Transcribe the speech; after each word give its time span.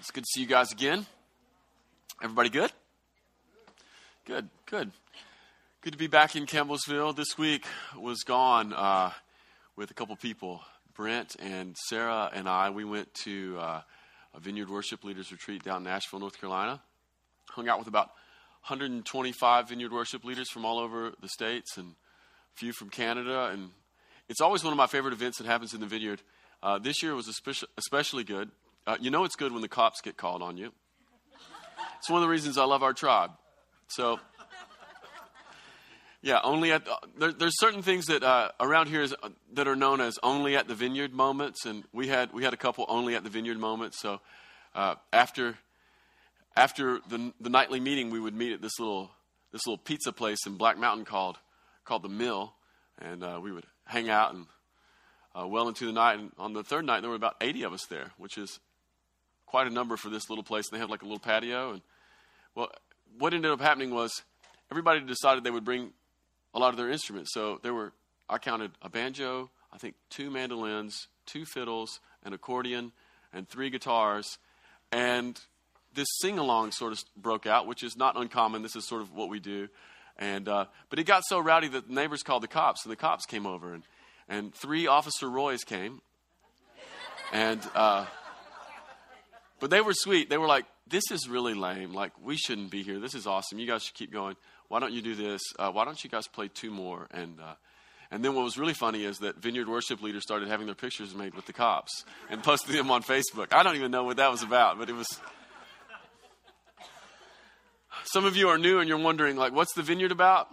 It's 0.00 0.10
good 0.10 0.24
to 0.24 0.30
see 0.32 0.40
you 0.40 0.46
guys 0.46 0.72
again. 0.72 1.06
Everybody 2.22 2.48
good? 2.48 2.72
Good, 4.24 4.48
good. 4.66 4.90
Good 5.80 5.92
to 5.92 5.98
be 5.98 6.06
back 6.06 6.36
in 6.36 6.46
Campbellsville. 6.46 7.14
This 7.14 7.38
week 7.38 7.64
was 7.96 8.22
gone 8.22 8.72
uh, 8.72 9.10
with 9.74 9.90
a 9.90 9.94
couple 9.94 10.14
people. 10.16 10.60
Brent 10.94 11.36
and 11.38 11.76
Sarah 11.88 12.30
and 12.32 12.48
I, 12.48 12.70
we 12.70 12.84
went 12.84 13.12
to 13.24 13.56
uh, 13.58 13.80
a 14.34 14.40
Vineyard 14.40 14.70
Worship 14.70 15.04
Leaders 15.04 15.32
Retreat 15.32 15.62
down 15.62 15.82
in 15.82 15.86
Asheville, 15.86 16.20
North 16.20 16.40
Carolina. 16.40 16.80
Hung 17.50 17.68
out 17.68 17.78
with 17.78 17.88
about 17.88 18.06
125 18.68 19.68
Vineyard 19.68 19.92
Worship 19.92 20.24
leaders 20.24 20.50
from 20.50 20.64
all 20.64 20.78
over 20.78 21.12
the 21.20 21.28
states 21.28 21.76
and 21.76 21.88
a 21.88 22.58
few 22.58 22.72
from 22.72 22.90
Canada. 22.90 23.50
And 23.52 23.70
it's 24.28 24.40
always 24.40 24.62
one 24.62 24.72
of 24.72 24.76
my 24.76 24.86
favorite 24.86 25.14
events 25.14 25.38
that 25.38 25.46
happens 25.46 25.74
in 25.74 25.80
the 25.80 25.86
Vineyard. 25.86 26.22
Uh, 26.62 26.78
this 26.78 27.02
year 27.02 27.14
was 27.14 27.28
especially, 27.28 27.68
especially 27.76 28.24
good. 28.24 28.50
Uh, 28.86 28.96
you 29.00 29.10
know 29.10 29.24
it's 29.24 29.34
good 29.34 29.52
when 29.52 29.62
the 29.62 29.68
cops 29.68 30.00
get 30.00 30.16
called 30.16 30.42
on 30.42 30.56
you. 30.56 30.72
It's 31.98 32.08
one 32.08 32.22
of 32.22 32.22
the 32.22 32.30
reasons 32.30 32.56
I 32.56 32.64
love 32.64 32.84
our 32.84 32.92
tribe. 32.92 33.32
So, 33.88 34.20
yeah, 36.22 36.38
only 36.44 36.70
at 36.70 36.84
the, 36.84 36.96
there, 37.18 37.32
there's 37.32 37.58
certain 37.58 37.82
things 37.82 38.06
that 38.06 38.22
uh, 38.22 38.50
around 38.60 38.86
here 38.86 39.02
is, 39.02 39.12
uh, 39.22 39.30
that 39.54 39.66
are 39.66 39.74
known 39.74 40.00
as 40.00 40.18
only 40.22 40.54
at 40.54 40.68
the 40.68 40.74
vineyard 40.76 41.12
moments, 41.12 41.66
and 41.66 41.82
we 41.92 42.06
had 42.06 42.32
we 42.32 42.44
had 42.44 42.54
a 42.54 42.56
couple 42.56 42.84
only 42.88 43.16
at 43.16 43.24
the 43.24 43.30
vineyard 43.30 43.58
moments. 43.58 44.00
So, 44.00 44.20
uh, 44.74 44.94
after 45.12 45.58
after 46.56 47.00
the, 47.08 47.32
the 47.40 47.50
nightly 47.50 47.80
meeting, 47.80 48.10
we 48.10 48.20
would 48.20 48.34
meet 48.34 48.52
at 48.52 48.62
this 48.62 48.78
little 48.78 49.10
this 49.52 49.66
little 49.66 49.78
pizza 49.78 50.12
place 50.12 50.46
in 50.46 50.56
Black 50.56 50.78
Mountain 50.78 51.06
called 51.06 51.38
called 51.84 52.02
the 52.02 52.08
Mill, 52.08 52.54
and 53.00 53.24
uh, 53.24 53.40
we 53.42 53.50
would 53.50 53.66
hang 53.84 54.08
out 54.08 54.32
and 54.32 54.46
uh, 55.34 55.46
well 55.46 55.66
into 55.66 55.86
the 55.86 55.92
night. 55.92 56.20
And 56.20 56.30
on 56.38 56.52
the 56.52 56.62
third 56.62 56.84
night, 56.84 57.00
there 57.00 57.10
were 57.10 57.16
about 57.16 57.36
80 57.40 57.64
of 57.64 57.72
us 57.72 57.86
there, 57.86 58.12
which 58.16 58.38
is 58.38 58.60
quite 59.46 59.66
a 59.66 59.70
number 59.70 59.96
for 59.96 60.10
this 60.10 60.28
little 60.28 60.44
place. 60.44 60.68
and 60.68 60.76
They 60.76 60.80
have 60.80 60.90
like 60.90 61.02
a 61.02 61.06
little 61.06 61.18
patio. 61.18 61.72
And 61.72 61.82
well, 62.54 62.70
what 63.18 63.32
ended 63.32 63.50
up 63.50 63.60
happening 63.60 63.94
was 63.94 64.22
everybody 64.70 65.00
decided 65.00 65.44
they 65.44 65.50
would 65.50 65.64
bring 65.64 65.92
a 66.52 66.58
lot 66.58 66.70
of 66.70 66.76
their 66.76 66.90
instruments. 66.90 67.30
So 67.32 67.60
there 67.62 67.74
were, 67.74 67.92
I 68.28 68.38
counted 68.38 68.72
a 68.82 68.88
banjo, 68.88 69.50
I 69.72 69.78
think 69.78 69.94
two 70.10 70.30
mandolins, 70.30 71.08
two 71.26 71.44
fiddles, 71.44 72.00
an 72.24 72.32
accordion, 72.32 72.92
and 73.32 73.48
three 73.48 73.70
guitars. 73.70 74.38
And 74.90 75.40
this 75.94 76.06
sing 76.20 76.38
along 76.38 76.72
sort 76.72 76.92
of 76.92 77.02
broke 77.16 77.46
out, 77.46 77.66
which 77.66 77.82
is 77.82 77.96
not 77.96 78.16
uncommon. 78.16 78.62
This 78.62 78.76
is 78.76 78.86
sort 78.86 79.02
of 79.02 79.12
what 79.12 79.28
we 79.28 79.38
do. 79.40 79.68
And, 80.18 80.48
uh, 80.48 80.66
but 80.88 80.98
it 80.98 81.04
got 81.04 81.24
so 81.26 81.38
rowdy 81.38 81.68
that 81.68 81.88
the 81.88 81.94
neighbors 81.94 82.22
called 82.22 82.42
the 82.42 82.48
cops, 82.48 82.84
and 82.84 82.92
the 82.92 82.96
cops 82.96 83.26
came 83.26 83.46
over. 83.46 83.74
And, 83.74 83.82
and 84.28 84.54
three 84.54 84.86
Officer 84.86 85.28
Roys 85.28 85.62
came. 85.62 86.00
And, 87.32 87.60
uh, 87.74 88.06
but 89.60 89.70
they 89.70 89.80
were 89.80 89.94
sweet. 89.94 90.28
They 90.28 90.38
were 90.38 90.46
like, 90.46 90.66
this 90.86 91.10
is 91.10 91.28
really 91.28 91.54
lame. 91.54 91.92
Like, 91.92 92.12
we 92.22 92.36
shouldn't 92.36 92.70
be 92.70 92.82
here. 92.82 92.98
This 92.98 93.14
is 93.14 93.26
awesome. 93.26 93.58
You 93.58 93.66
guys 93.66 93.82
should 93.82 93.94
keep 93.94 94.12
going. 94.12 94.36
Why 94.68 94.80
don't 94.80 94.92
you 94.92 95.02
do 95.02 95.14
this? 95.14 95.42
Uh, 95.58 95.70
why 95.70 95.84
don't 95.84 96.02
you 96.02 96.10
guys 96.10 96.26
play 96.26 96.48
two 96.48 96.70
more? 96.70 97.06
And, 97.10 97.40
uh, 97.40 97.54
and 98.10 98.24
then 98.24 98.34
what 98.34 98.44
was 98.44 98.58
really 98.58 98.74
funny 98.74 99.04
is 99.04 99.18
that 99.18 99.36
Vineyard 99.36 99.68
worship 99.68 100.02
leaders 100.02 100.22
started 100.22 100.48
having 100.48 100.66
their 100.66 100.74
pictures 100.74 101.14
made 101.14 101.34
with 101.34 101.46
the 101.46 101.52
cops 101.52 102.04
and 102.30 102.42
posting 102.42 102.76
them 102.76 102.90
on 102.90 103.02
Facebook. 103.02 103.52
I 103.52 103.62
don't 103.62 103.76
even 103.76 103.90
know 103.90 104.04
what 104.04 104.18
that 104.18 104.30
was 104.30 104.42
about, 104.42 104.78
but 104.78 104.88
it 104.88 104.94
was. 104.94 105.06
Some 108.04 108.24
of 108.24 108.36
you 108.36 108.48
are 108.48 108.58
new 108.58 108.78
and 108.78 108.88
you're 108.88 108.98
wondering, 108.98 109.36
like, 109.36 109.52
what's 109.52 109.74
the 109.74 109.82
vineyard 109.82 110.12
about? 110.12 110.48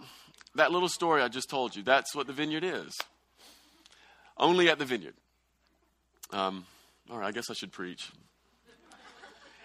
That 0.56 0.72
little 0.72 0.88
story 0.88 1.22
I 1.22 1.28
just 1.28 1.48
told 1.48 1.76
you, 1.76 1.82
that's 1.82 2.14
what 2.14 2.26
the 2.26 2.32
vineyard 2.32 2.64
is. 2.64 2.92
Only 4.36 4.68
at 4.68 4.78
the 4.78 4.84
vineyard. 4.84 5.14
Um, 6.32 6.66
all 7.10 7.18
right, 7.18 7.28
I 7.28 7.32
guess 7.32 7.50
I 7.50 7.54
should 7.54 7.70
preach. 7.70 8.10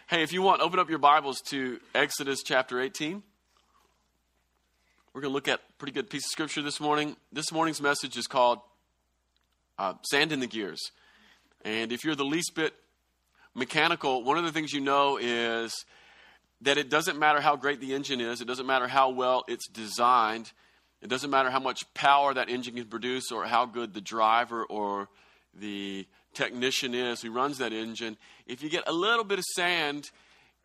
Hey, 0.10 0.24
if 0.24 0.34
you 0.34 0.42
want, 0.42 0.64
open 0.64 0.80
up 0.80 0.90
your 0.90 0.98
Bibles 0.98 1.40
to 1.50 1.80
Exodus 1.94 2.42
chapter 2.42 2.82
18. 2.82 3.22
We're 5.14 5.22
going 5.22 5.30
to 5.30 5.34
look 5.36 5.48
at 5.48 5.60
a 5.60 5.74
pretty 5.78 5.92
good 5.92 6.10
piece 6.10 6.26
of 6.26 6.32
scripture 6.32 6.64
this 6.64 6.80
morning. 6.80 7.16
This 7.32 7.52
morning's 7.52 7.80
message 7.80 8.18
is 8.18 8.26
called 8.26 8.58
uh, 9.78 9.94
Sand 10.10 10.32
in 10.32 10.40
the 10.40 10.48
Gears. 10.48 10.80
And 11.64 11.92
if 11.92 12.04
you're 12.04 12.16
the 12.16 12.26
least 12.26 12.56
bit 12.56 12.74
mechanical, 13.54 14.24
one 14.24 14.40
of 14.40 14.46
the 14.46 14.52
things 14.52 14.74
you 14.74 14.82
know 14.82 15.20
is 15.22 15.86
that 16.62 16.80
it 16.80 16.90
doesn't 16.90 17.20
matter 17.20 17.40
how 17.40 17.56
great 17.56 17.80
the 17.80 17.94
engine 17.94 18.20
is, 18.20 18.42
it 18.42 18.48
doesn't 18.48 18.66
matter 18.66 18.88
how 18.88 19.12
well 19.12 19.44
it's 19.48 19.68
designed, 19.68 20.52
it 21.04 21.08
doesn't 21.08 21.30
matter 21.30 21.52
how 21.52 21.60
much 21.60 21.82
power 21.94 22.34
that 22.34 22.50
engine 22.50 22.74
can 22.74 22.86
produce 22.86 23.32
or 23.32 23.46
how 23.46 23.68
good 23.68 23.94
the 23.94 24.02
driver 24.02 24.66
or 24.66 25.08
the 25.54 26.08
technician 26.34 26.94
is 26.94 27.22
who 27.22 27.32
runs 27.32 27.58
that 27.58 27.74
engine, 27.74 28.18
if 28.46 28.64
you 28.64 28.70
get 28.70 28.84
a 28.88 28.94
little 28.94 29.24
bit 29.24 29.40
of 29.40 29.46
sand 29.56 30.12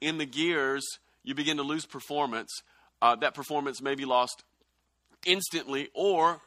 in 0.01 0.19
the 0.19 0.27
gears, 0.27 0.85
you 1.23 1.35
begin 1.35 1.57
to 1.57 1.63
lose 1.63 1.87
performance. 1.87 2.51
Uh, 3.01 3.17
that 3.17 3.35
performance 3.35 3.83
may 3.83 3.95
be 3.95 4.05
lost 4.05 4.45
instantly, 5.27 5.89
or 5.95 6.41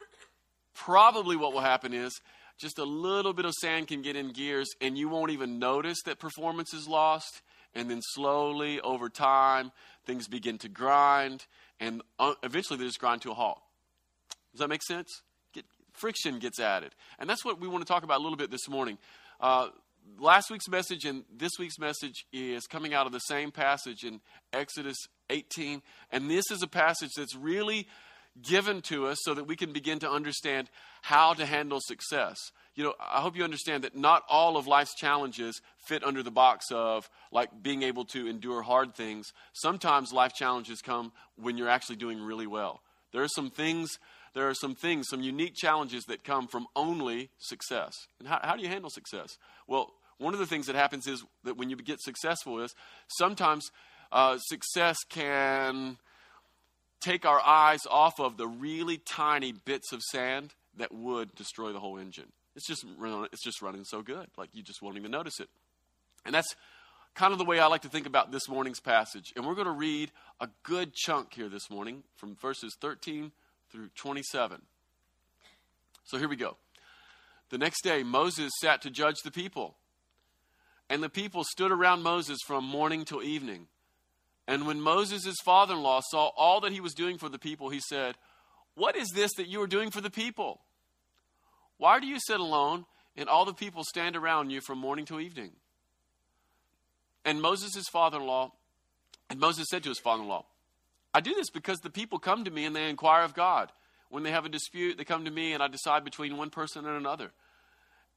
probably 0.73 1.35
what 1.35 1.53
will 1.53 1.61
happen 1.61 1.93
is 1.93 2.19
just 2.57 2.79
a 2.79 2.83
little 2.83 3.33
bit 3.33 3.45
of 3.45 3.53
sand 3.61 3.87
can 3.87 4.01
get 4.01 4.15
in 4.15 4.31
gears 4.31 4.67
and 4.81 4.97
you 4.97 5.09
won't 5.09 5.31
even 5.31 5.59
notice 5.59 6.01
that 6.05 6.19
performance 6.19 6.73
is 6.73 6.87
lost. 6.87 7.41
And 7.75 7.91
then 7.91 8.01
slowly, 8.01 8.79
over 8.81 9.07
time, 9.07 9.71
things 10.05 10.27
begin 10.27 10.57
to 10.59 10.69
grind, 10.69 11.45
and 11.79 12.01
uh, 12.17 12.33
eventually 12.41 12.79
they 12.79 12.85
just 12.85 12.99
grind 12.99 13.21
to 13.21 13.31
a 13.31 13.33
halt. 13.35 13.59
Does 14.51 14.61
that 14.61 14.69
make 14.69 14.81
sense? 14.81 15.21
Friction 15.97 16.39
gets 16.39 16.59
added. 16.59 16.93
And 17.19 17.29
that's 17.29 17.43
what 17.43 17.59
we 17.59 17.67
want 17.67 17.85
to 17.85 17.91
talk 17.91 18.03
about 18.03 18.19
a 18.19 18.23
little 18.23 18.37
bit 18.37 18.51
this 18.51 18.69
morning. 18.69 18.97
Uh, 19.39 19.69
last 20.19 20.49
week's 20.49 20.67
message 20.67 21.05
and 21.05 21.23
this 21.35 21.53
week's 21.59 21.79
message 21.79 22.25
is 22.31 22.65
coming 22.65 22.93
out 22.93 23.05
of 23.05 23.11
the 23.11 23.19
same 23.19 23.51
passage 23.51 24.03
in 24.03 24.21
Exodus 24.53 24.97
18. 25.29 25.81
And 26.11 26.29
this 26.29 26.49
is 26.51 26.63
a 26.63 26.67
passage 26.67 27.11
that's 27.17 27.35
really 27.35 27.87
given 28.41 28.81
to 28.83 29.07
us 29.07 29.17
so 29.21 29.33
that 29.33 29.45
we 29.45 29.55
can 29.55 29.73
begin 29.73 29.99
to 29.99 30.09
understand 30.09 30.69
how 31.01 31.33
to 31.33 31.45
handle 31.45 31.79
success. 31.81 32.37
You 32.75 32.83
know, 32.83 32.93
I 32.99 33.21
hope 33.21 33.35
you 33.35 33.43
understand 33.43 33.83
that 33.83 33.95
not 33.95 34.23
all 34.29 34.57
of 34.57 34.67
life's 34.67 34.93
challenges 34.95 35.59
fit 35.87 36.03
under 36.03 36.21
the 36.21 36.31
box 36.31 36.65
of 36.71 37.09
like 37.31 37.49
being 37.63 37.81
able 37.81 38.05
to 38.05 38.27
endure 38.27 38.61
hard 38.61 38.93
things. 38.93 39.33
Sometimes 39.53 40.13
life 40.13 40.33
challenges 40.33 40.81
come 40.81 41.11
when 41.35 41.57
you're 41.57 41.69
actually 41.69 41.95
doing 41.95 42.21
really 42.21 42.45
well. 42.45 42.81
There 43.11 43.23
are 43.23 43.27
some 43.27 43.49
things 43.49 43.97
there 44.37 44.47
are 44.47 44.53
some 44.53 44.75
things, 44.75 45.07
some 45.09 45.21
unique 45.21 45.55
challenges 45.55 46.03
that 46.05 46.23
come 46.23 46.47
from 46.47 46.67
only 46.75 47.31
success. 47.39 47.95
And 48.19 48.27
how, 48.27 48.39
how 48.43 48.55
do 48.55 48.61
you 48.61 48.69
handle 48.69 48.91
success? 48.91 49.39
Well, 49.65 49.91
one 50.19 50.35
of 50.35 50.39
the 50.39 50.45
things 50.45 50.67
that 50.67 50.75
happens 50.75 51.07
is 51.07 51.23
that 51.43 51.57
when 51.57 51.71
you 51.71 51.75
get 51.75 51.99
successful 51.99 52.59
is 52.59 52.75
sometimes 53.07 53.71
uh, 54.11 54.37
success 54.37 54.97
can 55.09 55.97
take 56.99 57.25
our 57.25 57.41
eyes 57.43 57.79
off 57.89 58.19
of 58.19 58.37
the 58.37 58.47
really 58.47 58.97
tiny 58.97 59.53
bits 59.53 59.91
of 59.91 60.03
sand 60.03 60.53
that 60.77 60.93
would 60.93 61.33
destroy 61.33 61.73
the 61.73 61.79
whole 61.79 61.97
engine. 61.97 62.31
It's 62.55 62.67
just 62.67 62.85
it's 63.01 63.43
just 63.43 63.63
running 63.63 63.85
so 63.85 64.03
good, 64.03 64.27
like 64.37 64.49
you 64.53 64.61
just 64.61 64.83
won't 64.83 64.97
even 64.97 65.09
notice 65.09 65.39
it. 65.39 65.49
And 66.27 66.35
that's 66.35 66.55
kind 67.15 67.33
of 67.33 67.39
the 67.39 67.45
way 67.45 67.59
I 67.59 67.65
like 67.65 67.81
to 67.81 67.89
think 67.89 68.05
about 68.05 68.31
this 68.31 68.47
morning's 68.47 68.79
passage. 68.79 69.33
And 69.35 69.47
we're 69.47 69.55
going 69.55 69.65
to 69.65 69.71
read 69.71 70.11
a 70.39 70.47
good 70.61 70.93
chunk 70.93 71.33
here 71.33 71.49
this 71.49 71.71
morning 71.71 72.03
from 72.17 72.35
verses 72.35 72.75
13 72.79 73.31
through 73.71 73.89
27. 73.95 74.61
So 76.05 76.17
here 76.17 76.29
we 76.29 76.35
go. 76.35 76.57
The 77.49 77.57
next 77.57 77.81
day, 77.83 78.03
Moses 78.03 78.51
sat 78.61 78.81
to 78.81 78.89
judge 78.89 79.17
the 79.23 79.31
people. 79.31 79.77
And 80.89 81.03
the 81.03 81.09
people 81.09 81.43
stood 81.43 81.71
around 81.71 82.01
Moses 82.01 82.39
from 82.45 82.63
morning 82.63 83.05
till 83.05 83.21
evening. 83.21 83.67
And 84.47 84.65
when 84.65 84.79
Moses' 84.79 85.35
father 85.43 85.73
in 85.73 85.81
law 85.81 86.01
saw 86.09 86.27
all 86.37 86.61
that 86.61 86.71
he 86.71 86.79
was 86.79 86.93
doing 86.93 87.17
for 87.17 87.27
the 87.27 87.39
people, 87.39 87.69
he 87.69 87.81
said, 87.81 88.15
What 88.75 88.95
is 88.95 89.09
this 89.13 89.31
that 89.35 89.47
you 89.47 89.61
are 89.61 89.67
doing 89.67 89.91
for 89.91 89.99
the 89.99 90.09
people? 90.09 90.61
Why 91.77 91.99
do 91.99 92.07
you 92.07 92.19
sit 92.19 92.39
alone 92.39 92.85
and 93.15 93.27
all 93.27 93.43
the 93.43 93.53
people 93.53 93.83
stand 93.83 94.15
around 94.15 94.49
you 94.49 94.61
from 94.61 94.77
morning 94.77 95.05
till 95.05 95.19
evening? 95.19 95.51
And 97.25 97.41
Moses' 97.41 97.89
father 97.91 98.19
in 98.19 98.25
law, 98.25 98.53
and 99.29 99.39
Moses 99.39 99.67
said 99.69 99.83
to 99.83 99.89
his 99.89 99.99
father 99.99 100.23
in 100.23 100.29
law, 100.29 100.45
I 101.17 101.19
do 101.19 101.33
this 101.33 101.49
because 101.49 101.79
the 101.79 101.89
people 101.89 102.19
come 102.19 102.45
to 102.45 102.51
me 102.51 102.65
and 102.65 102.75
they 102.75 102.91
inquire 102.91 103.23
of 103.23 103.33
God. 103.33 103.71
When 104.09 104.21
they 104.21 104.29
have 104.29 104.45
a 104.45 104.49
dispute, 104.49 104.99
they 104.99 105.03
come 105.03 105.25
to 105.25 105.31
me 105.31 105.51
and 105.51 105.63
I 105.63 105.67
decide 105.67 106.03
between 106.03 106.37
one 106.37 106.51
person 106.51 106.85
and 106.85 106.95
another. 106.95 107.31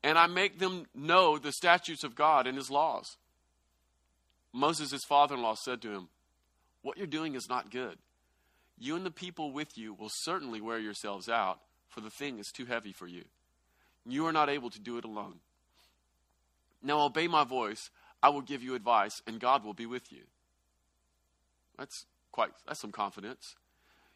And 0.02 0.19
I 0.19 0.26
make 0.26 0.58
them 0.58 0.85
know 0.94 1.38
the 1.38 1.50
statutes 1.50 2.05
of 2.05 2.14
God 2.14 2.47
and 2.47 2.58
his 2.58 2.70
laws. 2.70 3.17
Moses, 4.52 4.91
his 4.91 5.06
father 5.08 5.35
in 5.35 5.41
law, 5.41 5.55
said 5.55 5.81
to 5.81 5.91
him, 5.91 6.08
What 6.82 6.99
you're 6.99 7.06
doing 7.06 7.37
is 7.37 7.49
not 7.49 7.70
good. 7.70 7.97
You 8.79 8.97
and 8.97 9.06
the 9.06 9.11
people 9.11 9.50
with 9.50 9.79
you 9.79 9.94
will 9.94 10.11
certainly 10.11 10.61
wear 10.61 10.79
yourselves 10.79 11.26
out, 11.26 11.61
for 11.88 12.02
the 12.02 12.11
thing 12.11 12.38
is 12.38 12.52
too 12.52 12.67
heavy 12.67 12.93
for 12.93 13.06
you. 13.06 13.25
You 14.06 14.26
are 14.26 14.32
not 14.32 14.50
able 14.50 14.69
to 14.69 14.79
do 14.79 14.99
it 14.99 15.06
alone. 15.06 15.37
Now 16.82 17.00
obey 17.00 17.29
my 17.29 17.44
voice. 17.44 17.88
I 18.23 18.29
will 18.29 18.43
give 18.43 18.62
you 18.62 18.75
advice, 18.75 19.23
and 19.26 19.41
God 19.41 19.64
will 19.64 19.73
be 19.73 19.87
with 19.87 20.12
you. 20.12 20.25
That's 21.79 22.05
quite 22.32 22.50
that's 22.67 22.81
some 22.81 22.93
confidence. 22.93 23.55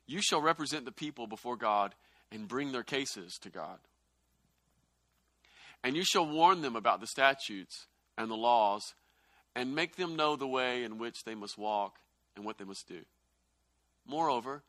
You 0.07 0.21
shall 0.21 0.41
represent 0.41 0.85
the 0.85 0.93
people 0.93 1.27
before 1.27 1.57
God 1.57 1.95
and 2.31 2.49
bring 2.49 2.73
their 2.73 2.83
cases 2.83 3.39
to 3.43 3.51
God. 3.51 3.79
And 5.83 5.97
you 5.97 6.05
shall 6.05 6.27
warn 6.27 6.63
them 6.63 6.77
about 6.77 7.01
the 7.01 7.07
statutes 7.07 7.87
and 8.17 8.31
the 8.31 8.37
laws 8.37 8.95
and 9.55 9.75
make 9.75 9.97
them 9.97 10.17
know 10.17 10.37
the 10.37 10.47
way 10.47 10.85
in 10.85 10.99
which 10.99 11.25
they 11.25 11.35
must 11.35 11.59
walk 11.59 11.99
and 12.37 12.45
what 12.45 12.59
they 12.59 12.65
must 12.65 12.89
do. 12.89 13.01
Moreover, 14.07 14.63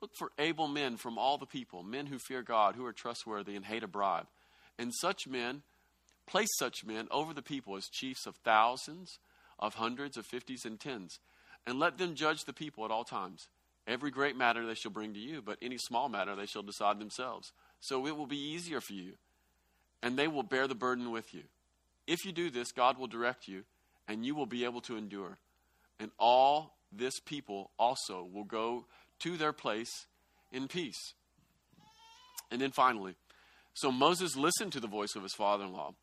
look 0.00 0.10
for 0.18 0.30
able 0.38 0.68
men 0.68 0.96
from 0.96 1.18
all 1.18 1.38
the 1.38 1.46
people, 1.46 1.82
men 1.82 2.06
who 2.06 2.18
fear 2.18 2.42
God, 2.42 2.74
who 2.74 2.86
are 2.86 2.92
trustworthy 2.92 3.54
and 3.54 3.64
hate 3.64 3.82
a 3.82 3.88
bribe. 3.88 4.26
And 4.78 4.94
such 4.94 5.26
men, 5.28 5.62
place 6.26 6.48
such 6.58 6.84
men 6.84 7.06
over 7.10 7.34
the 7.34 7.42
people 7.42 7.76
as 7.76 7.88
chiefs 7.88 8.26
of 8.26 8.36
thousands, 8.36 9.18
of 9.58 9.74
hundreds, 9.74 10.16
of 10.16 10.24
fifties, 10.24 10.64
and 10.64 10.80
tens, 10.80 11.18
and 11.66 11.78
let 11.78 11.98
them 11.98 12.14
judge 12.14 12.44
the 12.44 12.52
people 12.52 12.84
at 12.84 12.90
all 12.90 13.04
times. 13.04 13.48
Every 13.86 14.10
great 14.10 14.36
matter 14.36 14.66
they 14.66 14.74
shall 14.74 14.90
bring 14.90 15.14
to 15.14 15.20
you, 15.20 15.42
but 15.42 15.58
any 15.60 15.78
small 15.78 16.08
matter 16.08 16.36
they 16.36 16.46
shall 16.46 16.62
decide 16.62 16.98
themselves. 16.98 17.52
So 17.80 18.06
it 18.06 18.16
will 18.16 18.26
be 18.26 18.36
easier 18.36 18.80
for 18.80 18.92
you, 18.92 19.14
and 20.02 20.18
they 20.18 20.28
will 20.28 20.42
bear 20.42 20.68
the 20.68 20.74
burden 20.74 21.10
with 21.10 21.32
you. 21.34 21.44
If 22.06 22.24
you 22.24 22.32
do 22.32 22.50
this, 22.50 22.72
God 22.72 22.98
will 22.98 23.06
direct 23.06 23.48
you, 23.48 23.64
and 24.06 24.24
you 24.24 24.34
will 24.34 24.46
be 24.46 24.64
able 24.64 24.80
to 24.82 24.96
endure. 24.96 25.38
And 25.98 26.10
all 26.18 26.76
this 26.92 27.20
people 27.20 27.70
also 27.78 28.26
will 28.30 28.44
go 28.44 28.86
to 29.20 29.36
their 29.36 29.52
place 29.52 30.06
in 30.52 30.68
peace. 30.68 31.14
And 32.50 32.60
then 32.60 32.72
finally, 32.72 33.14
so 33.74 33.92
Moses 33.92 34.36
listened 34.36 34.72
to 34.72 34.80
the 34.80 34.88
voice 34.88 35.14
of 35.14 35.22
his 35.22 35.34
father 35.34 35.64
in 35.64 35.72
law, 35.72 35.94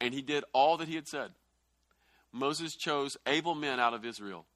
and 0.00 0.12
he 0.12 0.22
did 0.22 0.44
all 0.52 0.76
that 0.78 0.88
he 0.88 0.96
had 0.96 1.06
said. 1.06 1.30
Moses 2.32 2.74
chose 2.74 3.16
able 3.26 3.54
men 3.54 3.78
out 3.78 3.94
of 3.94 4.04
Israel, 4.04 4.46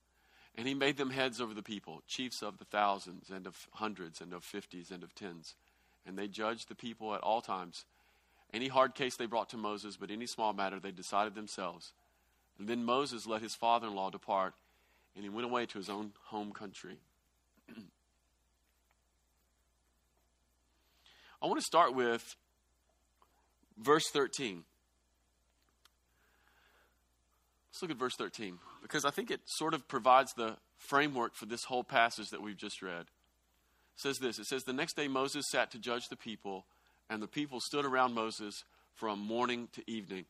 and 0.57 0.67
he 0.67 0.75
made 0.75 0.97
them 0.97 1.11
heads 1.11 1.41
over 1.41 1.53
the 1.53 1.63
people, 1.63 2.03
chiefs 2.07 2.43
of 2.43 2.59
the 2.59 2.65
thousands, 2.65 3.29
and 3.31 3.47
of 3.47 3.69
hundreds, 3.75 4.21
and 4.21 4.33
of 4.33 4.43
fifties, 4.43 4.91
and 4.91 5.03
of 5.03 5.15
tens. 5.15 5.55
And 6.07 6.17
they 6.17 6.29
judged 6.29 6.69
the 6.69 6.75
people 6.75 7.15
at 7.15 7.21
all 7.21 7.43
times. 7.43 7.85
Any 8.55 8.69
hard 8.69 8.95
case 8.95 9.17
they 9.17 9.27
brought 9.27 9.51
to 9.51 9.59
Moses, 9.59 9.97
but 9.99 10.11
any 10.11 10.27
small 10.27 10.55
matter 10.55 10.81
they 10.81 10.93
decided 10.93 11.35
themselves. 11.35 11.93
And 12.59 12.69
then 12.69 12.85
Moses 12.85 13.27
let 13.27 13.43
his 13.43 13.55
father 13.55 13.89
in 13.89 13.95
law 13.95 14.09
depart, 14.09 14.55
and 15.15 15.25
he 15.25 15.29
went 15.29 15.45
away 15.45 15.67
to 15.67 15.79
his 15.79 15.91
own 15.91 16.13
home 16.25 16.53
country. 16.53 16.97
I 21.43 21.47
want 21.47 21.59
to 21.59 21.67
start 21.67 21.95
with 21.95 22.35
verse 23.77 24.09
13. 24.11 24.65
Let's 27.69 27.83
look 27.83 27.91
at 27.91 27.99
verse 27.99 28.15
13 28.17 28.59
because 28.87 29.05
I 29.05 29.11
think 29.11 29.33
it 29.33 29.41
sort 29.47 29.75
of 29.75 29.89
provides 29.89 30.33
the 30.35 30.57
framework 30.79 31.35
for 31.35 31.47
this 31.47 31.65
whole 31.65 31.83
passage 31.83 32.29
that 32.31 32.41
we've 32.41 32.57
just 32.57 32.83
read. 32.83 33.01
It 33.01 33.07
says 33.97 34.19
this 34.19 34.39
It 34.39 34.47
says, 34.47 34.63
The 34.63 34.73
next 34.73 34.95
day 34.95 35.09
Moses 35.09 35.45
sat 35.51 35.73
to 35.73 35.79
judge 35.79 36.09
the 36.09 36.17
people, 36.17 36.67
and 37.11 37.21
the 37.21 37.27
people 37.27 37.59
stood 37.61 37.85
around 37.85 38.15
Moses 38.15 38.63
from 38.95 39.19
morning 39.19 39.69
to 39.73 39.83
evening. 39.91 40.25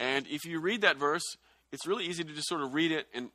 And 0.00 0.26
if 0.28 0.44
you 0.44 0.60
read 0.60 0.80
that 0.80 0.96
verse, 0.96 1.22
it's 1.70 1.86
really 1.86 2.06
easy 2.06 2.24
to 2.24 2.32
just 2.32 2.48
sort 2.48 2.62
of 2.62 2.74
read 2.74 2.90
it 2.90 3.06
and 3.14 3.30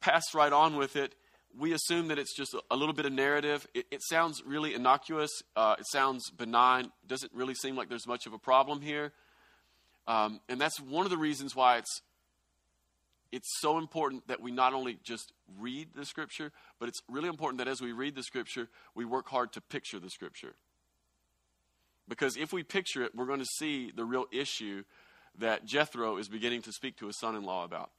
pass 0.00 0.22
right 0.34 0.52
on 0.52 0.76
with 0.76 0.96
it. 0.96 1.14
We 1.58 1.72
assume 1.72 2.08
that 2.08 2.18
it's 2.18 2.36
just 2.36 2.54
a, 2.70 2.76
little 2.76 2.94
bit 2.94 3.06
of 3.06 3.12
narrative. 3.12 3.66
It, 3.72 3.86
it 3.90 4.00
sounds 4.02 4.42
really 4.44 4.74
innocuous. 4.74 5.30
Uh, 5.56 5.76
it 5.78 5.86
sounds 5.90 6.30
benign. 6.30 6.90
Doesn't 7.06 7.32
really 7.32 7.54
seem 7.54 7.76
like 7.76 7.88
there's 7.88 8.06
much 8.06 8.26
of 8.26 8.34
a 8.34 8.38
problem 8.38 8.82
here. 8.82 9.12
Um, 10.06 10.40
and 10.48 10.60
that's 10.60 10.78
one 10.80 11.06
of 11.06 11.10
the 11.10 11.16
reasons 11.16 11.54
why 11.54 11.78
it's 11.78 12.02
it's 13.32 13.48
so 13.60 13.78
important 13.78 14.28
that 14.28 14.40
we 14.40 14.52
not 14.52 14.74
only 14.74 14.98
just 15.02 15.32
read 15.58 15.88
the 15.94 16.04
scripture, 16.04 16.52
but 16.78 16.88
it's 16.88 17.00
really 17.08 17.28
important 17.28 17.58
that 17.58 17.68
as 17.68 17.80
we 17.80 17.92
read 17.92 18.14
the 18.14 18.22
scripture, 18.22 18.68
we 18.94 19.06
work 19.06 19.28
hard 19.28 19.52
to 19.54 19.60
picture 19.60 19.98
the 19.98 20.10
scripture. 20.10 20.54
Because 22.08 22.36
if 22.36 22.52
we 22.52 22.62
picture 22.62 23.02
it, 23.02 23.14
we're 23.14 23.26
going 23.26 23.40
to 23.40 23.46
see 23.56 23.90
the 23.90 24.04
real 24.04 24.26
issue 24.30 24.84
that 25.38 25.64
Jethro 25.64 26.18
is 26.18 26.28
beginning 26.28 26.60
to 26.62 26.72
speak 26.72 26.96
to 26.98 27.06
his 27.06 27.18
son 27.18 27.34
in 27.34 27.42
law 27.42 27.64
about. 27.64 27.90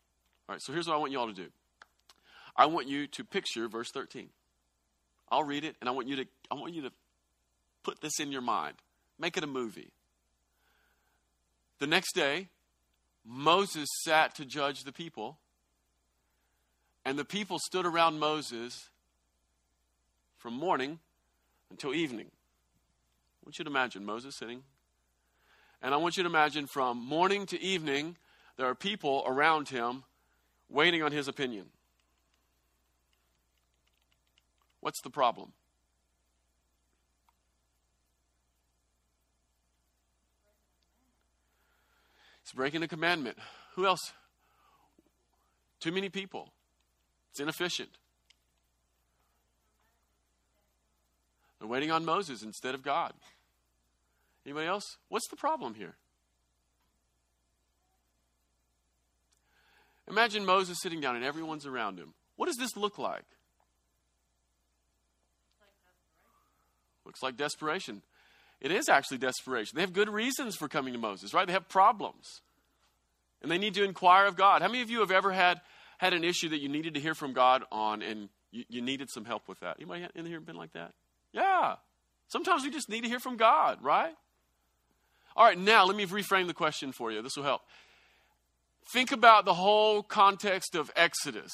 All 0.48 0.54
right, 0.54 0.62
so 0.62 0.72
here's 0.72 0.88
what 0.88 0.94
I 0.94 0.98
want 0.98 1.12
you 1.12 1.20
all 1.20 1.28
to 1.28 1.34
do 1.34 1.50
I 2.56 2.68
want 2.68 2.88
you 2.88 3.08
to 3.08 3.24
picture 3.24 3.68
verse 3.68 3.90
13. 3.92 4.30
I'll 5.32 5.44
read 5.44 5.64
it, 5.64 5.76
and 5.82 5.90
I 5.90 5.94
want 5.94 6.08
you 6.08 6.18
to, 6.18 6.26
I 6.52 6.56
want 6.56 6.76
you 6.76 6.84
to 6.84 6.92
put 7.82 8.02
this 8.02 8.20
in 8.20 8.32
your 8.32 8.42
mind, 8.42 8.76
make 9.18 9.36
it 9.36 9.44
a 9.44 9.48
movie. 9.48 9.90
The 11.80 11.88
next 11.88 12.14
day, 12.14 12.50
Moses 13.26 13.88
sat 14.04 14.36
to 14.36 14.46
judge 14.46 14.84
the 14.84 14.92
people, 14.92 15.38
and 17.06 17.18
the 17.18 17.26
people 17.26 17.60
stood 17.60 17.86
around 17.86 18.20
Moses 18.20 18.90
from 20.38 20.54
morning 20.54 21.00
until 21.70 21.94
evening. 21.94 22.28
I 22.28 23.46
want 23.46 23.60
you 23.60 23.66
to 23.66 23.72
imagine 23.72 24.06
Moses 24.06 24.36
sitting. 24.38 24.64
And 25.82 25.94
I 25.94 25.98
want 25.98 26.16
you 26.16 26.24
to 26.24 26.30
imagine 26.30 26.66
from 26.66 26.98
morning 26.98 27.46
to 27.48 27.62
evening, 27.62 28.18
there 28.56 28.68
are 28.68 28.76
people 28.76 29.24
around 29.26 29.70
him 29.70 30.04
waiting 30.70 31.04
on 31.04 31.12
his 31.12 31.28
opinion. 31.28 31.66
What's 34.80 35.02
the 35.02 35.10
problem? 35.10 35.54
It's 42.44 42.52
breaking 42.52 42.84
a 42.84 42.88
commandment. 42.88 43.38
Who 43.76 43.86
else? 43.86 44.14
Too 45.80 45.92
many 45.92 46.10
people. 46.10 46.52
It's 47.32 47.40
inefficient. 47.40 47.90
They're 51.60 51.68
waiting 51.68 51.92
on 51.92 52.06
Moses 52.06 52.44
instead 52.44 52.76
of 52.76 52.84
God. 52.84 53.14
Anybody 54.46 54.68
else? 54.68 54.98
What's 55.08 55.28
the 55.30 55.38
problem 55.38 55.74
here? 55.76 55.96
Imagine 60.10 60.46
Moses 60.46 60.78
sitting 60.82 61.00
down 61.00 61.16
and 61.16 61.24
everyone's 61.24 61.66
around 61.66 61.98
him. 61.98 62.14
What 62.36 62.48
does 62.48 62.58
this 62.58 62.76
look 62.76 62.98
like? 62.98 63.24
Looks 67.06 67.24
like 67.24 67.38
desperation. 67.38 68.02
It 68.64 68.72
is 68.72 68.88
actually 68.88 69.18
desperation. 69.18 69.76
They 69.76 69.82
have 69.82 69.92
good 69.92 70.10
reasons 70.10 70.56
for 70.56 70.70
coming 70.70 70.94
to 70.94 71.00
Moses, 71.00 71.34
right? 71.34 71.46
They 71.46 71.54
have 71.54 71.68
problems. 71.68 72.42
And 73.42 73.52
they 73.52 73.58
need 73.58 73.74
to 73.74 73.84
inquire 73.84 74.26
of 74.26 74.38
God. 74.38 74.62
How 74.62 74.70
many 74.70 74.82
of 74.82 74.90
you 74.90 75.02
have 75.02 75.12
ever 75.12 75.34
had, 75.34 75.60
had 75.98 76.14
an 76.14 76.24
issue 76.24 76.48
that 76.50 76.62
you 76.62 76.70
needed 76.70 76.94
to 76.94 77.02
hear 77.02 77.14
from 77.14 77.34
God 77.34 77.64
on 77.74 78.02
and 78.02 78.30
you, 78.52 78.64
you 78.70 78.82
needed 78.82 79.10
some 79.12 79.26
help 79.26 79.50
with 79.50 79.60
that? 79.60 79.76
Anybody 79.80 80.08
in 80.16 80.26
here 80.26 80.40
been 80.40 80.56
like 80.56 80.72
that? 80.74 80.94
Yeah. 81.34 81.76
Sometimes 82.30 82.64
we 82.64 82.72
just 82.72 82.90
need 82.90 83.02
to 83.02 83.10
hear 83.10 83.20
from 83.20 83.36
God, 83.36 83.84
right? 83.84 84.16
All 85.36 85.46
right, 85.46 85.60
now 85.60 85.86
let 85.86 85.98
me 85.98 86.06
reframe 86.06 86.48
the 86.48 86.54
question 86.54 86.94
for 86.94 87.12
you. 87.12 87.22
This 87.22 87.36
will 87.36 87.44
help. 87.44 87.64
Think 88.94 89.12
about 89.12 89.44
the 89.44 89.56
whole 89.56 90.04
context 90.04 90.74
of 90.74 90.90
Exodus. 90.96 91.52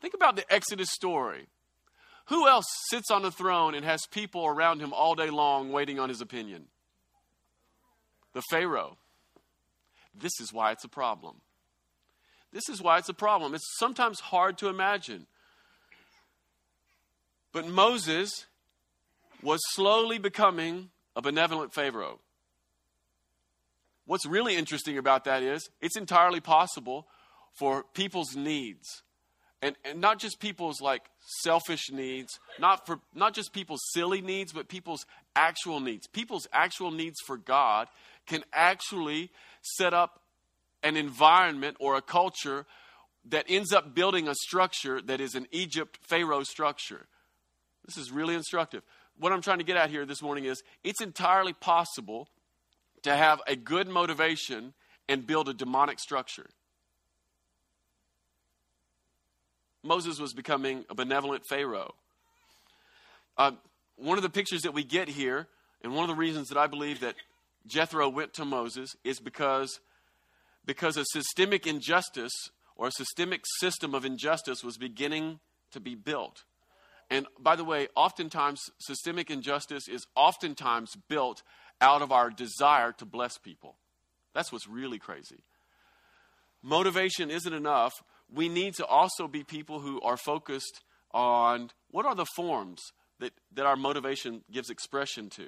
Think 0.00 0.14
about 0.14 0.36
the 0.36 0.50
Exodus 0.50 0.88
story. 0.90 1.48
Who 2.28 2.46
else 2.46 2.66
sits 2.90 3.10
on 3.10 3.24
a 3.24 3.30
throne 3.30 3.74
and 3.74 3.84
has 3.84 4.02
people 4.10 4.46
around 4.46 4.80
him 4.80 4.92
all 4.92 5.14
day 5.14 5.30
long 5.30 5.72
waiting 5.72 5.98
on 5.98 6.10
his 6.10 6.20
opinion? 6.20 6.66
The 8.34 8.42
Pharaoh. 8.50 8.98
This 10.14 10.38
is 10.40 10.52
why 10.52 10.72
it's 10.72 10.84
a 10.84 10.88
problem. 10.88 11.36
This 12.52 12.68
is 12.68 12.82
why 12.82 12.98
it's 12.98 13.08
a 13.08 13.14
problem. 13.14 13.54
It's 13.54 13.78
sometimes 13.78 14.20
hard 14.20 14.58
to 14.58 14.68
imagine. 14.68 15.26
But 17.52 17.66
Moses 17.66 18.44
was 19.42 19.60
slowly 19.70 20.18
becoming 20.18 20.90
a 21.16 21.22
benevolent 21.22 21.72
Pharaoh. 21.72 22.20
What's 24.04 24.26
really 24.26 24.54
interesting 24.54 24.98
about 24.98 25.24
that 25.24 25.42
is 25.42 25.70
it's 25.80 25.96
entirely 25.96 26.40
possible 26.40 27.06
for 27.54 27.84
people's 27.94 28.36
needs 28.36 29.02
and, 29.62 29.76
and 29.84 30.00
not 30.00 30.18
just 30.18 30.38
people's 30.40 30.80
like 30.80 31.02
selfish 31.42 31.90
needs 31.90 32.38
not 32.58 32.86
for 32.86 33.00
not 33.14 33.34
just 33.34 33.52
people's 33.52 33.80
silly 33.92 34.20
needs 34.20 34.52
but 34.52 34.68
people's 34.68 35.04
actual 35.36 35.80
needs. 35.80 36.06
People's 36.06 36.46
actual 36.52 36.90
needs 36.90 37.16
for 37.26 37.36
god 37.36 37.88
can 38.26 38.44
actually 38.52 39.30
set 39.62 39.94
up 39.94 40.20
an 40.82 40.96
environment 40.96 41.76
or 41.80 41.96
a 41.96 42.02
culture 42.02 42.66
that 43.24 43.44
ends 43.48 43.72
up 43.72 43.94
building 43.94 44.28
a 44.28 44.34
structure 44.34 45.00
that 45.02 45.20
is 45.20 45.34
an 45.34 45.46
egypt 45.50 45.98
pharaoh 46.02 46.42
structure. 46.42 47.06
This 47.84 47.96
is 47.96 48.12
really 48.12 48.34
instructive. 48.34 48.82
What 49.18 49.32
i'm 49.32 49.42
trying 49.42 49.58
to 49.58 49.64
get 49.64 49.76
at 49.76 49.90
here 49.90 50.06
this 50.06 50.22
morning 50.22 50.44
is 50.44 50.62
it's 50.84 51.02
entirely 51.02 51.52
possible 51.52 52.28
to 53.02 53.14
have 53.14 53.40
a 53.46 53.56
good 53.56 53.88
motivation 53.88 54.74
and 55.08 55.26
build 55.26 55.48
a 55.48 55.54
demonic 55.54 55.98
structure 55.98 56.46
Moses 59.82 60.18
was 60.18 60.32
becoming 60.32 60.84
a 60.90 60.94
benevolent 60.94 61.44
Pharaoh. 61.48 61.94
Uh, 63.36 63.52
one 63.96 64.18
of 64.18 64.22
the 64.22 64.30
pictures 64.30 64.62
that 64.62 64.74
we 64.74 64.84
get 64.84 65.08
here, 65.08 65.48
and 65.82 65.94
one 65.94 66.02
of 66.02 66.08
the 66.08 66.20
reasons 66.20 66.48
that 66.48 66.58
I 66.58 66.66
believe 66.66 67.00
that 67.00 67.14
Jethro 67.66 68.08
went 68.08 68.34
to 68.34 68.44
Moses, 68.44 68.96
is 69.04 69.20
because, 69.20 69.80
because 70.64 70.96
a 70.96 71.04
systemic 71.12 71.66
injustice 71.66 72.32
or 72.76 72.88
a 72.88 72.92
systemic 72.92 73.42
system 73.58 73.94
of 73.94 74.04
injustice 74.04 74.64
was 74.64 74.76
beginning 74.76 75.40
to 75.72 75.80
be 75.80 75.94
built. 75.94 76.44
And 77.10 77.26
by 77.38 77.56
the 77.56 77.64
way, 77.64 77.88
oftentimes, 77.94 78.60
systemic 78.78 79.30
injustice 79.30 79.88
is 79.88 80.06
oftentimes 80.14 80.90
built 81.08 81.42
out 81.80 82.02
of 82.02 82.12
our 82.12 82.30
desire 82.30 82.92
to 82.92 83.04
bless 83.04 83.38
people. 83.38 83.76
That's 84.34 84.52
what's 84.52 84.68
really 84.68 84.98
crazy. 84.98 85.42
motivation 86.62 87.30
isn't 87.30 87.52
enough, 87.52 88.02
we 88.32 88.48
need 88.48 88.74
to 88.74 88.86
also 88.86 89.28
be 89.28 89.44
people 89.44 89.80
who 89.80 90.00
are 90.02 90.16
focused 90.16 90.82
on 91.12 91.70
what 91.90 92.06
are 92.06 92.14
the 92.14 92.26
forms 92.36 92.80
that, 93.20 93.32
that 93.54 93.66
our 93.66 93.76
motivation 93.76 94.42
gives 94.50 94.70
expression 94.70 95.30
to. 95.30 95.46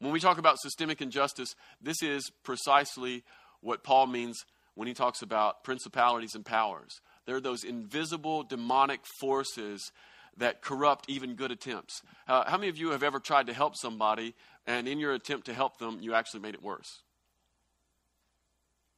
When 0.00 0.12
we 0.12 0.20
talk 0.20 0.38
about 0.38 0.60
systemic 0.60 1.00
injustice, 1.00 1.54
this 1.80 2.02
is 2.02 2.30
precisely 2.44 3.24
what 3.60 3.82
Paul 3.82 4.06
means 4.06 4.38
when 4.74 4.86
he 4.86 4.94
talks 4.94 5.22
about 5.22 5.64
principalities 5.64 6.34
and 6.34 6.44
powers. 6.44 7.00
They're 7.26 7.40
those 7.40 7.64
invisible 7.64 8.44
demonic 8.44 9.00
forces 9.20 9.90
that 10.36 10.62
corrupt 10.62 11.06
even 11.08 11.34
good 11.34 11.50
attempts. 11.50 12.00
Uh, 12.28 12.48
how 12.48 12.56
many 12.56 12.68
of 12.68 12.76
you 12.76 12.90
have 12.90 13.02
ever 13.02 13.18
tried 13.18 13.48
to 13.48 13.52
help 13.52 13.74
somebody, 13.76 14.34
and 14.66 14.86
in 14.86 15.00
your 15.00 15.12
attempt 15.12 15.46
to 15.46 15.54
help 15.54 15.78
them, 15.78 15.98
you 16.00 16.14
actually 16.14 16.40
made 16.40 16.54
it 16.54 16.62
worse? 16.62 17.02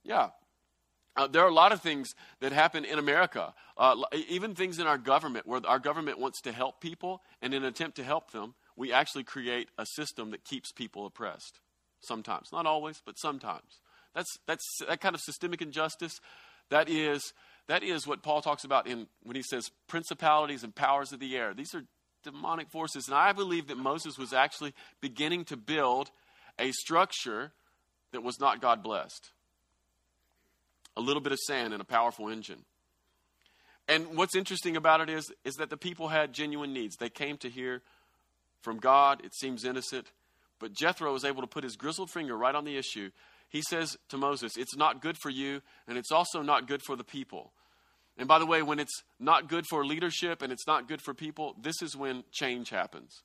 Yeah. 0.04 0.30
Uh, 1.16 1.26
there 1.26 1.42
are 1.42 1.48
a 1.48 1.54
lot 1.54 1.72
of 1.72 1.80
things 1.80 2.14
that 2.40 2.52
happen 2.52 2.84
in 2.84 2.98
America, 2.98 3.52
uh, 3.76 3.96
even 4.28 4.54
things 4.54 4.78
in 4.78 4.86
our 4.86 4.98
government, 4.98 5.46
where 5.46 5.60
our 5.66 5.78
government 5.78 6.18
wants 6.18 6.40
to 6.40 6.52
help 6.52 6.80
people, 6.80 7.20
and 7.42 7.52
in 7.52 7.62
an 7.62 7.68
attempt 7.68 7.96
to 7.96 8.04
help 8.04 8.30
them, 8.30 8.54
we 8.76 8.92
actually 8.92 9.24
create 9.24 9.68
a 9.76 9.84
system 9.84 10.30
that 10.30 10.44
keeps 10.44 10.72
people 10.72 11.06
oppressed. 11.06 11.58
Sometimes, 12.00 12.48
not 12.52 12.64
always, 12.64 13.02
but 13.04 13.18
sometimes. 13.18 13.80
That's, 14.14 14.38
that's 14.46 14.64
that 14.88 15.00
kind 15.00 15.14
of 15.14 15.20
systemic 15.20 15.60
injustice. 15.60 16.20
That 16.70 16.88
is, 16.88 17.32
that 17.66 17.82
is 17.82 18.06
what 18.06 18.22
Paul 18.22 18.40
talks 18.40 18.64
about 18.64 18.86
in 18.86 19.06
when 19.22 19.36
he 19.36 19.42
says 19.42 19.70
principalities 19.88 20.64
and 20.64 20.74
powers 20.74 21.12
of 21.12 21.20
the 21.20 21.36
air. 21.36 21.52
These 21.52 21.74
are 21.74 21.84
demonic 22.22 22.70
forces. 22.70 23.06
And 23.08 23.16
I 23.16 23.32
believe 23.32 23.68
that 23.68 23.76
Moses 23.76 24.18
was 24.18 24.32
actually 24.32 24.74
beginning 25.00 25.44
to 25.46 25.56
build 25.56 26.10
a 26.58 26.72
structure 26.72 27.52
that 28.12 28.22
was 28.22 28.40
not 28.40 28.60
God 28.60 28.82
blessed. 28.82 29.30
A 31.00 31.02
little 31.02 31.22
bit 31.22 31.32
of 31.32 31.38
sand 31.38 31.72
and 31.72 31.80
a 31.80 31.84
powerful 31.84 32.28
engine. 32.28 32.64
And 33.88 34.18
what's 34.18 34.36
interesting 34.36 34.76
about 34.76 35.00
it 35.00 35.08
is, 35.08 35.32
is 35.46 35.54
that 35.54 35.70
the 35.70 35.78
people 35.78 36.08
had 36.08 36.34
genuine 36.34 36.74
needs. 36.74 36.96
They 36.96 37.08
came 37.08 37.38
to 37.38 37.48
hear 37.48 37.80
from 38.60 38.76
God. 38.76 39.24
It 39.24 39.34
seems 39.34 39.64
innocent. 39.64 40.12
But 40.58 40.74
Jethro 40.74 41.10
was 41.10 41.24
able 41.24 41.40
to 41.40 41.46
put 41.46 41.64
his 41.64 41.76
grizzled 41.76 42.10
finger 42.10 42.36
right 42.36 42.54
on 42.54 42.66
the 42.66 42.76
issue. 42.76 43.10
He 43.48 43.62
says 43.62 43.96
to 44.10 44.18
Moses, 44.18 44.58
It's 44.58 44.76
not 44.76 45.00
good 45.00 45.16
for 45.16 45.30
you, 45.30 45.62
and 45.88 45.96
it's 45.96 46.12
also 46.12 46.42
not 46.42 46.68
good 46.68 46.82
for 46.82 46.96
the 46.96 47.02
people. 47.02 47.52
And 48.18 48.28
by 48.28 48.38
the 48.38 48.44
way, 48.44 48.60
when 48.60 48.78
it's 48.78 49.02
not 49.18 49.48
good 49.48 49.64
for 49.66 49.86
leadership 49.86 50.42
and 50.42 50.52
it's 50.52 50.66
not 50.66 50.86
good 50.86 51.00
for 51.00 51.14
people, 51.14 51.56
this 51.58 51.80
is 51.80 51.96
when 51.96 52.24
change 52.30 52.68
happens. 52.68 53.22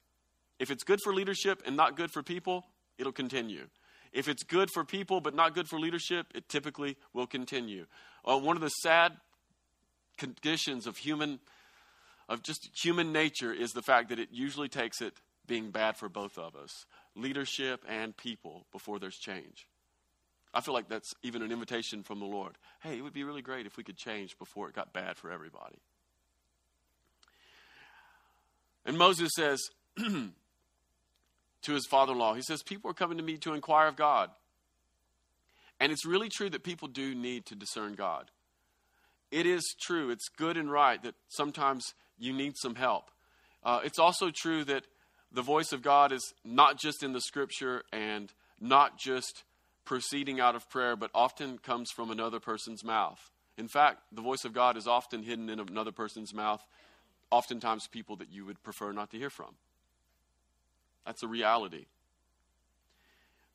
If 0.58 0.72
it's 0.72 0.86
good 0.86 1.02
for 1.04 1.14
leadership 1.14 1.62
and 1.66 1.76
not 1.76 1.98
good 1.98 2.12
for 2.12 2.24
people, 2.24 2.66
it'll 2.98 3.12
continue. 3.12 3.68
If 4.16 4.30
it's 4.30 4.44
good 4.44 4.72
for 4.72 4.86
people 4.86 5.20
but 5.20 5.36
not 5.36 5.54
good 5.54 5.68
for 5.68 5.78
leadership, 5.78 6.28
it 6.34 6.48
typically 6.48 6.96
will 7.14 7.28
continue. 7.28 7.86
Uh, 8.24 8.40
one 8.40 8.56
of 8.56 8.62
the 8.62 8.70
sad 8.70 9.12
conditions 10.18 10.88
of 10.88 10.98
human 10.98 11.40
of 12.28 12.42
just 12.42 12.70
human 12.74 13.12
nature 13.12 13.54
is 13.54 13.74
the 13.74 13.84
fact 13.84 14.10
that 14.10 14.18
it 14.18 14.30
usually 14.32 14.70
takes 14.70 15.00
it 15.00 15.14
being 15.46 15.70
bad 15.70 15.96
for 15.96 16.10
both 16.10 16.40
of 16.40 16.56
us 16.56 16.86
leadership 17.16 17.84
and 17.88 18.18
people 18.18 18.66
before 18.72 18.98
there's 18.98 19.18
change. 19.18 19.68
I 20.54 20.62
feel 20.62 20.74
like 20.74 20.88
that's 20.88 21.14
even 21.22 21.42
an 21.42 21.52
invitation 21.52 22.02
from 22.02 22.20
the 22.20 22.26
Lord. 22.26 22.58
Hey, 22.82 22.98
it 22.98 23.02
would 23.02 23.14
be 23.14 23.24
really 23.24 23.42
great 23.42 23.66
if 23.66 23.78
we 23.78 23.84
could 23.84 23.98
change 23.98 24.40
before 24.40 24.70
it 24.70 24.76
got 24.76 24.94
bad 24.94 25.18
for 25.18 25.30
everybody. 25.30 25.78
And 28.86 28.98
Moses 28.98 29.32
says 29.36 29.60
to 31.66 31.74
his 31.74 31.86
father 31.86 32.14
in 32.14 32.20
law, 32.20 32.34
he 32.34 32.42
says, 32.42 32.64
People 32.64 32.90
are 32.92 32.96
coming 32.96 33.18
to 33.18 33.24
me 33.24 33.38
to 33.38 33.54
inquire 33.54 33.88
of 33.88 33.96
God. 33.96 34.30
And 35.80 35.92
it's 35.92 36.06
really 36.06 36.30
true 36.30 36.50
that 36.50 36.64
people 36.64 36.88
do 36.88 37.14
need 37.14 37.46
to 37.48 37.56
discern 37.56 37.96
God. 37.96 38.32
It 39.32 39.46
is 39.46 39.76
true, 39.82 40.10
it's 40.10 40.30
good 40.30 40.56
and 40.56 40.72
right 40.72 41.02
that 41.04 41.16
sometimes 41.28 41.94
you 42.18 42.32
need 42.32 42.54
some 42.58 42.76
help. 42.76 43.12
Uh, 43.64 43.82
it's 43.84 44.00
also 44.00 44.32
true 44.34 44.64
that 44.64 44.86
the 45.32 45.42
voice 45.42 45.74
of 45.74 45.82
God 45.82 46.12
is 46.12 46.34
not 46.46 46.80
just 46.80 47.04
in 47.04 47.12
the 47.12 47.20
scripture 47.20 47.84
and 47.92 48.32
not 48.62 48.98
just 48.98 49.44
proceeding 49.84 50.40
out 50.40 50.56
of 50.56 50.70
prayer, 50.70 50.96
but 50.96 51.12
often 51.14 51.58
comes 51.58 51.92
from 51.92 52.10
another 52.10 52.40
person's 52.40 52.84
mouth. 52.84 53.20
In 53.58 53.68
fact, 53.68 54.00
the 54.12 54.22
voice 54.22 54.46
of 54.46 54.54
God 54.54 54.78
is 54.78 54.88
often 54.88 55.24
hidden 55.24 55.50
in 55.50 55.60
another 55.60 55.92
person's 55.92 56.34
mouth, 56.34 56.66
oftentimes 57.32 57.88
people 57.88 58.16
that 58.18 58.32
you 58.32 58.46
would 58.46 58.62
prefer 58.64 58.92
not 58.92 59.12
to 59.12 59.18
hear 59.18 59.30
from. 59.30 59.56
That's 61.06 61.24
a 61.24 61.28
reality. 61.28 61.86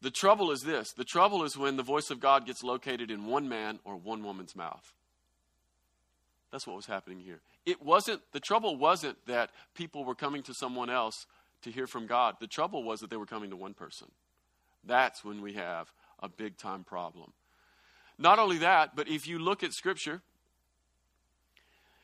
The 0.03 0.11
trouble 0.11 0.51
is 0.51 0.63
this 0.63 0.93
the 0.93 1.05
trouble 1.05 1.45
is 1.45 1.57
when 1.57 1.77
the 1.77 1.83
voice 1.83 2.11
of 2.11 2.21
God 2.21 2.47
gets 2.47 2.63
located 2.63 3.11
in 3.11 3.27
one 3.27 3.49
man 3.49 3.81
or 3.85 3.97
one 3.97 4.25
woman's 4.25 4.57
mouth. 4.57 4.93
That's 6.51 6.67
what 6.67 6.77
was 6.77 6.87
happening 6.87 7.21
here. 7.21 7.41
It 7.65 7.83
wasn't, 7.83 8.23
the 8.33 8.41
trouble 8.41 8.77
wasn't 8.77 9.25
that 9.27 9.51
people 9.75 10.05
were 10.05 10.15
coming 10.15 10.43
to 10.45 10.55
someone 10.55 10.91
else 10.91 11.27
to 11.63 11.71
hear 11.71 11.87
from 11.87 12.07
God. 12.07 12.37
The 12.41 12.47
trouble 12.47 12.83
was 12.83 13.01
that 13.01 13.11
they 13.11 13.17
were 13.17 13.27
coming 13.27 13.51
to 13.51 13.57
one 13.57 13.75
person. 13.75 14.09
That's 14.85 15.25
when 15.25 15.43
we 15.43 15.55
have 15.55 15.93
a 16.21 16.29
big 16.29 16.57
time 16.57 16.85
problem. 16.85 17.33
Not 18.19 18.39
only 18.39 18.59
that, 18.59 18.97
but 18.97 19.09
if 19.09 19.29
you 19.29 19.39
look 19.39 19.63
at 19.63 19.73
Scripture, 19.73 20.23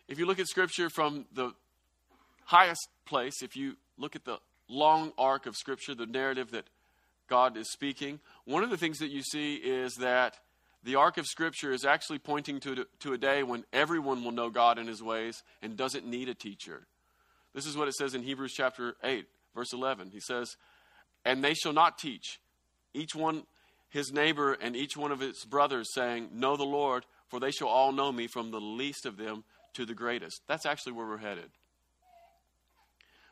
if 0.09 0.19
you 0.19 0.27
look 0.27 0.39
at 0.39 0.47
Scripture 0.47 0.89
from 0.91 1.27
the 1.33 1.53
highest 2.45 2.89
place, 3.05 3.43
if 3.43 3.57
you 3.57 3.77
look 3.99 4.15
at 4.15 4.25
the 4.25 4.39
long 4.69 5.13
arc 5.19 5.47
of 5.47 5.57
Scripture, 5.57 5.95
the 5.95 6.07
narrative 6.07 6.51
that 6.51 6.65
God 7.29 7.57
is 7.57 7.71
speaking, 7.71 8.21
one 8.45 8.63
of 8.63 8.71
the 8.71 8.77
things 8.77 8.99
that 8.99 9.11
you 9.11 9.23
see 9.23 9.57
is 9.57 9.95
that 9.95 10.37
the 10.85 10.95
arc 10.95 11.19
of 11.19 11.27
Scripture 11.27 11.73
is 11.73 11.85
actually 11.85 12.19
pointing 12.19 12.61
to, 12.61 12.87
to 13.01 13.13
a 13.13 13.19
day 13.19 13.43
when 13.43 13.65
everyone 13.73 14.23
will 14.23 14.33
know 14.33 14.51
God 14.51 14.79
and 14.79 14.89
His 14.89 15.03
ways 15.03 15.43
and 15.63 15.77
doesn't 15.77 16.07
need 16.07 16.29
a 16.29 16.35
teacher. 16.35 16.87
This 17.55 17.67
is 17.67 17.77
what 17.77 17.89
it 17.89 17.95
says 17.95 18.15
in 18.15 18.23
Hebrews 18.23 18.53
chapter 18.53 18.97
8, 19.03 19.27
verse 19.55 19.73
11. 19.73 20.11
He 20.11 20.21
says, 20.21 20.57
And 21.25 21.43
they 21.43 21.55
shall 21.55 21.73
not 21.73 21.99
teach, 21.99 22.39
each 22.95 23.15
one 23.15 23.45
his 23.89 24.13
neighbor 24.13 24.53
and 24.53 24.77
each 24.77 24.97
one 24.97 25.13
of 25.13 25.21
his 25.21 25.45
brothers, 25.45 25.89
saying, 25.95 26.29
Know 26.33 26.57
the 26.57 26.65
Lord, 26.65 27.05
for 27.29 27.41
they 27.41 27.51
shall 27.51 27.69
all 27.69 27.93
know 27.93 28.13
me, 28.13 28.27
from 28.27 28.51
the 28.51 28.61
least 28.61 29.07
of 29.07 29.17
them 29.17 29.45
to 29.75 29.87
the 29.87 29.95
greatest. 29.95 30.43
That's 30.47 30.67
actually 30.67 30.93
where 30.93 31.07
we're 31.07 31.17
headed. 31.17 31.51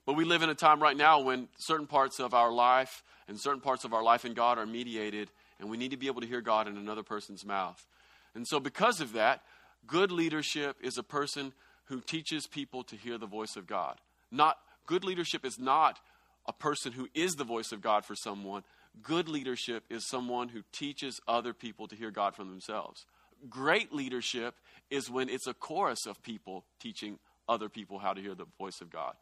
But 0.07 0.15
we 0.15 0.25
live 0.25 0.43
in 0.43 0.51
a 0.51 0.55
time 0.55 0.83
right 0.83 0.97
now 0.97 1.21
when 1.21 1.49
certain 1.57 1.87
parts 1.87 2.21
of 2.21 2.35
our 2.35 2.53
life 2.53 3.03
and 3.27 3.41
certain 3.41 3.61
parts 3.61 3.85
of 3.85 3.95
our 3.95 4.03
life 4.03 4.25
in 4.25 4.35
God 4.35 4.59
are 4.59 4.67
mediated 4.67 5.31
and 5.59 5.71
we 5.71 5.77
need 5.77 5.93
to 5.93 5.97
be 5.97 6.09
able 6.09 6.21
to 6.21 6.27
hear 6.27 6.41
God 6.41 6.69
in 6.69 6.77
another 6.77 7.03
person's 7.03 7.45
mouth. 7.45 7.87
And 8.35 8.47
so, 8.47 8.61
because 8.61 9.01
of 9.01 9.13
that, 9.13 9.43
good 9.87 10.11
leadership 10.11 10.77
is 10.83 10.99
a 10.99 11.03
person 11.03 11.53
who 11.87 12.01
teaches 12.01 12.47
people 12.47 12.83
to 12.85 12.97
hear 12.97 13.19
the 13.19 13.27
voice 13.27 13.57
of 13.57 13.67
God. 13.67 13.99
Not 14.31 14.59
good 14.87 15.05
leadership 15.05 15.45
is 15.45 15.59
not 15.59 16.01
a 16.47 16.53
person 16.53 16.93
who 16.93 17.09
is 17.15 17.35
the 17.35 17.45
voice 17.45 17.73
of 17.73 17.81
God 17.81 18.05
for 18.05 18.15
someone. 18.15 18.65
Good 19.03 19.29
leadership 19.29 19.85
is 19.89 20.09
someone 20.09 20.49
who 20.49 20.63
teaches 20.73 21.21
other 21.27 21.53
people 21.53 21.89
to 21.89 21.97
hear 21.97 22.11
God 22.11 22.35
from 22.35 22.49
themselves. 22.49 23.07
Great 23.49 23.93
leadership 23.93 24.55
is 24.91 25.11
when 25.11 25.29
it's 25.29 25.47
a 25.47 25.55
chorus 25.55 26.07
of 26.07 26.23
people 26.23 26.65
teaching 26.81 27.19
other 27.49 27.69
people 27.69 27.99
how 27.99 28.13
to 28.13 28.21
hear 28.21 28.35
the 28.35 28.47
voice 28.59 28.81
of 28.81 28.91
God. 28.91 29.15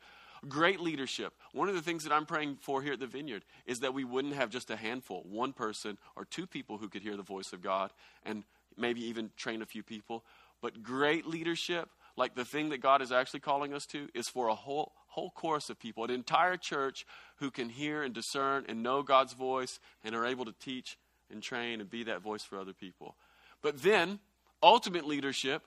Great 0.49 0.81
leadership. 0.81 1.35
One 1.53 1.69
of 1.69 1.75
the 1.75 1.83
things 1.83 2.03
that 2.05 2.13
I'm 2.13 2.27
praying 2.27 2.59
for 2.61 2.83
here 2.83 2.95
at 2.95 3.01
the 3.01 3.07
Vineyard 3.07 3.45
is 3.65 3.81
that 3.81 3.95
we 3.95 4.03
wouldn't 4.03 4.35
have 4.35 4.51
just 4.51 4.71
a 4.71 4.77
handful, 4.77 5.25
one 5.29 5.53
person 5.53 5.99
or 6.17 6.25
two 6.25 6.47
people 6.47 6.79
who 6.79 6.89
could 6.89 7.03
hear 7.03 7.17
the 7.17 7.23
voice 7.23 7.53
of 7.53 7.63
God 7.63 7.93
and 8.25 8.43
maybe 8.77 9.03
even 9.05 9.31
train 9.37 9.63
a 9.63 9.67
few 9.67 9.83
people. 9.85 10.25
But 10.61 10.83
great 10.83 11.27
leadership, 11.27 11.89
like 12.17 12.35
the 12.35 12.45
thing 12.45 12.71
that 12.71 12.79
God 12.79 13.03
is 13.03 13.13
actually 13.13 13.41
calling 13.41 13.73
us 13.73 13.87
to, 13.87 14.09
is 14.15 14.29
for 14.29 14.49
a 14.49 14.55
whole 14.55 14.93
whole 15.13 15.31
chorus 15.31 15.69
of 15.69 15.79
people, 15.79 16.05
an 16.05 16.11
entire 16.11 16.57
church 16.57 17.05
who 17.37 17.51
can 17.51 17.69
hear 17.69 18.03
and 18.03 18.15
discern 18.15 18.65
and 18.67 18.83
know 18.83 19.03
God's 19.03 19.35
voice 19.35 19.79
and 20.03 20.15
are 20.15 20.25
able 20.25 20.47
to 20.47 20.55
teach 20.59 20.97
and 21.31 21.43
train 21.43 21.83
and 21.83 21.91
be 21.91 22.05
that 22.05 22.23
voice 22.23 22.43
for 22.43 22.59
other 22.59 22.73
people. 22.73 23.15
But 23.61 23.83
then, 23.83 24.21
ultimate 24.63 25.07
leadership, 25.07 25.65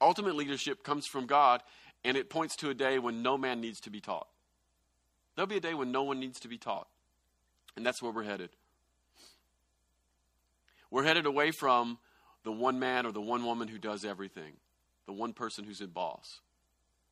ultimate 0.00 0.36
leadership 0.36 0.84
comes 0.84 1.04
from 1.04 1.26
God 1.26 1.62
and 2.04 2.16
it 2.16 2.28
points 2.28 2.56
to 2.56 2.70
a 2.70 2.74
day 2.74 2.98
when 2.98 3.22
no 3.22 3.38
man 3.38 3.60
needs 3.60 3.80
to 3.80 3.90
be 3.90 4.00
taught. 4.00 4.28
There'll 5.34 5.48
be 5.48 5.56
a 5.56 5.60
day 5.60 5.74
when 5.74 5.90
no 5.90 6.02
one 6.02 6.20
needs 6.20 6.38
to 6.40 6.48
be 6.48 6.58
taught. 6.58 6.86
And 7.76 7.84
that's 7.84 8.02
where 8.02 8.12
we're 8.12 8.22
headed. 8.22 8.50
We're 10.90 11.04
headed 11.04 11.26
away 11.26 11.50
from 11.50 11.98
the 12.44 12.52
one 12.52 12.78
man 12.78 13.06
or 13.06 13.12
the 13.12 13.20
one 13.20 13.44
woman 13.44 13.66
who 13.68 13.78
does 13.78 14.04
everything, 14.04 14.52
the 15.06 15.12
one 15.12 15.32
person 15.32 15.64
who's 15.64 15.80
in 15.80 15.88
boss. 15.88 16.40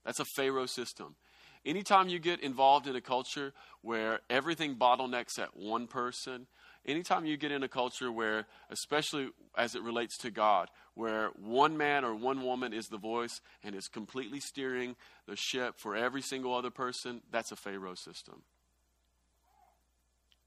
That's 0.04 0.20
a 0.20 0.24
Pharaoh 0.36 0.66
system. 0.66 1.16
Anytime 1.64 2.08
you 2.08 2.18
get 2.18 2.40
involved 2.40 2.86
in 2.86 2.96
a 2.96 3.00
culture 3.00 3.52
where 3.82 4.20
everything 4.28 4.76
bottlenecks 4.76 5.38
at 5.38 5.56
one 5.56 5.86
person, 5.86 6.46
anytime 6.86 7.24
you 7.24 7.36
get 7.36 7.52
in 7.52 7.62
a 7.62 7.68
culture 7.68 8.10
where, 8.10 8.46
especially 8.70 9.30
as 9.56 9.74
it 9.74 9.82
relates 9.82 10.18
to 10.18 10.30
God, 10.30 10.68
where 10.94 11.28
one 11.40 11.76
man 11.76 12.04
or 12.04 12.14
one 12.14 12.42
woman 12.42 12.72
is 12.72 12.88
the 12.88 12.98
voice 12.98 13.40
and 13.62 13.74
is 13.74 13.88
completely 13.88 14.40
steering 14.40 14.96
the 15.26 15.36
ship 15.36 15.74
for 15.78 15.96
every 15.96 16.22
single 16.22 16.54
other 16.54 16.70
person, 16.70 17.22
that's 17.30 17.52
a 17.52 17.56
Pharaoh 17.56 17.94
system. 17.94 18.42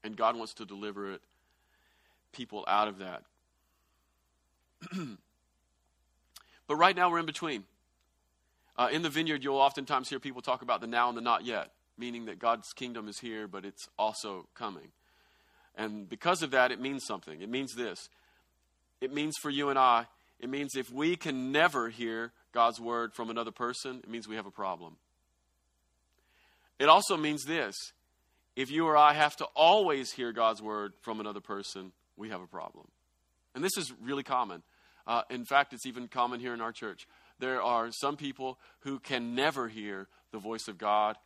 And 0.04 0.16
God 0.16 0.36
wants 0.36 0.54
to 0.54 0.64
deliver 0.64 1.12
it, 1.12 1.20
people 2.32 2.64
out 2.68 2.88
of 2.88 2.98
that. 2.98 3.22
but 6.68 6.76
right 6.76 6.94
now 6.94 7.10
we're 7.10 7.18
in 7.18 7.26
between. 7.26 7.64
Uh, 8.78 8.88
in 8.92 9.02
the 9.02 9.10
vineyard, 9.10 9.42
you'll 9.42 9.56
oftentimes 9.56 10.08
hear 10.08 10.20
people 10.20 10.42
talk 10.42 10.62
about 10.62 10.80
the 10.80 10.86
now 10.86 11.08
and 11.08 11.16
the 11.16 11.22
not 11.22 11.44
yet, 11.44 11.72
meaning 11.96 12.26
that 12.26 12.38
God's 12.38 12.72
kingdom 12.72 13.08
is 13.08 13.18
here, 13.18 13.48
but 13.48 13.64
it's 13.64 13.88
also 13.98 14.46
coming. 14.54 14.92
And 15.76 16.08
because 16.08 16.42
of 16.42 16.52
that, 16.52 16.72
it 16.72 16.80
means 16.80 17.04
something. 17.04 17.42
It 17.42 17.48
means 17.48 17.74
this 17.74 18.08
it 19.00 19.12
means 19.12 19.34
for 19.40 19.50
you 19.50 19.68
and 19.68 19.78
I, 19.78 20.06
it 20.40 20.48
means 20.48 20.74
if 20.74 20.90
we 20.90 21.16
can 21.16 21.52
never 21.52 21.88
hear 21.88 22.32
God's 22.52 22.80
word 22.80 23.14
from 23.14 23.30
another 23.30 23.50
person, 23.50 24.00
it 24.02 24.08
means 24.08 24.26
we 24.26 24.36
have 24.36 24.46
a 24.46 24.50
problem. 24.50 24.96
It 26.78 26.88
also 26.88 27.16
means 27.16 27.44
this 27.44 27.74
if 28.54 28.70
you 28.70 28.86
or 28.86 28.96
I 28.96 29.12
have 29.12 29.36
to 29.36 29.44
always 29.54 30.12
hear 30.12 30.32
God's 30.32 30.62
word 30.62 30.94
from 31.02 31.20
another 31.20 31.40
person, 31.40 31.92
we 32.16 32.30
have 32.30 32.40
a 32.40 32.46
problem. 32.46 32.88
And 33.54 33.62
this 33.62 33.76
is 33.76 33.92
really 34.02 34.22
common. 34.22 34.62
Uh, 35.06 35.22
in 35.30 35.44
fact, 35.44 35.72
it's 35.72 35.86
even 35.86 36.08
common 36.08 36.40
here 36.40 36.54
in 36.54 36.60
our 36.60 36.72
church. 36.72 37.06
There 37.38 37.62
are 37.62 37.90
some 37.92 38.16
people 38.16 38.58
who 38.80 38.98
can 38.98 39.34
never 39.34 39.68
hear 39.68 40.08
the 40.32 40.38
voice 40.38 40.68
of 40.68 40.78
God 40.78 41.16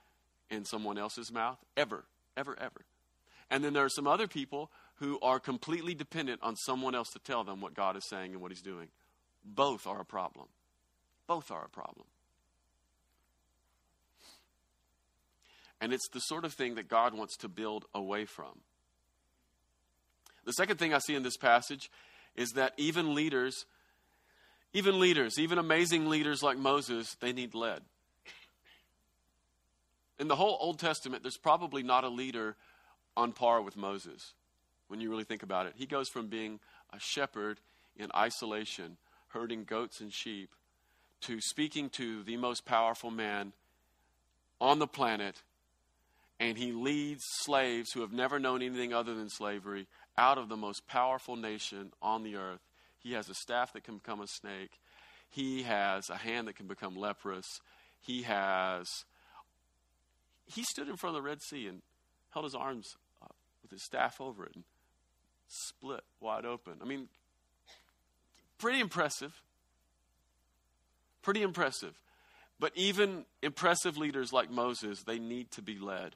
in 0.51 0.65
someone 0.65 0.99
else's 0.99 1.33
mouth, 1.33 1.59
ever, 1.77 2.05
ever, 2.37 2.57
ever. 2.61 2.85
And 3.51 3.65
then 3.65 3.73
there 3.73 3.85
are 3.85 3.91
some 3.91 4.07
other 4.07 4.29
people 4.29 4.71
who 4.97 5.19
are 5.21 5.41
completely 5.41 5.95
dependent 5.95 6.41
on 6.43 6.57
someone 6.57 6.95
else 6.95 7.11
to 7.11 7.19
tell 7.19 7.43
them 7.43 7.61
what 7.61 7.75
God 7.75 7.97
is 7.97 8.09
saying 8.09 8.33
and 8.33 8.41
what 8.41 8.53
He's 8.53 8.63
doing. 8.63 8.89
Both 9.45 9.87
are 9.87 10.01
a 10.01 10.05
problem. 10.05 10.47
Both 11.27 11.51
are 11.51 11.65
a 11.65 11.69
problem. 11.69 12.07
And 15.81 15.93
it's 15.93 16.09
the 16.09 16.21
sort 16.21 16.45
of 16.45 16.53
thing 16.53 16.75
that 16.75 16.89
God 16.89 17.15
wants 17.15 17.37
to 17.39 17.49
build 17.49 17.87
away 17.95 18.27
from. 18.27 18.61
The 20.45 20.53
second 20.53 20.79
thing 20.79 20.93
I 20.93 20.99
see 20.99 21.15
in 21.15 21.23
this 21.23 21.37
passage 21.37 21.91
is 22.37 22.51
that 22.51 22.75
even 22.77 23.15
leaders, 23.15 23.65
even 24.73 25.01
leaders, 25.01 25.39
even 25.39 25.59
amazing 25.59 26.09
leaders 26.09 26.43
like 26.43 26.59
Moses, 26.59 27.17
they 27.21 27.33
need 27.33 27.55
led. 27.55 27.81
In 30.19 30.29
the 30.29 30.37
whole 30.37 30.59
Old 30.61 30.79
Testament, 30.79 31.23
there's 31.23 31.39
probably 31.39 31.83
not 31.83 32.05
a 32.05 32.09
leader 32.09 32.57
on 33.21 33.33
par 33.33 33.61
with 33.61 33.77
Moses 33.77 34.33
when 34.89 35.01
you 35.01 35.11
really 35.11 35.25
think 35.25 35.43
about 35.43 35.67
it. 35.67 35.75
He 35.77 35.85
goes 35.85 36.09
from 36.09 36.29
being 36.29 36.59
a 36.91 36.99
shepherd 36.99 37.61
in 37.97 38.09
isolation, 38.17 38.97
herding 39.29 39.65
goats 39.65 40.01
and 40.01 40.13
sheep, 40.13 40.51
to 41.23 41.39
speaking 41.41 41.91
to 41.91 42.23
the 42.23 42.39
most 42.39 42.65
powerful 42.65 43.11
man 43.11 43.53
on 44.59 44.79
the 44.79 44.87
planet, 44.87 45.43
and 46.39 46.57
he 46.57 46.73
leads 46.73 47.23
slaves 47.43 47.93
who 47.93 48.01
have 48.01 48.13
never 48.13 48.39
known 48.39 48.63
anything 48.63 48.95
other 48.95 49.15
than 49.15 49.29
slavery 49.29 49.87
out 50.17 50.39
of 50.39 50.49
the 50.49 50.57
most 50.57 50.87
powerful 50.87 51.37
nation 51.37 51.93
on 52.01 52.23
the 52.23 52.37
earth. 52.37 52.61
He 52.99 53.13
has 53.13 53.29
a 53.29 53.35
staff 53.35 53.75
that 53.75 53.85
can 53.85 53.99
become 53.99 54.23
a 54.23 54.27
snake. 54.27 54.81
He 55.29 55.63
has 55.65 56.09
a 56.09 56.17
hand 56.17 56.49
that 56.49 56.57
can 56.57 56.67
become 56.67 56.97
leprous. 56.97 57.61
He 58.01 58.23
has. 58.23 59.05
He 60.47 60.65
stood 60.65 60.89
in 60.89 60.97
front 60.97 61.17
of 61.17 61.23
the 61.23 61.29
Red 61.29 61.43
Sea 61.43 61.67
and 61.67 61.83
held 62.31 62.45
his 62.45 62.55
arms 62.55 62.97
with 63.63 63.71
his 63.71 63.85
staff 63.85 64.21
over 64.21 64.45
it 64.45 64.55
and 64.55 64.65
split 65.49 66.03
wide 66.21 66.47
open. 66.47 66.75
I 66.81 66.85
mean, 66.85 67.09
pretty 68.59 68.81
impressive. 68.81 69.33
Pretty 71.23 71.43
impressive. 71.43 71.99
But 72.59 72.73
even 72.75 73.25
impressive 73.43 73.97
leaders 73.97 74.33
like 74.33 74.51
Moses, 74.51 75.03
they 75.03 75.19
need 75.19 75.51
to 75.53 75.63
be 75.63 75.79
led. 75.79 76.15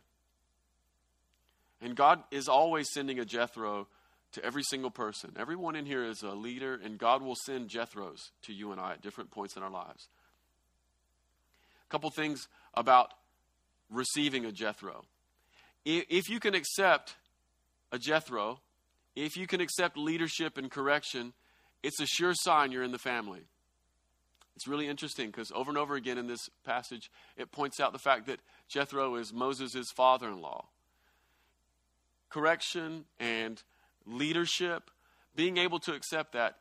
And 1.80 1.96
God 1.96 2.22
is 2.30 2.48
always 2.48 2.90
sending 2.92 3.18
a 3.18 3.24
Jethro 3.24 3.88
to 4.32 4.44
every 4.44 4.62
single 4.62 4.90
person. 4.90 5.32
Everyone 5.38 5.76
in 5.76 5.86
here 5.86 6.04
is 6.04 6.22
a 6.22 6.30
leader, 6.30 6.78
and 6.82 6.98
God 6.98 7.22
will 7.22 7.36
send 7.46 7.70
Jethros 7.70 8.30
to 8.42 8.52
you 8.52 8.72
and 8.72 8.80
I 8.80 8.92
at 8.92 9.02
different 9.02 9.30
points 9.30 9.56
in 9.56 9.62
our 9.62 9.70
lives. 9.70 10.08
A 11.86 11.90
couple 11.90 12.10
things 12.10 12.48
about 12.74 13.12
receiving 13.90 14.44
a 14.44 14.52
Jethro. 14.52 15.04
If 15.84 16.28
you 16.28 16.40
can 16.40 16.54
accept 16.54 17.14
a 17.94 17.98
Jethro, 17.98 18.60
if 19.14 19.36
you 19.36 19.46
can 19.46 19.60
accept 19.60 19.96
leadership 19.96 20.58
and 20.58 20.68
correction, 20.68 21.32
it's 21.84 22.00
a 22.00 22.06
sure 22.06 22.32
sign 22.34 22.72
you're 22.72 22.82
in 22.82 22.90
the 22.90 22.98
family. 22.98 23.42
It's 24.56 24.66
really 24.66 24.88
interesting 24.88 25.28
because 25.28 25.52
over 25.54 25.70
and 25.70 25.78
over 25.78 25.94
again 25.94 26.18
in 26.18 26.26
this 26.26 26.48
passage, 26.64 27.08
it 27.36 27.52
points 27.52 27.78
out 27.78 27.92
the 27.92 28.00
fact 28.00 28.26
that 28.26 28.40
Jethro 28.68 29.14
is 29.14 29.32
Moses' 29.32 29.92
father 29.96 30.28
in 30.28 30.40
law. 30.40 30.66
Correction 32.30 33.04
and 33.20 33.62
leadership, 34.04 34.90
being 35.36 35.56
able 35.56 35.78
to 35.78 35.92
accept 35.92 36.32
that, 36.32 36.56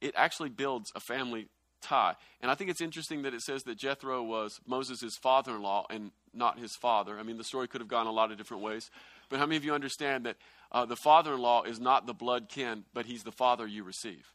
it 0.00 0.14
actually 0.16 0.48
builds 0.48 0.90
a 0.94 1.00
family 1.00 1.48
tie. 1.82 2.14
And 2.40 2.50
I 2.50 2.54
think 2.54 2.70
it's 2.70 2.80
interesting 2.80 3.22
that 3.22 3.34
it 3.34 3.42
says 3.42 3.64
that 3.64 3.76
Jethro 3.76 4.22
was 4.22 4.60
Moses' 4.66 5.16
father 5.22 5.56
in 5.56 5.62
law 5.62 5.84
and 5.90 6.10
not 6.32 6.58
his 6.58 6.74
father. 6.80 7.18
I 7.18 7.22
mean, 7.22 7.36
the 7.36 7.44
story 7.44 7.68
could 7.68 7.82
have 7.82 7.88
gone 7.88 8.06
a 8.06 8.12
lot 8.12 8.30
of 8.30 8.38
different 8.38 8.62
ways. 8.62 8.90
But 9.28 9.38
how 9.38 9.46
many 9.46 9.56
of 9.56 9.64
you 9.64 9.74
understand 9.74 10.26
that 10.26 10.36
uh, 10.72 10.84
the 10.84 10.96
father 10.96 11.34
in 11.34 11.40
law 11.40 11.62
is 11.62 11.80
not 11.80 12.06
the 12.06 12.14
blood 12.14 12.48
kin, 12.48 12.84
but 12.94 13.06
he's 13.06 13.24
the 13.24 13.32
father 13.32 13.66
you 13.66 13.84
receive? 13.84 14.32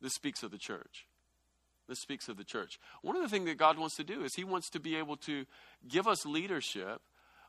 This 0.00 0.14
speaks 0.14 0.42
of 0.42 0.50
the 0.50 0.58
church. 0.58 1.06
This 1.88 2.00
speaks 2.00 2.28
of 2.28 2.36
the 2.36 2.44
church. 2.44 2.78
One 3.02 3.16
of 3.16 3.22
the 3.22 3.28
things 3.28 3.46
that 3.46 3.58
God 3.58 3.78
wants 3.78 3.96
to 3.96 4.04
do 4.04 4.24
is 4.24 4.34
He 4.34 4.44
wants 4.44 4.70
to 4.70 4.80
be 4.80 4.96
able 4.96 5.16
to 5.18 5.46
give 5.88 6.08
us 6.08 6.24
leadership, 6.24 7.00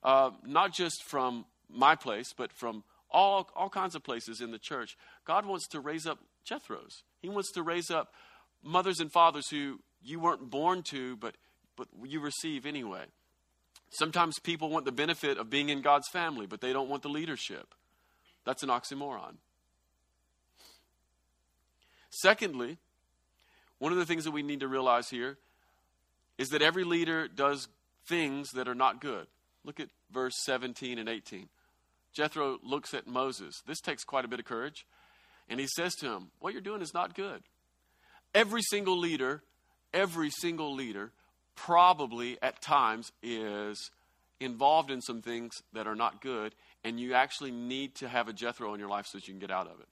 uh, 0.03 0.31
not 0.45 0.73
just 0.73 1.03
from 1.03 1.45
my 1.69 1.95
place, 1.95 2.33
but 2.35 2.51
from 2.51 2.83
all, 3.09 3.49
all 3.55 3.69
kinds 3.69 3.95
of 3.95 4.03
places 4.03 4.41
in 4.41 4.51
the 4.51 4.59
church. 4.59 4.97
God 5.25 5.45
wants 5.45 5.67
to 5.69 5.79
raise 5.79 6.05
up 6.05 6.19
Jethros. 6.49 7.03
He 7.21 7.29
wants 7.29 7.51
to 7.53 7.63
raise 7.63 7.89
up 7.89 8.13
mothers 8.63 8.99
and 8.99 9.11
fathers 9.11 9.49
who 9.49 9.79
you 10.01 10.19
weren't 10.19 10.49
born 10.49 10.83
to, 10.83 11.15
but, 11.17 11.35
but 11.77 11.87
you 12.03 12.19
receive 12.19 12.65
anyway. 12.65 13.05
Sometimes 13.93 14.39
people 14.39 14.69
want 14.69 14.85
the 14.85 14.91
benefit 14.91 15.37
of 15.37 15.49
being 15.49 15.69
in 15.69 15.81
God's 15.81 16.07
family, 16.09 16.47
but 16.47 16.61
they 16.61 16.73
don't 16.73 16.89
want 16.89 17.03
the 17.03 17.09
leadership. 17.09 17.75
That's 18.43 18.63
an 18.63 18.69
oxymoron. 18.69 19.35
Secondly, 22.09 22.77
one 23.77 23.91
of 23.91 23.99
the 23.99 24.05
things 24.05 24.23
that 24.23 24.31
we 24.31 24.41
need 24.41 24.61
to 24.61 24.67
realize 24.67 25.09
here 25.09 25.37
is 26.39 26.49
that 26.49 26.61
every 26.61 26.83
leader 26.83 27.27
does 27.27 27.67
things 28.07 28.49
that 28.51 28.67
are 28.67 28.75
not 28.75 28.99
good. 28.99 29.27
Look 29.63 29.79
at 29.79 29.89
verse 30.11 30.33
17 30.43 30.97
and 30.97 31.07
18. 31.07 31.47
Jethro 32.13 32.57
looks 32.63 32.93
at 32.93 33.07
Moses. 33.07 33.61
This 33.67 33.79
takes 33.79 34.03
quite 34.03 34.25
a 34.25 34.27
bit 34.27 34.39
of 34.39 34.45
courage. 34.45 34.85
And 35.49 35.59
he 35.59 35.67
says 35.67 35.93
to 35.95 36.07
him, 36.07 36.31
What 36.39 36.53
you're 36.53 36.61
doing 36.61 36.81
is 36.81 36.93
not 36.93 37.15
good. 37.15 37.43
Every 38.33 38.61
single 38.61 38.97
leader, 38.97 39.43
every 39.93 40.31
single 40.31 40.73
leader 40.73 41.11
probably 41.55 42.37
at 42.41 42.61
times 42.61 43.11
is 43.21 43.91
involved 44.39 44.91
in 44.91 45.01
some 45.01 45.21
things 45.21 45.53
that 45.73 45.87
are 45.87 45.95
not 45.95 46.21
good, 46.21 46.53
and 46.83 46.99
you 46.99 47.13
actually 47.13 47.51
need 47.51 47.95
to 47.95 48.07
have 48.07 48.27
a 48.27 48.33
Jethro 48.33 48.73
in 48.73 48.79
your 48.79 48.89
life 48.89 49.07
so 49.07 49.17
that 49.17 49.27
you 49.27 49.33
can 49.33 49.39
get 49.39 49.51
out 49.51 49.67
of 49.67 49.79
it. 49.79 49.87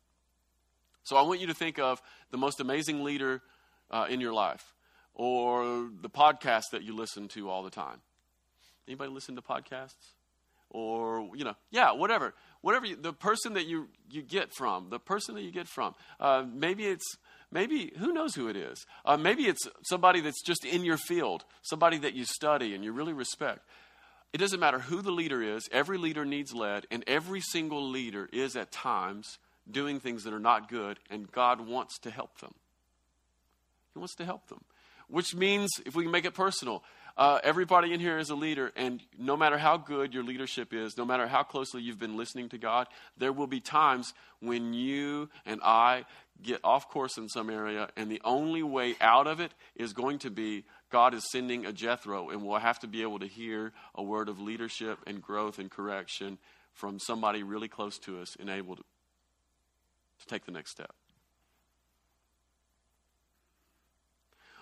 So 1.04 1.16
I 1.16 1.22
want 1.24 1.40
you 1.40 1.48
to 1.48 1.54
think 1.54 1.80
of 1.80 2.02
the 2.30 2.38
most 2.38 2.60
amazing 2.60 3.04
leader 3.04 3.42
uh, 3.90 4.08
in 4.10 4.22
your 4.22 4.34
life, 4.34 4.74
or 5.14 5.90
the 6.02 6.10
podcast 6.10 6.66
that 6.72 6.84
you 6.84 6.96
listen 6.96 7.28
to 7.30 7.50
all 7.50 7.64
the 7.64 7.70
time. 7.70 8.02
Anybody 8.88 9.12
listen 9.12 9.36
to 9.36 9.42
podcasts? 9.42 10.16
Or 10.70 11.30
you 11.36 11.44
know, 11.44 11.56
yeah, 11.70 11.92
whatever, 11.92 12.34
whatever. 12.62 12.86
You, 12.86 12.96
the 12.96 13.12
person 13.12 13.54
that 13.54 13.68
you 13.68 13.90
you 14.10 14.22
get 14.22 14.54
from, 14.54 14.90
the 14.90 15.00
person 15.00 15.36
that 15.36 15.42
you 15.42 15.52
get 15.52 15.68
from. 15.68 15.96
Uh, 16.18 16.46
maybe 16.50 16.86
it's 16.86 17.18
Maybe, 17.52 17.92
who 17.98 18.14
knows 18.14 18.34
who 18.34 18.48
it 18.48 18.56
is? 18.56 18.86
Uh, 19.04 19.18
maybe 19.18 19.44
it's 19.44 19.68
somebody 19.84 20.22
that's 20.22 20.42
just 20.42 20.64
in 20.64 20.86
your 20.86 20.98
field, 20.98 21.44
somebody 21.62 21.98
that 21.98 22.14
you 22.14 22.24
study 22.24 22.74
and 22.74 22.84
you 22.84 22.94
really 22.94 23.14
respect. 23.14 23.60
It 24.32 24.38
doesn't 24.38 24.62
matter 24.62 24.80
who 24.80 25.02
the 25.02 25.12
leader 25.12 25.44
is, 25.44 25.68
every 25.72 25.98
leader 25.98 26.24
needs 26.24 26.54
led, 26.54 26.88
and 26.90 27.04
every 27.08 27.42
single 27.42 27.90
leader 27.90 28.30
is 28.32 28.56
at 28.56 28.72
times 28.72 29.38
doing 29.70 30.00
things 30.00 30.24
that 30.24 30.34
are 30.34 30.40
not 30.40 30.70
good, 30.70 31.00
and 31.10 31.30
God 31.30 31.68
wants 31.68 32.00
to 32.00 32.10
help 32.10 32.40
them. 32.40 32.54
He 33.94 34.00
wants 34.00 34.16
to 34.16 34.26
help 34.26 34.48
them. 34.48 34.62
Which 35.10 35.36
means, 35.36 35.70
if 35.86 35.94
we 35.94 36.04
can 36.04 36.12
make 36.12 36.24
it 36.24 36.34
personal, 36.34 36.84
uh, 37.22 37.40
everybody 37.44 37.94
in 37.94 38.00
here 38.00 38.18
is 38.18 38.32
a 38.32 38.36
leader, 38.36 38.72
and 38.76 39.00
no 39.16 39.38
matter 39.38 39.56
how 39.56 39.78
good 39.78 40.12
your 40.12 40.24
leadership 40.24 40.74
is, 40.74 40.98
no 40.98 41.06
matter 41.06 41.28
how 41.28 41.44
closely 41.44 41.80
you've 41.80 42.00
been 42.00 42.18
listening 42.18 42.50
to 42.50 42.58
God, 42.58 42.88
there 43.16 43.32
will 43.32 43.46
be 43.46 43.60
times 43.60 44.16
when 44.40 44.74
you 44.74 45.30
and 45.46 45.62
I 45.64 46.06
get 46.42 46.62
off 46.64 46.90
course 46.90 47.20
in 47.20 47.30
some 47.30 47.52
area, 47.52 47.90
and 47.96 48.10
the 48.10 48.20
only 48.26 48.64
way 48.64 48.96
out 49.00 49.28
of 49.28 49.40
it 49.40 49.54
is 49.76 49.94
going 49.94 50.18
to 50.18 50.32
be 50.32 50.64
God 50.90 51.14
is 51.14 51.30
sending 51.32 51.64
a 51.68 51.72
Jethro, 51.72 52.32
and 52.32 52.44
we'll 52.44 52.58
have 52.58 52.80
to 52.80 52.88
be 52.88 53.04
able 53.04 53.20
to 53.20 53.28
hear 53.28 53.72
a 53.94 54.02
word 54.02 54.28
of 54.28 54.42
leadership 54.42 54.98
and 55.06 55.22
growth 55.22 55.60
and 55.60 55.70
correction 55.70 56.40
from 56.74 56.98
somebody 56.98 57.44
really 57.44 57.68
close 57.68 58.00
to 58.00 58.20
us 58.20 58.36
and 58.40 58.50
able 58.50 58.78
to, 58.78 58.84
to 60.22 60.26
take 60.26 60.46
the 60.46 60.52
next 60.52 60.72
step. 60.72 60.96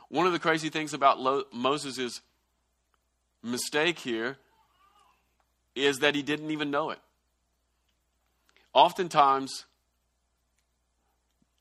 One 0.10 0.26
of 0.26 0.34
the 0.34 0.40
crazy 0.40 0.70
things 0.70 0.94
about 0.94 1.22
Lo- 1.22 1.46
Moses' 1.54 2.20
mistake 3.44 4.00
here 4.00 4.38
is 5.76 6.00
that 6.00 6.16
he 6.16 6.22
didn't 6.22 6.52
even 6.52 6.72
know 6.72 6.90
it. 6.90 7.00
Oftentimes, 8.74 9.66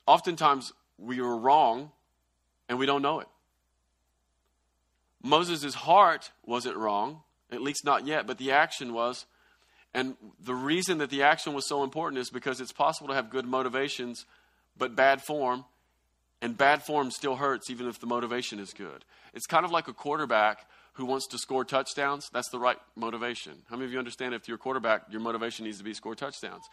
oftentimes 0.07 0.73
we 0.99 1.21
were 1.21 1.37
wrong 1.37 1.91
and 2.69 2.79
we 2.79 2.87
don't 2.87 3.03
know 3.03 3.21
it. 3.21 3.29
Moses' 5.23 5.75
heart 5.75 6.31
wasn't 6.45 6.77
wrong, 6.77 7.23
at 7.51 7.61
least 7.61 7.85
not 7.85 8.07
yet, 8.07 8.27
but 8.27 8.39
the 8.39 8.53
action 8.53 8.93
was. 8.93 9.27
And 9.95 10.17
the 10.45 10.55
reason 10.55 10.99
that 10.99 11.11
the 11.11 11.23
action 11.23 11.55
was 11.55 11.67
so 11.67 11.83
important 11.83 12.21
is 12.21 12.31
because 12.31 12.61
it's 12.61 12.73
possible 12.73 13.09
to 13.09 13.15
have 13.15 13.31
good 13.31 13.47
motivations, 13.47 14.27
but 14.77 14.95
bad 14.95 15.23
form. 15.23 15.65
And 16.41 16.57
bad 16.57 16.85
form 16.85 17.11
still 17.11 17.37
hurts 17.37 17.69
even 17.69 17.89
if 17.89 17.99
the 17.99 18.07
motivation 18.07 18.61
is 18.61 18.73
good. 18.73 19.05
It's 19.35 19.47
kind 19.47 19.65
of 19.65 19.73
like 19.73 19.89
a 19.89 19.93
quarterback 19.93 20.67
who 20.99 21.07
wants 21.07 21.29
to 21.29 21.39
score 21.39 21.65
touchdowns. 21.65 22.29
That's 22.33 22.49
the 22.49 22.59
right 22.59 22.77
motivation. 22.97 23.53
How 23.71 23.77
many 23.77 23.87
of 23.87 23.93
you 23.93 24.01
understand 24.01 24.35
if 24.35 24.49
you're 24.49 24.57
a 24.57 24.59
quarterback, 24.59 25.03
your 25.11 25.21
motivation 25.21 25.65
needs 25.65 25.79
to 25.79 25.85
be 25.85 25.95
score 25.95 26.17
touchdowns? 26.17 26.65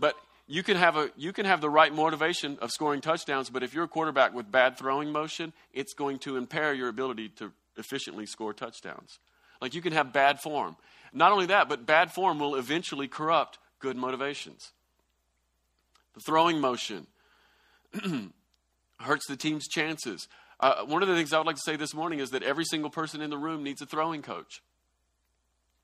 But 0.00 0.16
you 0.48 0.64
can 0.64 0.76
have 0.76 0.96
a 0.96 1.10
you 1.16 1.32
can 1.32 1.46
have 1.46 1.60
the 1.60 1.70
right 1.70 1.94
motivation 1.94 2.58
of 2.60 2.72
scoring 2.72 3.00
touchdowns, 3.00 3.50
but 3.50 3.62
if 3.62 3.72
you're 3.72 3.84
a 3.84 3.88
quarterback 3.88 4.34
with 4.34 4.50
bad 4.50 4.76
throwing 4.76 5.12
motion, 5.12 5.52
it's 5.72 5.94
going 5.94 6.18
to 6.20 6.36
impair 6.36 6.74
your 6.74 6.88
ability 6.88 7.28
to 7.36 7.52
efficiently 7.76 8.26
score 8.26 8.52
touchdowns. 8.52 9.20
Like 9.62 9.74
you 9.74 9.80
can 9.80 9.92
have 9.92 10.12
bad 10.12 10.40
form. 10.40 10.76
Not 11.12 11.30
only 11.30 11.46
that, 11.46 11.68
but 11.68 11.86
bad 11.86 12.10
form 12.10 12.40
will 12.40 12.56
eventually 12.56 13.06
corrupt 13.06 13.58
good 13.78 13.96
motivations. 13.96 14.72
The 16.14 16.20
throwing 16.20 16.60
motion 16.60 17.06
hurts 18.98 19.26
the 19.28 19.36
team's 19.36 19.68
chances. 19.68 20.26
Uh, 20.60 20.84
one 20.84 21.02
of 21.02 21.08
the 21.08 21.14
things 21.14 21.32
I 21.32 21.38
would 21.38 21.46
like 21.46 21.56
to 21.56 21.62
say 21.62 21.76
this 21.76 21.94
morning 21.94 22.18
is 22.18 22.30
that 22.30 22.42
every 22.42 22.64
single 22.64 22.90
person 22.90 23.20
in 23.20 23.30
the 23.30 23.38
room 23.38 23.62
needs 23.62 23.80
a 23.80 23.86
throwing 23.86 24.22
coach. 24.22 24.62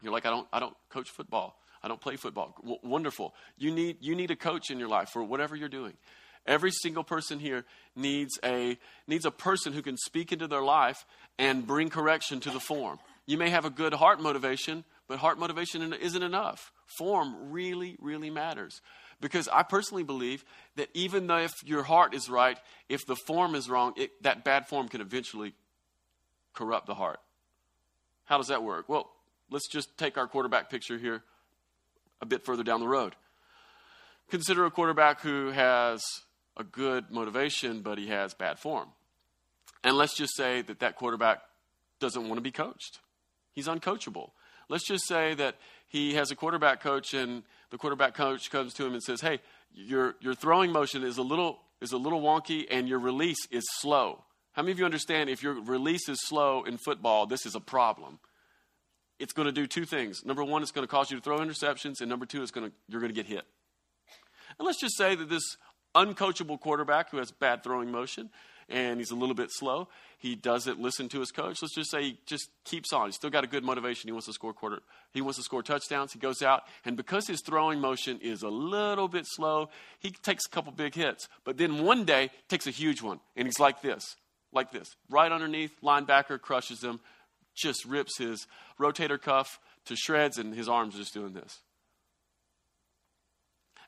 You're 0.02 0.12
like, 0.12 0.26
I 0.26 0.30
don't, 0.30 0.48
I 0.52 0.60
don't 0.60 0.76
coach 0.90 1.08
football. 1.10 1.58
I 1.82 1.88
don't 1.88 2.00
play 2.00 2.16
football. 2.16 2.54
W- 2.60 2.78
wonderful. 2.82 3.34
You 3.56 3.72
need, 3.72 3.98
you 4.00 4.14
need 4.14 4.30
a 4.30 4.36
coach 4.36 4.70
in 4.70 4.78
your 4.78 4.88
life 4.88 5.10
for 5.10 5.22
whatever 5.22 5.54
you're 5.54 5.68
doing. 5.68 5.94
Every 6.46 6.70
single 6.70 7.04
person 7.04 7.38
here 7.38 7.64
needs 7.96 8.38
a, 8.44 8.76
needs 9.06 9.24
a 9.24 9.30
person 9.30 9.72
who 9.72 9.80
can 9.80 9.96
speak 9.96 10.32
into 10.32 10.46
their 10.46 10.62
life 10.62 11.06
and 11.38 11.66
bring 11.66 11.88
correction 11.88 12.40
to 12.40 12.50
the 12.50 12.60
form. 12.60 12.98
You 13.26 13.38
may 13.38 13.48
have 13.50 13.64
a 13.64 13.70
good 13.70 13.94
heart 13.94 14.20
motivation, 14.20 14.84
but 15.08 15.18
heart 15.18 15.38
motivation 15.38 15.92
isn't 15.94 16.22
enough. 16.22 16.72
Form 16.98 17.50
really, 17.50 17.96
really 18.00 18.28
matters. 18.28 18.82
Because 19.20 19.48
I 19.48 19.62
personally 19.62 20.02
believe 20.02 20.44
that 20.76 20.88
even 20.94 21.26
though 21.26 21.38
if 21.38 21.52
your 21.64 21.82
heart 21.82 22.14
is 22.14 22.28
right, 22.28 22.58
if 22.88 23.06
the 23.06 23.16
form 23.16 23.54
is 23.54 23.68
wrong, 23.68 23.94
it, 23.96 24.22
that 24.22 24.44
bad 24.44 24.66
form 24.66 24.88
can 24.88 25.00
eventually 25.00 25.54
corrupt 26.52 26.86
the 26.86 26.94
heart. 26.94 27.20
How 28.24 28.38
does 28.38 28.48
that 28.48 28.62
work? 28.62 28.88
Well, 28.88 29.10
let's 29.50 29.68
just 29.68 29.96
take 29.98 30.16
our 30.16 30.26
quarterback 30.26 30.70
picture 30.70 30.98
here 30.98 31.22
a 32.20 32.26
bit 32.26 32.44
further 32.44 32.62
down 32.62 32.80
the 32.80 32.88
road. 32.88 33.14
Consider 34.30 34.64
a 34.64 34.70
quarterback 34.70 35.20
who 35.20 35.50
has 35.50 36.02
a 36.56 36.64
good 36.64 37.10
motivation, 37.10 37.82
but 37.82 37.98
he 37.98 38.08
has 38.08 38.34
bad 38.34 38.58
form. 38.58 38.88
And 39.82 39.96
let's 39.96 40.16
just 40.16 40.34
say 40.36 40.62
that 40.62 40.80
that 40.80 40.96
quarterback 40.96 41.42
doesn't 42.00 42.22
want 42.22 42.36
to 42.36 42.42
be 42.42 42.50
coached. 42.50 43.00
He's 43.52 43.68
uncoachable. 43.68 44.30
Let's 44.68 44.86
just 44.86 45.06
say 45.06 45.34
that 45.34 45.56
he 45.86 46.14
has 46.14 46.30
a 46.30 46.36
quarterback 46.36 46.80
coach, 46.80 47.12
and 47.12 47.42
the 47.74 47.78
quarterback 47.78 48.14
coach 48.14 48.52
comes 48.52 48.72
to 48.72 48.86
him 48.86 48.92
and 48.92 49.02
says, 49.02 49.20
"Hey, 49.20 49.40
your 49.72 50.14
your 50.20 50.32
throwing 50.32 50.70
motion 50.70 51.02
is 51.02 51.18
a 51.18 51.22
little 51.22 51.58
is 51.80 51.90
a 51.90 51.96
little 51.96 52.22
wonky, 52.22 52.68
and 52.70 52.88
your 52.88 53.00
release 53.00 53.48
is 53.50 53.64
slow." 53.80 54.22
How 54.52 54.62
many 54.62 54.70
of 54.70 54.78
you 54.78 54.84
understand 54.84 55.28
if 55.28 55.42
your 55.42 55.54
release 55.54 56.08
is 56.08 56.20
slow 56.24 56.62
in 56.62 56.78
football, 56.78 57.26
this 57.26 57.44
is 57.44 57.56
a 57.56 57.60
problem? 57.60 58.20
It's 59.18 59.32
going 59.32 59.46
to 59.46 59.52
do 59.52 59.66
two 59.66 59.84
things. 59.84 60.24
Number 60.24 60.44
one, 60.44 60.62
it's 60.62 60.70
going 60.70 60.86
to 60.86 60.88
cause 60.88 61.10
you 61.10 61.16
to 61.16 61.20
throw 61.20 61.40
interceptions, 61.40 62.00
and 62.00 62.08
number 62.08 62.26
two, 62.26 62.42
it's 62.42 62.52
going 62.52 62.70
to 62.70 62.76
you're 62.86 63.00
going 63.00 63.12
to 63.12 63.20
get 63.20 63.26
hit. 63.26 63.44
And 64.56 64.64
let's 64.64 64.80
just 64.80 64.96
say 64.96 65.16
that 65.16 65.28
this 65.28 65.56
uncoachable 65.96 66.60
quarterback 66.60 67.10
who 67.10 67.16
has 67.16 67.32
bad 67.32 67.64
throwing 67.64 67.90
motion 67.90 68.30
and 68.68 68.98
he's 68.98 69.10
a 69.10 69.14
little 69.14 69.34
bit 69.34 69.50
slow. 69.50 69.88
He 70.18 70.34
doesn't 70.34 70.80
listen 70.80 71.08
to 71.10 71.20
his 71.20 71.30
coach. 71.30 71.60
Let's 71.60 71.74
just 71.74 71.90
say 71.90 72.02
he 72.02 72.18
just 72.26 72.48
keeps 72.64 72.92
on. 72.92 73.06
He's 73.06 73.16
still 73.16 73.30
got 73.30 73.44
a 73.44 73.46
good 73.46 73.62
motivation. 73.62 74.08
He 74.08 74.12
wants 74.12 74.26
to 74.26 74.32
score 74.32 74.52
quarter. 74.52 74.80
He 75.12 75.20
wants 75.20 75.38
to 75.38 75.44
score 75.44 75.62
touchdowns. 75.62 76.12
He 76.12 76.18
goes 76.18 76.42
out, 76.42 76.62
and 76.84 76.96
because 76.96 77.26
his 77.26 77.42
throwing 77.42 77.80
motion 77.80 78.18
is 78.20 78.42
a 78.42 78.48
little 78.48 79.08
bit 79.08 79.26
slow, 79.26 79.68
he 79.98 80.10
takes 80.10 80.46
a 80.46 80.48
couple 80.48 80.72
big 80.72 80.94
hits. 80.94 81.28
But 81.44 81.58
then 81.58 81.84
one 81.84 82.04
day 82.04 82.30
takes 82.48 82.66
a 82.66 82.70
huge 82.70 83.02
one, 83.02 83.20
and 83.36 83.46
he's 83.46 83.60
like 83.60 83.82
this, 83.82 84.16
like 84.52 84.72
this, 84.72 84.96
right 85.10 85.30
underneath. 85.30 85.72
Linebacker 85.82 86.40
crushes 86.40 86.82
him, 86.82 87.00
just 87.54 87.84
rips 87.84 88.16
his 88.18 88.46
rotator 88.80 89.20
cuff 89.20 89.60
to 89.86 89.96
shreds, 89.96 90.38
and 90.38 90.54
his 90.54 90.68
arms 90.68 90.96
just 90.96 91.12
doing 91.12 91.34
this. 91.34 91.60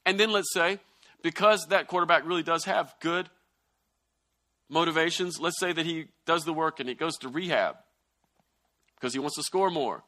And 0.05 0.21
then 0.21 0.31
let's 0.31 0.53
say, 0.53 0.79
because 1.23 1.67
that 1.71 1.89
quarterback 1.89 2.27
really 2.27 2.45
does 2.45 2.65
have 2.65 2.95
good 3.01 3.29
motivations. 4.69 5.39
Let's 5.41 5.59
say 5.59 5.73
that 5.73 5.87
he 5.87 6.07
does 6.25 6.45
the 6.45 6.53
work 6.53 6.81
and 6.81 6.89
he 6.89 6.95
goes 6.95 7.17
to 7.19 7.29
rehab 7.29 7.77
because 8.97 9.13
he 9.13 9.19
wants 9.19 9.37
to 9.37 9.43
score 9.43 9.71
more. 9.71 10.05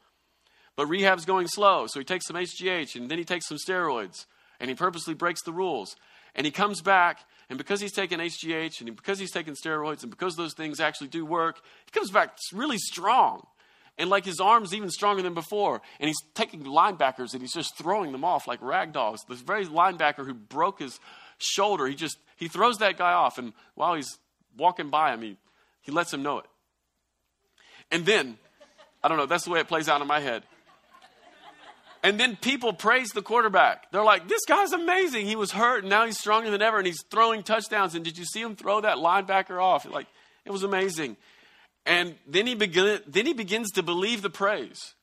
But 0.75 0.87
rehab's 0.87 1.25
going 1.25 1.47
slow, 1.47 1.87
so 1.87 1.99
he 1.99 2.05
takes 2.05 2.25
some 2.25 2.35
HGH 2.35 2.95
and 2.95 3.09
then 3.09 3.17
he 3.17 3.25
takes 3.25 3.47
some 3.47 3.57
steroids 3.57 4.25
and 4.59 4.69
he 4.69 4.75
purposely 4.75 5.13
breaks 5.13 5.41
the 5.43 5.51
rules. 5.51 5.95
And 6.35 6.45
he 6.45 6.51
comes 6.51 6.81
back, 6.81 7.25
and 7.49 7.57
because 7.57 7.81
he's 7.81 7.91
taken 7.91 8.19
HGH 8.19 8.81
and 8.81 8.95
because 8.95 9.19
he's 9.19 9.31
taken 9.31 9.55
steroids 9.55 10.03
and 10.03 10.11
because 10.11 10.35
those 10.35 10.53
things 10.53 10.79
actually 10.79 11.07
do 11.07 11.25
work, 11.25 11.59
he 11.85 11.91
comes 11.91 12.11
back 12.11 12.37
really 12.53 12.77
strong. 12.77 13.45
And 13.97 14.09
like 14.09 14.23
his 14.23 14.39
arms 14.39 14.73
even 14.73 14.89
stronger 14.89 15.21
than 15.21 15.33
before. 15.33 15.81
And 15.99 16.07
he's 16.07 16.21
taking 16.33 16.63
linebackers 16.63 17.33
and 17.33 17.41
he's 17.41 17.53
just 17.53 17.77
throwing 17.77 18.13
them 18.13 18.23
off 18.23 18.47
like 18.47 18.61
rag 18.61 18.93
dolls. 18.93 19.25
The 19.27 19.35
very 19.35 19.65
linebacker 19.65 20.25
who 20.25 20.33
broke 20.33 20.79
his 20.79 20.97
shoulder, 21.37 21.85
he 21.85 21.95
just 21.95 22.17
he 22.37 22.47
throws 22.47 22.77
that 22.77 22.97
guy 22.97 23.11
off. 23.11 23.37
And 23.37 23.51
while 23.75 23.95
he's 23.95 24.17
walking 24.57 24.89
by 24.89 25.13
him, 25.13 25.21
he, 25.21 25.37
he 25.81 25.91
lets 25.91 26.13
him 26.13 26.23
know 26.23 26.39
it. 26.39 26.45
And 27.91 28.05
then, 28.05 28.37
I 29.03 29.07
don't 29.07 29.17
know, 29.17 29.25
that's 29.25 29.45
the 29.45 29.51
way 29.51 29.59
it 29.59 29.67
plays 29.67 29.89
out 29.89 30.01
in 30.01 30.07
my 30.07 30.19
head. 30.19 30.43
And 32.01 32.19
then 32.19 32.37
people 32.37 32.71
praise 32.71 33.09
the 33.09 33.21
quarterback. 33.21 33.91
They're 33.91 34.03
like, 34.03 34.29
this 34.29 34.45
guy's 34.47 34.71
amazing. 34.71 35.25
He 35.25 35.35
was 35.35 35.51
hurt 35.51 35.83
and 35.83 35.89
now 35.89 36.05
he's 36.05 36.17
stronger 36.17 36.49
than 36.49 36.61
ever 36.61 36.77
and 36.77 36.87
he's 36.87 37.03
throwing 37.11 37.43
touchdowns. 37.43 37.93
And 37.93 38.05
did 38.05 38.17
you 38.17 38.23
see 38.25 38.41
him 38.41 38.55
throw 38.55 38.81
that 38.81 38.97
linebacker 38.97 39.61
off? 39.61 39.85
Like, 39.85 40.07
it 40.45 40.51
was 40.51 40.63
amazing. 40.63 41.17
And 41.85 42.15
then 42.25 42.47
he, 42.47 42.55
begin, 42.55 43.01
then 43.05 43.25
he 43.25 43.33
begins 43.33 43.71
to 43.71 43.83
believe 43.83 44.21
the 44.21 44.29
praise. 44.29 44.93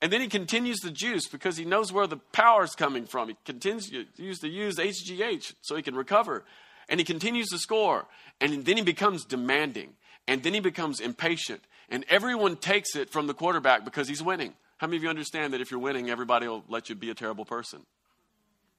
And 0.00 0.12
then 0.12 0.20
he 0.20 0.28
continues 0.28 0.78
to 0.80 0.92
juice 0.92 1.26
because 1.26 1.56
he 1.56 1.64
knows 1.64 1.92
where 1.92 2.06
the 2.06 2.18
power 2.32 2.62
is 2.62 2.76
coming 2.76 3.04
from. 3.04 3.28
He 3.28 3.36
continues 3.44 3.88
to 3.88 4.48
use 4.48 4.76
HGH 4.76 5.54
so 5.62 5.74
he 5.74 5.82
can 5.82 5.96
recover. 5.96 6.44
And 6.88 7.00
he 7.00 7.04
continues 7.04 7.48
to 7.48 7.58
score. 7.58 8.06
And 8.40 8.64
then 8.64 8.76
he 8.76 8.82
becomes 8.82 9.24
demanding. 9.24 9.94
And 10.26 10.42
then 10.42 10.54
he 10.54 10.60
becomes 10.60 11.00
impatient. 11.00 11.62
And 11.88 12.04
everyone 12.08 12.56
takes 12.56 12.94
it 12.96 13.10
from 13.10 13.26
the 13.26 13.34
quarterback 13.34 13.84
because 13.84 14.08
he's 14.08 14.22
winning. 14.22 14.54
How 14.78 14.86
many 14.86 14.98
of 14.98 15.02
you 15.02 15.08
understand 15.08 15.52
that 15.52 15.60
if 15.60 15.70
you're 15.70 15.80
winning, 15.80 16.08
everybody 16.10 16.46
will 16.46 16.64
let 16.68 16.88
you 16.88 16.94
be 16.94 17.10
a 17.10 17.14
terrible 17.14 17.44
person? 17.44 17.80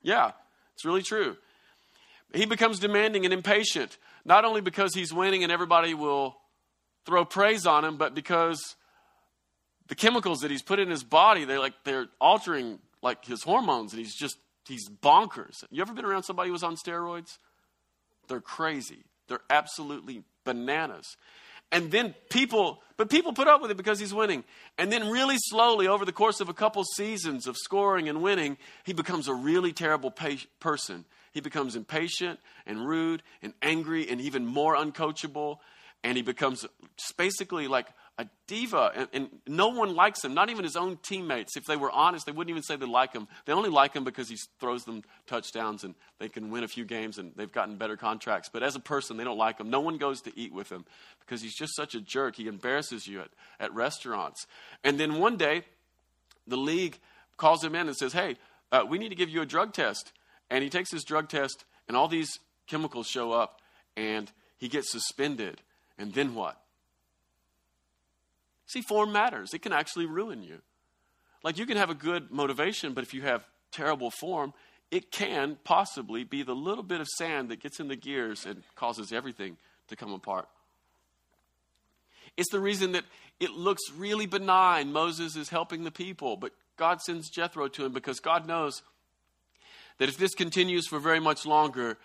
Yeah, 0.01 0.31
it's 0.73 0.85
really 0.85 1.01
true. 1.01 1.35
He 2.33 2.45
becomes 2.45 2.79
demanding 2.79 3.25
and 3.25 3.33
impatient, 3.33 3.97
not 4.23 4.45
only 4.45 4.61
because 4.61 4.93
he's 4.93 5.11
winning 5.11 5.43
and 5.43 5.51
everybody 5.51 5.93
will 5.93 6.37
throw 7.05 7.25
praise 7.25 7.65
on 7.65 7.83
him, 7.83 7.97
but 7.97 8.13
because 8.13 8.75
the 9.87 9.95
chemicals 9.95 10.39
that 10.39 10.51
he's 10.51 10.61
put 10.61 10.79
in 10.79 10.89
his 10.89 11.03
body, 11.03 11.43
they're 11.43 11.59
like 11.59 11.73
they're 11.83 12.07
altering 12.21 12.79
like 13.01 13.25
his 13.25 13.43
hormones, 13.43 13.91
and 13.91 13.99
he's 13.99 14.15
just 14.15 14.37
he's 14.67 14.87
bonkers. 14.87 15.63
You 15.71 15.81
ever 15.81 15.93
been 15.93 16.05
around 16.05 16.23
somebody 16.23 16.49
who 16.49 16.53
was 16.53 16.63
on 16.63 16.75
steroids? 16.75 17.37
They're 18.29 18.39
crazy. 18.39 19.03
They're 19.27 19.41
absolutely 19.49 20.23
bananas. 20.45 21.17
And 21.71 21.91
then 21.91 22.15
people, 22.29 22.81
but 22.97 23.09
people 23.09 23.33
put 23.33 23.47
up 23.47 23.61
with 23.61 23.69
it 23.69 23.77
because 23.77 23.99
he's 23.99 24.13
winning. 24.13 24.43
And 24.77 24.91
then, 24.91 25.09
really 25.09 25.37
slowly, 25.37 25.87
over 25.87 26.03
the 26.03 26.11
course 26.11 26.39
of 26.39 26.49
a 26.49 26.53
couple 26.53 26.83
seasons 26.95 27.45
of 27.45 27.57
scoring 27.57 28.09
and 28.09 28.23
winning, 28.23 28.57
he 28.85 28.93
becomes 28.93 29.27
a 29.27 29.33
really 29.33 29.71
terrible 29.71 30.09
pa- 30.09 30.45
person. 30.59 31.05
He 31.31 31.41
becomes 31.41 31.75
impatient 31.75 32.39
and 32.65 32.87
rude 32.87 33.21
and 33.43 33.53
angry 33.61 34.09
and 34.09 34.19
even 34.19 34.45
more 34.47 34.75
uncoachable. 34.75 35.57
And 36.03 36.17
he 36.17 36.23
becomes 36.23 36.65
basically 37.17 37.67
like 37.67 37.87
a 38.19 38.27
diva, 38.47 38.91
and, 38.93 39.07
and, 39.13 39.29
no 39.47 39.69
one 39.69 39.95
likes 39.95 40.25
him, 40.25 40.33
not 40.33 40.49
even 40.49 40.65
his 40.65 40.75
own 40.75 40.97
teammates. 40.97 41.55
If 41.55 41.63
they 41.63 41.77
were 41.77 41.89
honest, 41.89 42.25
they 42.25 42.33
wouldn't 42.33 42.49
even 42.49 42.63
say 42.63 42.75
they 42.75 42.85
like 42.85 43.13
him. 43.13 43.29
They 43.45 43.53
only 43.53 43.69
like 43.69 43.93
him 43.93 44.03
because 44.03 44.27
he 44.27 44.35
throws 44.59 44.83
them 44.83 45.03
touchdowns 45.25 45.85
and 45.85 45.95
they 46.19 46.27
can 46.27 46.51
win 46.51 46.65
a 46.65 46.67
few 46.67 46.83
games 46.83 47.17
and 47.17 47.31
they've 47.37 47.51
gotten 47.51 47.77
better 47.77 47.95
contracts. 47.95 48.49
But 48.51 48.61
as 48.61 48.75
a 48.75 48.79
person, 48.81 49.15
they 49.15 49.23
don't 49.23 49.37
like 49.37 49.57
him. 49.57 49.69
No 49.69 49.79
one 49.79 49.97
goes 49.97 50.19
to 50.23 50.37
eat 50.37 50.53
with 50.53 50.69
him 50.69 50.83
because 51.21 51.41
he's 51.41 51.55
just 51.55 51.73
such 51.77 51.95
a 51.95 52.01
jerk. 52.01 52.35
He 52.35 52.47
embarrasses 52.47 53.07
you 53.07 53.21
at, 53.21 53.29
at 53.57 53.73
restaurants. 53.73 54.45
And 54.83 54.99
then 54.99 55.15
one 55.19 55.37
day, 55.37 55.63
the 56.45 56.57
league 56.57 56.99
calls 57.37 57.63
him 57.63 57.73
in 57.73 57.87
and 57.87 57.95
says, 57.95 58.11
Hey, 58.11 58.35
uh, 58.69 58.83
we 58.87 58.97
need 58.97 59.09
to 59.09 59.15
give 59.15 59.29
you 59.29 59.41
a 59.41 59.45
drug 59.45 59.71
test. 59.71 60.11
And 60.49 60.61
he 60.61 60.69
takes 60.69 60.91
his 60.91 61.05
drug 61.05 61.29
test, 61.29 61.63
and 61.87 61.95
all 61.95 62.09
these 62.09 62.39
chemicals 62.67 63.07
show 63.07 63.31
up, 63.31 63.61
and 63.95 64.29
he 64.57 64.67
gets 64.67 64.91
suspended. 64.91 65.61
And 65.97 66.13
then 66.13 66.35
what? 66.35 66.59
See, 68.69 68.83
form 68.83 69.11
matters. 69.11 69.55
It 69.55 69.63
can 69.63 69.73
actually 69.73 70.05
ruin 70.05 70.43
you. 70.43 70.59
Like 71.43 71.57
you 71.57 71.65
can 71.65 71.77
have 71.77 71.89
a 71.89 71.95
good 71.95 72.29
motivation, 72.29 72.93
but 72.93 73.03
if 73.03 73.15
you 73.15 73.23
have 73.23 73.43
terrible 73.71 74.11
form, 74.11 74.53
it 74.91 75.11
can 75.11 75.57
possibly 75.63 76.23
be 76.23 76.43
the 76.43 76.53
little 76.53 76.83
bit 76.83 77.01
of 77.01 77.07
sand 77.07 77.49
that 77.49 77.61
gets 77.61 77.79
in 77.79 77.87
the 77.87 77.95
gears 77.95 78.45
and 78.45 78.61
causes 78.75 79.11
everything 79.11 79.57
to 79.87 79.95
come 79.95 80.13
apart. 80.13 80.47
It's 82.37 82.51
the 82.51 82.59
reason 82.59 82.91
that 82.91 83.05
it 83.39 83.49
looks 83.49 83.81
really 83.95 84.27
benign. 84.27 84.91
Moses 84.91 85.35
is 85.35 85.49
helping 85.49 85.83
the 85.83 85.91
people, 85.91 86.37
but 86.37 86.51
God 86.77 87.01
sends 87.01 87.27
Jethro 87.29 87.69
to 87.69 87.85
him 87.85 87.91
because 87.91 88.19
God 88.19 88.45
knows 88.45 88.83
that 89.97 90.09
if 90.09 90.17
this 90.17 90.35
continues 90.35 90.85
for 90.85 90.99
very 90.99 91.19
much 91.19 91.43
longer, 91.43 91.97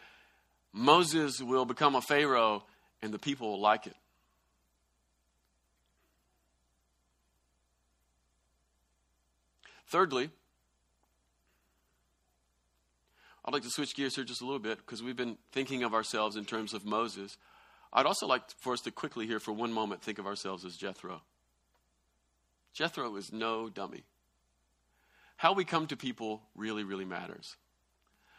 Moses 0.72 1.42
will 1.42 1.66
become 1.66 1.94
a 1.94 2.00
Pharaoh 2.00 2.64
and 3.02 3.12
the 3.12 3.18
people 3.18 3.50
will 3.50 3.60
like 3.60 3.86
it. 3.86 3.96
Thirdly, 9.94 10.28
I'd 13.44 13.54
like 13.54 13.62
to 13.62 13.70
switch 13.70 13.94
gears 13.94 14.16
here 14.16 14.24
just 14.24 14.42
a 14.42 14.44
little 14.44 14.58
bit 14.58 14.78
because 14.78 15.04
we've 15.04 15.14
been 15.14 15.38
thinking 15.52 15.84
of 15.84 15.94
ourselves 15.94 16.34
in 16.34 16.44
terms 16.44 16.74
of 16.74 16.84
Moses. 16.84 17.36
I'd 17.92 18.04
also 18.04 18.26
like 18.26 18.42
for 18.58 18.72
us 18.72 18.80
to 18.80 18.90
quickly 18.90 19.28
here 19.28 19.38
for 19.38 19.52
one 19.52 19.72
moment 19.72 20.02
think 20.02 20.18
of 20.18 20.26
ourselves 20.26 20.64
as 20.64 20.76
Jethro. 20.76 21.22
Jethro 22.72 23.14
is 23.14 23.32
no 23.32 23.68
dummy. 23.68 24.02
How 25.36 25.52
we 25.52 25.64
come 25.64 25.86
to 25.86 25.96
people 25.96 26.42
really, 26.56 26.82
really 26.82 27.04
matters. 27.04 27.54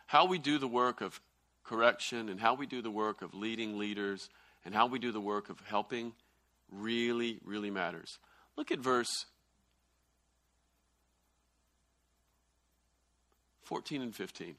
How 0.07 0.25
we 0.25 0.39
do 0.39 0.57
the 0.57 0.67
work 0.67 0.99
of 0.99 1.21
correction 1.63 2.27
and 2.27 2.37
how 2.37 2.55
we 2.55 2.65
do 2.65 2.81
the 2.81 2.91
work 2.91 3.21
of 3.21 3.33
leading 3.33 3.79
leaders 3.79 4.29
and 4.65 4.75
how 4.75 4.87
we 4.87 4.99
do 4.99 5.13
the 5.13 5.21
work 5.21 5.49
of 5.49 5.61
helping 5.61 6.11
really, 6.69 7.39
really 7.45 7.71
matters. 7.71 8.19
Look 8.57 8.71
at 8.73 8.79
verse 8.79 9.25
14 13.65 14.01
and 14.01 14.15
15. 14.15 14.55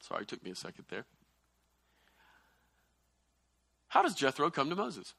Sorry, 0.00 0.24
took 0.24 0.44
me 0.44 0.50
a 0.50 0.54
second 0.54 0.84
there. 0.88 1.04
How 3.88 4.02
does 4.02 4.14
Jethro 4.14 4.50
come 4.50 4.70
to 4.70 4.76
Moses? 4.76 5.14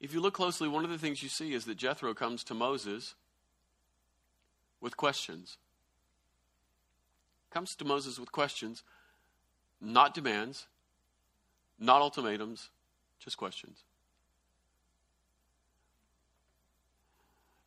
If 0.00 0.12
you 0.12 0.20
look 0.20 0.34
closely, 0.34 0.68
one 0.68 0.84
of 0.84 0.90
the 0.90 0.98
things 0.98 1.22
you 1.22 1.30
see 1.30 1.54
is 1.54 1.64
that 1.64 1.76
Jethro 1.76 2.12
comes 2.12 2.44
to 2.44 2.54
Moses 2.54 3.14
with 4.80 4.96
questions. 4.98 5.56
Comes 7.50 7.74
to 7.76 7.84
Moses 7.86 8.18
with 8.18 8.30
questions, 8.30 8.82
not 9.80 10.12
demands, 10.12 10.66
not 11.78 12.02
ultimatums, 12.02 12.68
just 13.18 13.38
questions. 13.38 13.82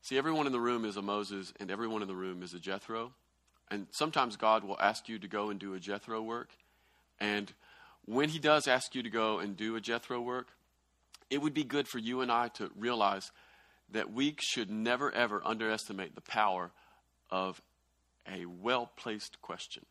See, 0.08 0.18
everyone 0.18 0.46
in 0.46 0.54
the 0.54 0.60
room 0.62 0.86
is 0.86 0.96
a 0.96 1.02
Moses, 1.02 1.52
and 1.60 1.70
everyone 1.70 2.02
in 2.02 2.08
the 2.08 2.16
room 2.16 2.42
is 2.42 2.54
a 2.54 2.60
Jethro. 2.60 3.12
And 3.70 3.88
sometimes 3.92 4.38
God 4.38 4.64
will 4.64 4.80
ask 4.80 5.10
you 5.10 5.20
to 5.20 5.28
go 5.28 5.50
and 5.50 5.60
do 5.60 5.74
a 5.74 5.82
Jethro 5.82 6.22
work. 6.22 6.52
And 7.20 7.52
when 8.06 8.30
He 8.30 8.40
does 8.40 8.70
ask 8.70 8.96
you 8.96 9.04
to 9.04 9.10
go 9.10 9.40
and 9.40 9.58
do 9.58 9.76
a 9.76 9.82
Jethro 9.82 10.22
work, 10.22 10.48
it 11.30 11.42
would 11.42 11.54
be 11.54 11.66
good 11.66 11.90
for 11.90 11.98
you 11.98 12.22
and 12.22 12.32
I 12.32 12.48
to 12.54 12.72
realize 12.78 13.34
that 13.92 14.14
we 14.14 14.38
should 14.40 14.72
never, 14.72 15.12
ever 15.12 15.42
underestimate 15.44 16.16
the 16.16 16.22
power 16.22 16.72
of 17.30 17.62
a 18.34 18.46
well 18.46 18.90
placed 18.96 19.42
question. 19.42 19.86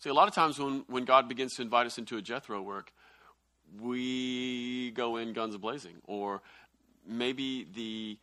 See, 0.00 0.10
a 0.10 0.14
lot 0.14 0.28
of 0.28 0.34
times 0.34 0.58
when, 0.58 0.84
when 0.88 1.06
God 1.06 1.26
begins 1.26 1.54
to 1.54 1.62
invite 1.62 1.86
us 1.86 1.96
into 1.96 2.18
a 2.18 2.22
Jethro 2.22 2.60
work, 2.60 2.92
we 3.80 4.90
go 4.90 5.16
in 5.16 5.32
guns 5.32 5.56
blazing. 5.56 6.02
Or 6.06 6.42
maybe 7.06 7.66
the 7.74 8.18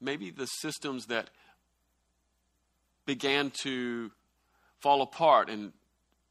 maybe 0.00 0.30
the 0.30 0.46
systems 0.46 1.06
that 1.06 1.30
began 3.04 3.52
to 3.62 4.10
fall 4.80 5.02
apart 5.02 5.48
and 5.48 5.72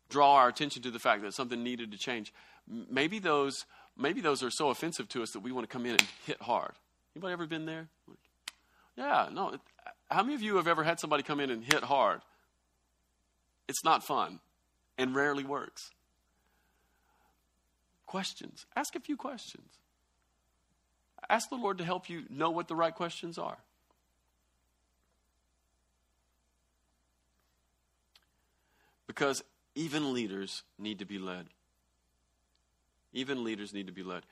draw 0.10 0.36
our 0.36 0.47
attention 0.47 0.82
to 0.84 0.91
the 0.91 0.99
fact 0.99 1.21
that 1.23 1.34
something 1.34 1.63
needed 1.63 1.91
to 1.91 1.97
change, 1.97 2.34
maybe 2.67 3.19
those, 3.19 3.65
maybe 3.97 4.21
those 4.21 4.43
are 4.43 4.51
so 4.51 4.69
offensive 4.69 5.10
to 5.10 5.23
us 5.23 5.32
that 5.32 5.39
we 5.39 5.51
want 5.51 5.67
to 5.67 5.71
come 5.71 5.86
in 5.86 5.91
and 5.91 6.06
hit 6.25 6.41
hard. 6.41 6.73
Anybody 7.15 7.34
ever 7.34 7.47
been 7.47 7.65
there? 7.65 7.88
Yeah, 8.97 9.30
no. 9.32 9.58
How 10.10 10.21
many 10.21 10.36
of 10.36 10.41
you 10.41 10.58
have 10.58 10.67
ever 10.67 10.84
had 10.84 10.99
somebody 10.99 11.23
come 11.23 11.39
in 11.39 11.49
and 11.49 11.63
hit 11.63 11.84
hard? 11.84 12.21
It's 13.67 13.84
not 13.84 14.04
fun 14.04 14.39
and 14.97 15.15
rarely 15.15 15.43
works. 15.43 15.89
Questions. 18.06 18.65
Ask 18.75 18.95
a 18.95 18.99
few 18.99 19.17
questions. 19.17 19.80
Ask 21.29 21.49
the 21.49 21.55
Lord 21.55 21.77
to 21.79 21.83
help 21.83 22.09
you 22.09 22.23
know 22.29 22.49
what 22.51 22.67
the 22.67 22.75
right 22.75 22.93
questions 22.93 23.38
are. 23.38 23.57
Because 29.07 29.43
even 29.75 30.13
leaders 30.13 30.63
need 30.77 30.99
to 30.99 31.05
be 31.05 31.17
led. 31.17 31.47
Even 33.13 33.43
leaders 33.43 33.73
need 33.73 33.88
to 33.88 33.93
be 33.93 34.03
led. 34.03 34.23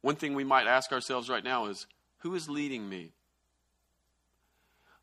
One 0.00 0.16
thing 0.16 0.34
we 0.34 0.44
might 0.44 0.66
ask 0.66 0.92
ourselves 0.92 1.28
right 1.28 1.44
now 1.44 1.66
is 1.66 1.86
who 2.18 2.34
is 2.34 2.48
leading 2.48 2.88
me? 2.88 3.12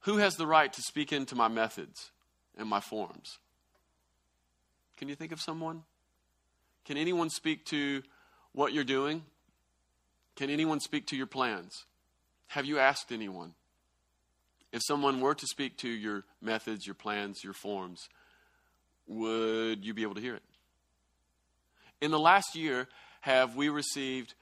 Who 0.01 0.17
has 0.17 0.35
the 0.35 0.47
right 0.47 0.71
to 0.71 0.81
speak 0.81 1.13
into 1.13 1.35
my 1.35 1.47
methods 1.47 2.11
and 2.57 2.67
my 2.67 2.81
forms? 2.81 3.39
Can 4.97 5.07
you 5.07 5.15
think 5.15 5.31
of 5.31 5.39
someone? 5.39 5.83
Can 6.85 6.97
anyone 6.97 7.29
speak 7.29 7.65
to 7.67 8.03
what 8.51 8.73
you're 8.73 8.83
doing? 8.83 9.23
Can 10.35 10.49
anyone 10.49 10.79
speak 10.79 11.07
to 11.07 11.15
your 11.15 11.27
plans? 11.27 11.85
Have 12.47 12.65
you 12.65 12.79
asked 12.79 13.11
anyone? 13.11 13.53
If 14.71 14.81
someone 14.85 15.21
were 15.21 15.35
to 15.35 15.45
speak 15.45 15.77
to 15.77 15.89
your 15.89 16.23
methods, 16.41 16.85
your 16.85 16.95
plans, 16.95 17.43
your 17.43 17.53
forms, 17.53 18.09
would 19.07 19.85
you 19.85 19.93
be 19.93 20.01
able 20.01 20.15
to 20.15 20.21
hear 20.21 20.35
it? 20.35 20.43
In 22.01 22.11
the 22.11 22.19
last 22.19 22.55
year, 22.55 22.87
have 23.21 23.55
we 23.55 23.69
received 23.69 24.33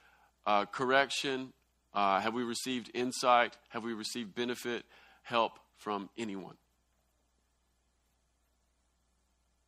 uh, 0.47 0.65
correction? 0.65 1.51
Uh, 1.93 2.21
have 2.21 2.33
we 2.33 2.43
received 2.43 2.89
insight? 2.93 3.57
Have 3.69 3.83
we 3.83 3.93
received 3.93 4.33
benefit, 4.33 4.85
help 5.23 5.59
from 5.77 6.09
anyone? 6.17 6.55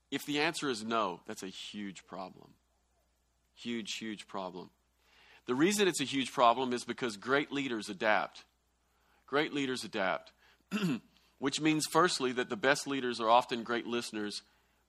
If 0.10 0.26
the 0.26 0.40
answer 0.40 0.70
is 0.70 0.84
no, 0.84 1.22
that's 1.28 1.44
a 1.44 1.48
huge 1.48 2.06
problem. 2.08 2.52
Huge, 3.56 3.94
huge 3.96 4.28
problem. 4.28 4.70
The 5.46 5.56
reason 5.56 5.88
it's 5.88 6.02
a 6.02 6.06
huge 6.06 6.32
problem 6.32 6.74
is 6.74 6.86
because 6.86 7.18
great 7.18 7.52
leaders 7.52 7.90
adapt. 7.90 8.44
Great 9.28 9.54
leaders 9.54 9.84
adapt, 9.84 10.32
which 11.40 11.60
means, 11.60 11.86
firstly, 11.92 12.32
that 12.34 12.50
the 12.50 12.56
best 12.56 12.88
leaders 12.88 13.20
are 13.20 13.30
often 13.30 13.64
great 13.64 13.88
listeners 13.88 14.44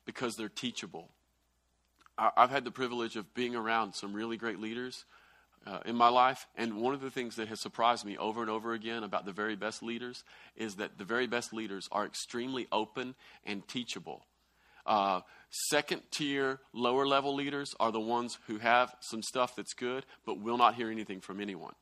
because 0.04 0.34
they're 0.36 0.48
teachable. 0.48 1.10
I've 2.16 2.50
had 2.50 2.64
the 2.64 2.70
privilege 2.70 3.16
of 3.16 3.34
being 3.34 3.56
around 3.56 3.94
some 3.94 4.12
really 4.12 4.36
great 4.36 4.60
leaders 4.60 5.04
uh, 5.66 5.78
in 5.84 5.96
my 5.96 6.08
life, 6.08 6.46
and 6.56 6.76
one 6.76 6.94
of 6.94 7.00
the 7.00 7.10
things 7.10 7.36
that 7.36 7.48
has 7.48 7.60
surprised 7.60 8.04
me 8.04 8.16
over 8.16 8.42
and 8.42 8.50
over 8.50 8.74
again 8.74 9.02
about 9.02 9.24
the 9.24 9.32
very 9.32 9.56
best 9.56 9.82
leaders 9.82 10.22
is 10.56 10.76
that 10.76 10.98
the 10.98 11.04
very 11.04 11.26
best 11.26 11.52
leaders 11.52 11.88
are 11.90 12.04
extremely 12.04 12.68
open 12.70 13.14
and 13.44 13.66
teachable. 13.66 14.24
Uh, 14.86 15.20
second 15.50 16.02
tier, 16.10 16.60
lower 16.72 17.06
level 17.06 17.34
leaders 17.34 17.74
are 17.80 17.92
the 17.92 18.00
ones 18.00 18.38
who 18.46 18.58
have 18.58 18.94
some 19.00 19.22
stuff 19.22 19.56
that's 19.56 19.74
good, 19.74 20.04
but 20.26 20.40
will 20.40 20.58
not 20.58 20.74
hear 20.74 20.90
anything 20.90 21.20
from 21.20 21.40
anyone. 21.40 21.74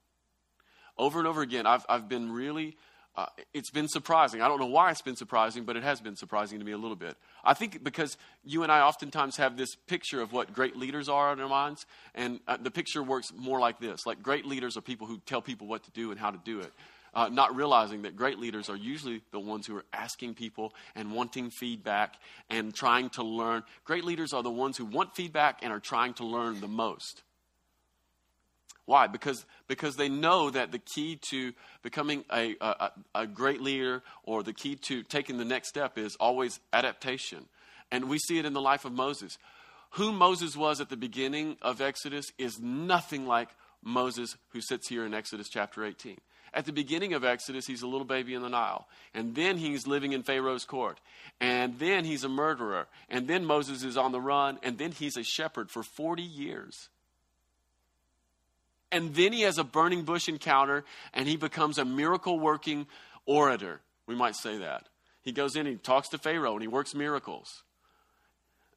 Over 0.99 1.19
and 1.19 1.29
over 1.29 1.43
again, 1.43 1.67
I've, 1.67 1.87
I've 1.89 2.09
been 2.09 2.31
really, 2.31 2.77
uh, 3.17 3.27
it's 3.55 3.71
been 3.71 3.89
surprising. 3.89 4.43
I 4.43 4.49
don't 4.49 4.61
know 4.61 4.67
why 4.67 4.91
it's 4.91 5.01
been 5.01 5.17
surprising, 5.17 5.65
but 5.65 5.77
it 5.77 5.83
has 5.83 6.01
been 6.01 6.17
surprising 6.17 6.59
to 6.59 6.65
me 6.65 6.73
a 6.73 6.79
little 6.79 6.97
bit. 6.97 7.17
I 7.43 7.55
think 7.55 7.83
because 7.83 8.19
you 8.45 8.63
and 8.63 8.71
I 8.71 8.83
oftentimes 8.83 9.39
have 9.39 9.57
this 9.57 9.75
picture 9.75 10.21
of 10.21 10.33
what 10.33 10.53
great 10.53 10.77
leaders 10.77 11.09
are 11.09 11.33
in 11.33 11.41
our 11.41 11.49
minds, 11.49 11.87
and 12.15 12.41
uh, 12.47 12.59
the 12.59 12.71
picture 12.71 13.03
works 13.03 13.33
more 13.35 13.59
like 13.59 13.81
this 13.81 14.05
like 14.07 14.23
great 14.23 14.45
leaders 14.45 14.77
are 14.77 14.83
people 14.83 15.07
who 15.07 15.19
tell 15.25 15.41
people 15.41 15.67
what 15.67 15.83
to 15.85 15.91
do 15.93 16.11
and 16.11 16.21
how 16.21 16.31
to 16.31 16.41
do 16.45 16.61
it 16.61 16.73
uh, 17.15 17.29
not 17.29 17.55
realizing 17.55 18.03
that 18.03 18.17
great 18.17 18.39
leaders 18.39 18.71
are 18.71 18.77
usually 18.77 19.23
the 19.33 19.41
ones 19.41 19.67
who 19.67 19.77
are 19.77 19.85
asking 19.93 20.35
people 20.35 20.75
and 20.95 21.13
wanting 21.13 21.51
feedback 21.51 22.15
and 22.49 22.75
trying 22.75 23.11
to 23.11 23.23
learn. 23.23 23.63
Great 23.85 24.05
leaders 24.05 24.33
are 24.33 24.43
the 24.43 24.51
ones 24.51 24.77
who 24.77 24.85
want 24.85 25.15
feedback 25.15 25.59
and 25.63 25.73
are 25.73 25.81
trying 25.81 26.15
to 26.15 26.25
learn 26.25 26.61
the 26.61 26.69
most. 26.69 27.23
Why? 28.85 29.07
Because, 29.07 29.47
because 29.69 29.97
they 29.97 30.09
know 30.09 30.51
that 30.51 30.73
the 30.73 30.79
key 30.79 31.19
to 31.31 31.53
becoming 31.83 32.25
a, 32.33 32.57
a, 32.61 32.91
a 33.15 33.27
great 33.27 33.61
leader 33.61 34.03
or 34.25 34.43
the 34.43 34.53
key 34.53 34.75
to 34.77 35.03
taking 35.05 35.39
the 35.39 35.45
next 35.45 35.69
step 35.69 35.99
is 35.99 36.17
always 36.17 36.59
adaptation. 36.73 37.47
And 37.93 38.09
we 38.09 38.19
see 38.19 38.39
it 38.39 38.45
in 38.45 38.55
the 38.55 38.61
life 38.61 38.85
of 38.85 38.93
Moses. 38.93 39.39
Who 39.93 40.13
Moses 40.13 40.57
was 40.57 40.81
at 40.81 40.89
the 40.89 40.97
beginning 40.97 41.59
of 41.63 41.81
Exodus 41.81 42.33
is 42.39 42.59
nothing 42.59 43.27
like 43.27 43.51
Moses 43.85 44.37
who 44.49 44.61
sits 44.61 44.89
here 44.89 45.05
in 45.05 45.15
Exodus 45.15 45.49
chapter 45.49 45.85
18. 45.85 46.17
At 46.55 46.67
the 46.67 46.73
beginning 46.73 47.15
of 47.15 47.25
Exodus, 47.25 47.67
he's 47.67 47.83
a 47.83 47.87
little 47.87 48.07
baby 48.07 48.35
in 48.35 48.43
the 48.43 48.49
Nile. 48.49 48.87
And 49.15 49.35
then 49.35 49.57
he's 49.57 49.87
living 49.87 50.13
in 50.13 50.23
Pharaoh's 50.23 50.65
court. 50.65 51.01
And 51.41 51.79
then 51.79 52.05
he's 52.05 52.25
a 52.25 52.29
murderer. 52.29 52.89
And 53.09 53.27
then 53.27 53.47
Moses 53.47 53.83
is 53.85 53.97
on 53.97 54.13
the 54.13 54.21
run. 54.21 54.59
And 54.63 54.77
then 54.77 54.93
he's 54.93 55.17
a 55.17 55.23
shepherd 55.23 55.71
for 55.71 55.83
40 55.83 56.23
years. 56.23 56.91
And 58.91 59.15
then 59.15 59.33
he 59.33 59.41
has 59.43 59.57
a 59.57 59.65
burning 59.65 60.03
bush 60.03 60.29
encounter 60.29 60.85
and 61.15 61.27
he 61.27 61.37
becomes 61.37 61.79
a 61.79 61.85
miracle 61.85 62.39
working 62.39 62.87
orator. 63.25 63.81
We 64.07 64.15
might 64.15 64.37
say 64.37 64.59
that. 64.59 64.89
He 65.23 65.33
goes 65.33 65.57
in, 65.57 65.65
he 65.65 65.77
talks 65.77 66.09
to 66.11 66.19
Pharaoh, 66.19 66.53
and 66.53 66.63
he 66.63 66.69
works 66.69 66.95
miracles. 66.95 67.63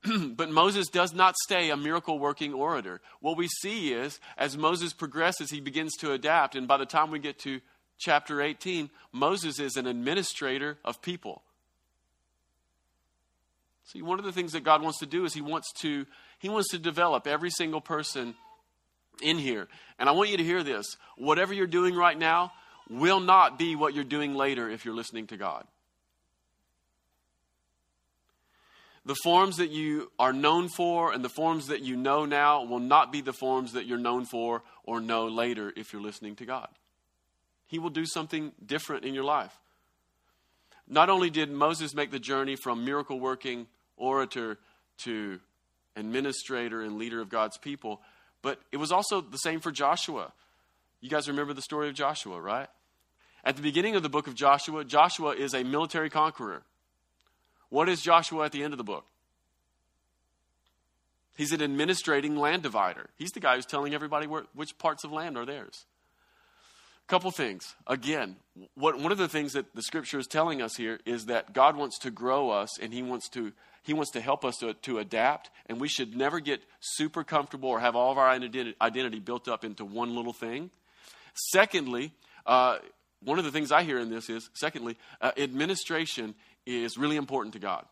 but 0.35 0.49
Moses 0.49 0.87
does 0.87 1.13
not 1.13 1.35
stay 1.43 1.69
a 1.69 1.77
miracle 1.77 2.19
working 2.19 2.53
orator. 2.53 3.01
What 3.21 3.37
we 3.37 3.47
see 3.47 3.93
is, 3.93 4.19
as 4.37 4.57
Moses 4.57 4.93
progresses, 4.93 5.49
he 5.49 5.59
begins 5.59 5.95
to 5.97 6.11
adapt. 6.11 6.55
And 6.55 6.67
by 6.67 6.77
the 6.77 6.85
time 6.85 7.11
we 7.11 7.19
get 7.19 7.39
to 7.39 7.61
chapter 7.97 8.41
18, 8.41 8.89
Moses 9.11 9.59
is 9.59 9.77
an 9.77 9.87
administrator 9.87 10.77
of 10.83 11.01
people. 11.01 11.43
See, 13.85 14.01
one 14.01 14.17
of 14.17 14.25
the 14.25 14.31
things 14.31 14.53
that 14.53 14.63
God 14.63 14.81
wants 14.81 14.99
to 14.99 15.05
do 15.05 15.25
is 15.25 15.33
he 15.33 15.41
wants 15.41 15.71
to 15.81 16.05
he 16.39 16.49
wants 16.49 16.69
to 16.69 16.79
develop 16.79 17.27
every 17.27 17.49
single 17.49 17.81
person 17.81 18.35
in 19.21 19.37
here. 19.37 19.67
And 19.97 20.09
I 20.09 20.11
want 20.11 20.29
you 20.29 20.37
to 20.37 20.43
hear 20.43 20.63
this. 20.63 20.97
Whatever 21.17 21.53
you're 21.53 21.67
doing 21.67 21.95
right 21.95 22.17
now 22.17 22.51
will 22.89 23.19
not 23.19 23.57
be 23.57 23.75
what 23.75 23.93
you're 23.93 24.03
doing 24.03 24.33
later 24.33 24.69
if 24.69 24.85
you're 24.85 24.95
listening 24.95 25.27
to 25.27 25.37
God. 25.37 25.65
The 29.05 29.15
forms 29.23 29.57
that 29.57 29.69
you 29.69 30.11
are 30.17 30.33
known 30.33 30.67
for 30.67 31.13
and 31.13 31.23
the 31.23 31.29
forms 31.29 31.67
that 31.67 31.81
you 31.81 31.95
know 31.95 32.25
now 32.25 32.63
will 32.63 32.79
not 32.79 33.11
be 33.11 33.21
the 33.21 33.33
forms 33.33 33.73
that 33.73 33.85
you're 33.85 33.99
known 33.99 34.25
for 34.25 34.63
or 34.83 34.99
know 34.99 35.27
later 35.27 35.71
if 35.75 35.93
you're 35.93 36.01
listening 36.01 36.35
to 36.37 36.45
God. 36.45 36.69
He 37.67 37.77
will 37.77 37.91
do 37.91 38.05
something 38.05 38.51
different 38.65 39.05
in 39.05 39.13
your 39.13 39.23
life. 39.23 39.55
Not 40.87 41.09
only 41.09 41.29
did 41.29 41.51
Moses 41.51 41.93
make 41.93 42.11
the 42.11 42.19
journey 42.19 42.55
from 42.55 42.85
miracle 42.85 43.19
working 43.19 43.67
orator 43.97 44.57
to 44.99 45.39
administrator 45.95 46.81
and 46.81 46.97
leader 46.97 47.21
of 47.21 47.29
God's 47.29 47.57
people, 47.57 48.01
but 48.41 48.59
it 48.71 48.77
was 48.77 48.91
also 48.91 49.21
the 49.21 49.37
same 49.37 49.59
for 49.59 49.71
Joshua. 49.71 50.31
You 51.01 51.09
guys 51.09 51.27
remember 51.27 51.53
the 51.53 51.61
story 51.61 51.89
of 51.89 51.95
Joshua, 51.95 52.39
right? 52.39 52.67
At 53.43 53.55
the 53.55 53.61
beginning 53.61 53.95
of 53.95 54.03
the 54.03 54.09
book 54.09 54.27
of 54.27 54.35
Joshua, 54.35 54.83
Joshua 54.83 55.35
is 55.35 55.53
a 55.53 55.63
military 55.63 56.09
conqueror. 56.09 56.63
What 57.69 57.89
is 57.89 58.01
Joshua 58.01 58.45
at 58.45 58.51
the 58.51 58.63
end 58.63 58.73
of 58.73 58.77
the 58.77 58.83
book? 58.83 59.05
He's 61.37 61.51
an 61.51 61.61
administrating 61.61 62.37
land 62.37 62.63
divider. 62.63 63.09
He's 63.17 63.31
the 63.31 63.39
guy 63.39 63.55
who's 63.55 63.65
telling 63.65 63.93
everybody 63.93 64.25
where, 64.25 64.43
which 64.53 64.77
parts 64.77 65.03
of 65.03 65.11
land 65.11 65.37
are 65.37 65.45
theirs. 65.45 65.85
A 67.05 67.07
Couple 67.07 67.29
things. 67.31 67.75
Again, 67.85 68.37
what, 68.75 68.97
one 68.99 69.11
of 69.11 69.17
the 69.17 69.27
things 69.27 69.53
that 69.53 69.75
the 69.75 69.81
scripture 69.81 70.17
is 70.17 70.27
telling 70.27 70.61
us 70.61 70.75
here 70.75 70.99
is 71.05 71.25
that 71.25 71.53
God 71.53 71.75
wants 71.75 71.99
to 71.99 72.11
grow 72.11 72.51
us 72.51 72.79
and 72.79 72.93
He 72.93 73.03
wants 73.03 73.27
to, 73.29 73.51
he 73.83 73.93
wants 73.93 74.11
to 74.11 74.21
help 74.21 74.45
us 74.45 74.57
to, 74.57 74.73
to 74.73 74.97
adapt, 74.97 75.51
and 75.67 75.79
we 75.79 75.87
should 75.89 76.15
never 76.15 76.39
get 76.39 76.63
super 76.79 77.23
comfortable 77.23 77.69
or 77.69 77.79
have 77.81 77.95
all 77.95 78.11
of 78.11 78.17
our 78.17 78.29
identity, 78.29 79.19
built 79.19 79.47
up 79.47 79.63
into 79.63 79.85
one 79.85 80.15
little 80.15 80.33
thing. 80.33 80.71
Secondly, 81.51 82.11
uh, 82.45 82.77
one 83.23 83.39
of 83.39 83.45
the 83.45 83.51
things 83.51 83.71
I 83.71 83.83
hear 83.83 83.99
in 83.99 84.09
this 84.09 84.29
is, 84.29 84.49
secondly, 84.53 84.97
uh, 85.21 85.31
administration 85.37 86.33
is 86.65 86.97
really 86.97 87.15
important 87.15 87.53
to 87.53 87.59
God. 87.59 87.85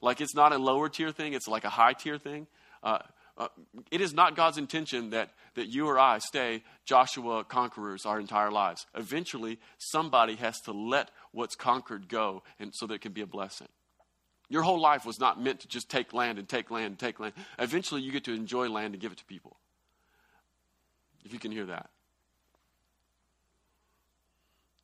Like 0.00 0.20
it's 0.20 0.34
not 0.34 0.52
a 0.52 0.58
lower 0.58 0.88
tier 0.88 1.12
thing, 1.12 1.32
it's 1.32 1.48
like 1.48 1.64
a 1.64 1.70
high 1.70 1.92
tier 1.92 2.18
thing. 2.18 2.46
Uh, 2.82 2.98
uh, 3.38 3.48
it 3.90 4.00
is 4.00 4.12
not 4.12 4.36
God's 4.36 4.58
intention 4.58 5.10
that, 5.10 5.30
that 5.54 5.66
you 5.66 5.86
or 5.86 5.98
I 5.98 6.18
stay 6.18 6.62
Joshua 6.84 7.44
conquerors 7.44 8.04
our 8.04 8.20
entire 8.20 8.50
lives. 8.50 8.86
Eventually, 8.94 9.58
somebody 9.78 10.36
has 10.36 10.60
to 10.62 10.72
let 10.72 11.10
what's 11.30 11.54
conquered 11.54 12.08
go 12.08 12.42
and 12.60 12.74
so 12.74 12.86
that 12.86 12.94
it 12.94 13.00
can 13.00 13.12
be 13.12 13.22
a 13.22 13.26
blessing. 13.26 13.68
Your 14.50 14.62
whole 14.62 14.80
life 14.80 15.06
was 15.06 15.18
not 15.18 15.40
meant 15.40 15.60
to 15.60 15.68
just 15.68 15.88
take 15.88 16.12
land 16.12 16.38
and 16.38 16.46
take 16.46 16.70
land 16.70 16.86
and 16.86 16.98
take 16.98 17.18
land. 17.18 17.32
Eventually, 17.58 18.02
you 18.02 18.12
get 18.12 18.24
to 18.24 18.34
enjoy 18.34 18.68
land 18.68 18.92
and 18.92 19.00
give 19.00 19.12
it 19.12 19.18
to 19.18 19.24
people. 19.24 19.56
If 21.24 21.32
you 21.32 21.38
can 21.38 21.52
hear 21.52 21.66
that. 21.66 21.88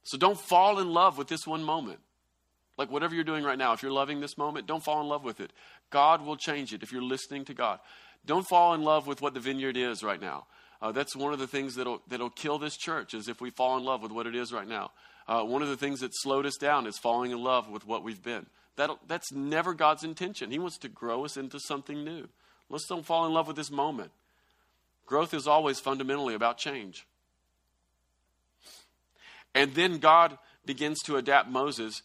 So 0.04 0.16
don't 0.16 0.40
fall 0.40 0.78
in 0.78 0.88
love 0.88 1.18
with 1.18 1.28
this 1.28 1.46
one 1.46 1.62
moment. 1.62 1.98
Like 2.78 2.90
whatever 2.90 3.14
you're 3.14 3.24
doing 3.24 3.44
right 3.44 3.58
now, 3.58 3.72
if 3.72 3.82
you're 3.82 3.92
loving 3.92 4.20
this 4.20 4.38
moment, 4.38 4.66
don't 4.66 4.82
fall 4.82 5.00
in 5.00 5.08
love 5.08 5.24
with 5.24 5.40
it. 5.40 5.52
God 5.90 6.24
will 6.24 6.36
change 6.36 6.72
it 6.72 6.82
if 6.82 6.92
you're 6.92 7.02
listening 7.02 7.44
to 7.46 7.54
God. 7.54 7.80
Don't 8.24 8.46
fall 8.46 8.72
in 8.74 8.82
love 8.82 9.06
with 9.06 9.20
what 9.20 9.34
the 9.34 9.40
vineyard 9.40 9.76
is 9.76 10.02
right 10.02 10.20
now. 10.20 10.46
Uh, 10.80 10.92
that's 10.92 11.16
one 11.16 11.32
of 11.32 11.40
the 11.40 11.46
things 11.46 11.74
that'll, 11.74 12.00
that'll 12.06 12.30
kill 12.30 12.58
this 12.58 12.76
church 12.76 13.14
is 13.14 13.28
if 13.28 13.40
we 13.40 13.50
fall 13.50 13.76
in 13.76 13.84
love 13.84 14.00
with 14.00 14.12
what 14.12 14.28
it 14.28 14.36
is 14.36 14.52
right 14.52 14.68
now. 14.68 14.92
Uh, 15.26 15.42
one 15.42 15.60
of 15.60 15.68
the 15.68 15.76
things 15.76 16.00
that 16.00 16.12
slowed 16.14 16.46
us 16.46 16.56
down 16.56 16.86
is 16.86 16.96
falling 16.98 17.32
in 17.32 17.42
love 17.42 17.68
with 17.68 17.84
what 17.84 18.04
we've 18.04 18.22
been. 18.22 18.46
that 18.76 18.90
that's 19.08 19.32
never 19.32 19.74
God's 19.74 20.04
intention. 20.04 20.50
He 20.50 20.58
wants 20.58 20.78
to 20.78 20.88
grow 20.88 21.24
us 21.24 21.36
into 21.36 21.58
something 21.58 22.04
new. 22.04 22.28
Let's 22.70 22.86
don't 22.86 23.04
fall 23.04 23.26
in 23.26 23.32
love 23.32 23.48
with 23.48 23.56
this 23.56 23.70
moment. 23.70 24.12
Growth 25.04 25.34
is 25.34 25.46
always 25.46 25.80
fundamentally 25.80 26.34
about 26.34 26.58
change. 26.58 27.06
And 29.54 29.74
then 29.74 29.98
God 29.98 30.38
begins 30.64 30.98
to 31.06 31.16
adapt 31.16 31.48
Moses 31.48 32.02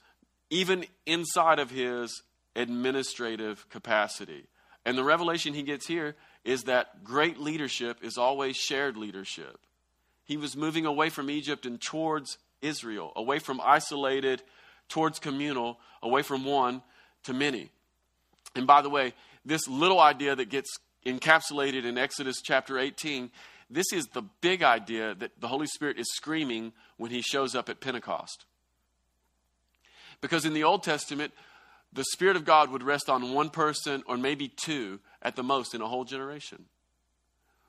even 0.54 0.86
inside 1.08 1.58
of 1.58 1.72
his 1.72 2.22
administrative 2.56 3.68
capacity. 3.70 4.46
And 4.86 4.96
the 4.96 5.04
revelation 5.04 5.56
he 5.56 5.63
gets 5.63 5.88
here 5.88 6.16
is 6.46 6.66
that 6.66 7.04
great 7.04 7.39
leadership 7.39 7.98
is 8.04 8.20
always 8.20 8.56
shared 8.56 8.96
leadership. 8.96 9.58
He 10.26 10.38
was 10.38 10.56
moving 10.56 10.86
away 10.86 11.10
from 11.10 11.32
Egypt 11.32 11.66
and 11.66 11.82
towards 11.82 12.38
Israel, 12.62 13.12
away 13.16 13.39
from 13.39 13.60
isolated 13.63 14.44
towards 14.89 15.18
communal, 15.18 15.80
away 16.04 16.22
from 16.22 16.46
one 16.46 16.84
to 17.24 17.34
many. 17.34 17.72
And 18.56 18.68
by 18.68 18.84
the 18.84 18.92
way, 18.92 19.16
this 19.44 19.68
little 19.68 20.00
idea 20.00 20.36
that 20.36 20.52
gets 20.52 20.70
encapsulated 21.04 21.84
in 21.84 21.98
Exodus 21.98 22.42
chapter 22.44 22.78
18, 22.78 23.32
this 23.72 23.92
is 23.92 24.06
the 24.13 24.22
big 24.42 24.62
idea 24.62 25.16
that 25.16 25.32
the 25.42 25.48
Holy 25.48 25.66
Spirit 25.66 25.98
is 25.98 26.06
screaming 26.13 26.74
when 26.98 27.10
he 27.10 27.24
shows 27.24 27.56
up 27.56 27.70
at 27.70 27.80
Pentecost. 27.80 28.46
Because 30.23 30.45
in 30.45 30.53
the 30.53 30.63
Old 30.63 30.83
Testament, 30.83 31.33
the 31.91 32.05
Spirit 32.05 32.38
of 32.38 32.45
God 32.45 32.71
would 32.71 32.81
rest 32.81 33.09
on 33.09 33.33
one 33.33 33.49
person 33.49 34.03
or 34.07 34.15
maybe 34.15 34.47
two 34.47 35.01
at 35.21 35.36
the 35.36 35.43
most 35.43 35.75
in 35.75 35.81
a 35.81 35.88
whole 35.88 36.05
generation. 36.05 36.63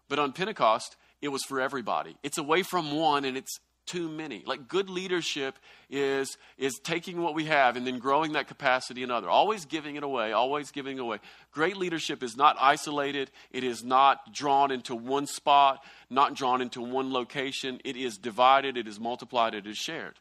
But 0.09 0.21
on 0.21 0.33
Pentecost, 0.33 0.95
it 1.21 1.31
was 1.31 1.43
for 1.43 1.61
everybody. 1.61 2.17
It's 2.23 2.39
away 2.39 2.63
from 2.63 2.93
one 2.93 3.25
and 3.25 3.37
it's 3.37 3.59
too 3.87 4.09
many. 4.09 4.45
Like 4.47 4.69
good 4.69 4.89
leadership 4.89 5.59
is 5.91 6.39
is 6.57 6.79
taking 6.85 7.21
what 7.21 7.35
we 7.35 7.47
have 7.47 7.75
and 7.77 7.85
then 7.85 7.99
growing 7.99 8.35
that 8.35 8.47
capacity 8.47 9.03
in 9.03 9.11
other. 9.11 9.29
Always 9.29 9.65
giving 9.65 9.97
it 9.97 10.05
away, 10.05 10.31
always 10.31 10.71
giving 10.71 11.01
away. 11.01 11.19
Great 11.51 11.77
leadership 11.77 12.23
is 12.23 12.37
not 12.37 12.57
isolated, 12.61 13.33
it 13.51 13.65
is 13.65 13.83
not 13.83 14.33
drawn 14.33 14.71
into 14.71 14.95
one 14.95 15.27
spot, 15.27 15.83
not 16.09 16.35
drawn 16.35 16.63
into 16.63 16.81
one 16.81 17.13
location. 17.13 17.81
It 17.85 17.97
is 17.97 18.17
divided, 18.17 18.77
it 18.77 18.87
is 18.87 19.01
multiplied, 19.01 19.55
it 19.55 19.67
is 19.67 19.77
shared. 19.77 20.21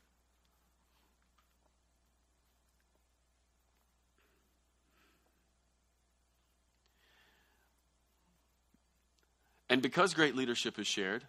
And 9.73 9.81
because 9.81 10.13
great 10.13 10.35
leadership 10.35 10.77
is 10.77 10.85
shared, 10.85 11.23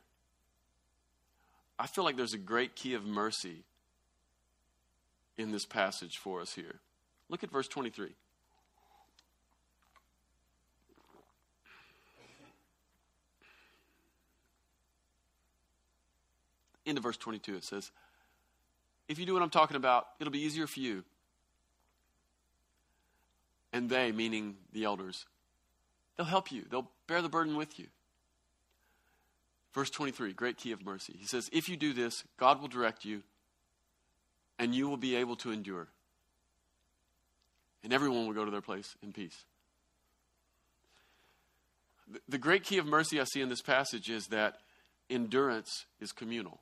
I 1.79 1.87
feel 1.87 2.05
like 2.05 2.19
there's 2.19 2.35
a 2.35 2.39
great 2.39 2.77
key 2.77 2.93
of 2.93 3.07
mercy 3.07 3.65
in 5.39 5.51
this 5.51 5.65
passage 5.65 6.19
for 6.19 6.43
us 6.43 6.53
here. 6.53 6.81
Look 7.31 7.43
at 7.43 7.51
verse 7.51 7.69
23. 7.69 8.11
Into 16.85 17.01
verse 17.01 17.17
22, 17.17 17.57
it 17.57 17.65
says, 17.65 17.91
If 19.09 19.19
you 19.19 19.25
do 19.25 19.33
what 19.33 19.43
I'm 19.43 19.49
talking 19.49 19.79
about, 19.79 20.07
it'll 20.21 20.31
be 20.31 20.45
easier 20.45 20.67
for 20.67 20.81
you. 20.81 21.03
And 23.73 23.89
they, 23.89 24.13
meaning 24.13 24.57
the 24.75 24.85
elders, 24.85 25.25
they'll 26.19 26.27
help 26.27 26.53
you, 26.53 26.67
they'll 26.71 26.91
bear 27.07 27.23
the 27.23 27.31
burden 27.31 27.57
with 27.57 27.79
you. 27.79 27.87
Verse 29.75 29.91
23, 29.91 30.33
great 30.33 30.57
key 30.57 30.71
of 30.71 30.85
mercy. 30.85 31.17
He 31.19 31.27
says, 31.27 31.51
If 31.53 31.69
you 31.69 31.77
do 31.77 31.93
this, 31.93 32.23
God 32.39 32.61
will 32.61 32.69
direct 32.69 33.05
you, 33.05 33.23
and 34.59 34.73
you 34.73 34.89
will 34.89 34.97
be 34.97 35.17
able 35.17 35.35
to 35.37 35.51
endure. 35.51 35.89
And 37.83 37.93
everyone 37.93 38.27
will 38.27 38.35
go 38.35 38.45
to 38.45 38.51
their 38.51 38.63
place 38.63 38.95
in 39.03 39.13
peace. 39.13 39.45
The, 42.29 42.39
great 42.39 42.65
key 42.65 42.79
of 42.79 42.87
mercy 42.87 43.21
I 43.21 43.25
see 43.25 43.41
in 43.41 43.49
this 43.49 43.63
passage 43.63 44.11
is 44.11 44.27
that 44.27 44.59
endurance 45.11 45.87
is 46.01 46.13
communal. 46.13 46.61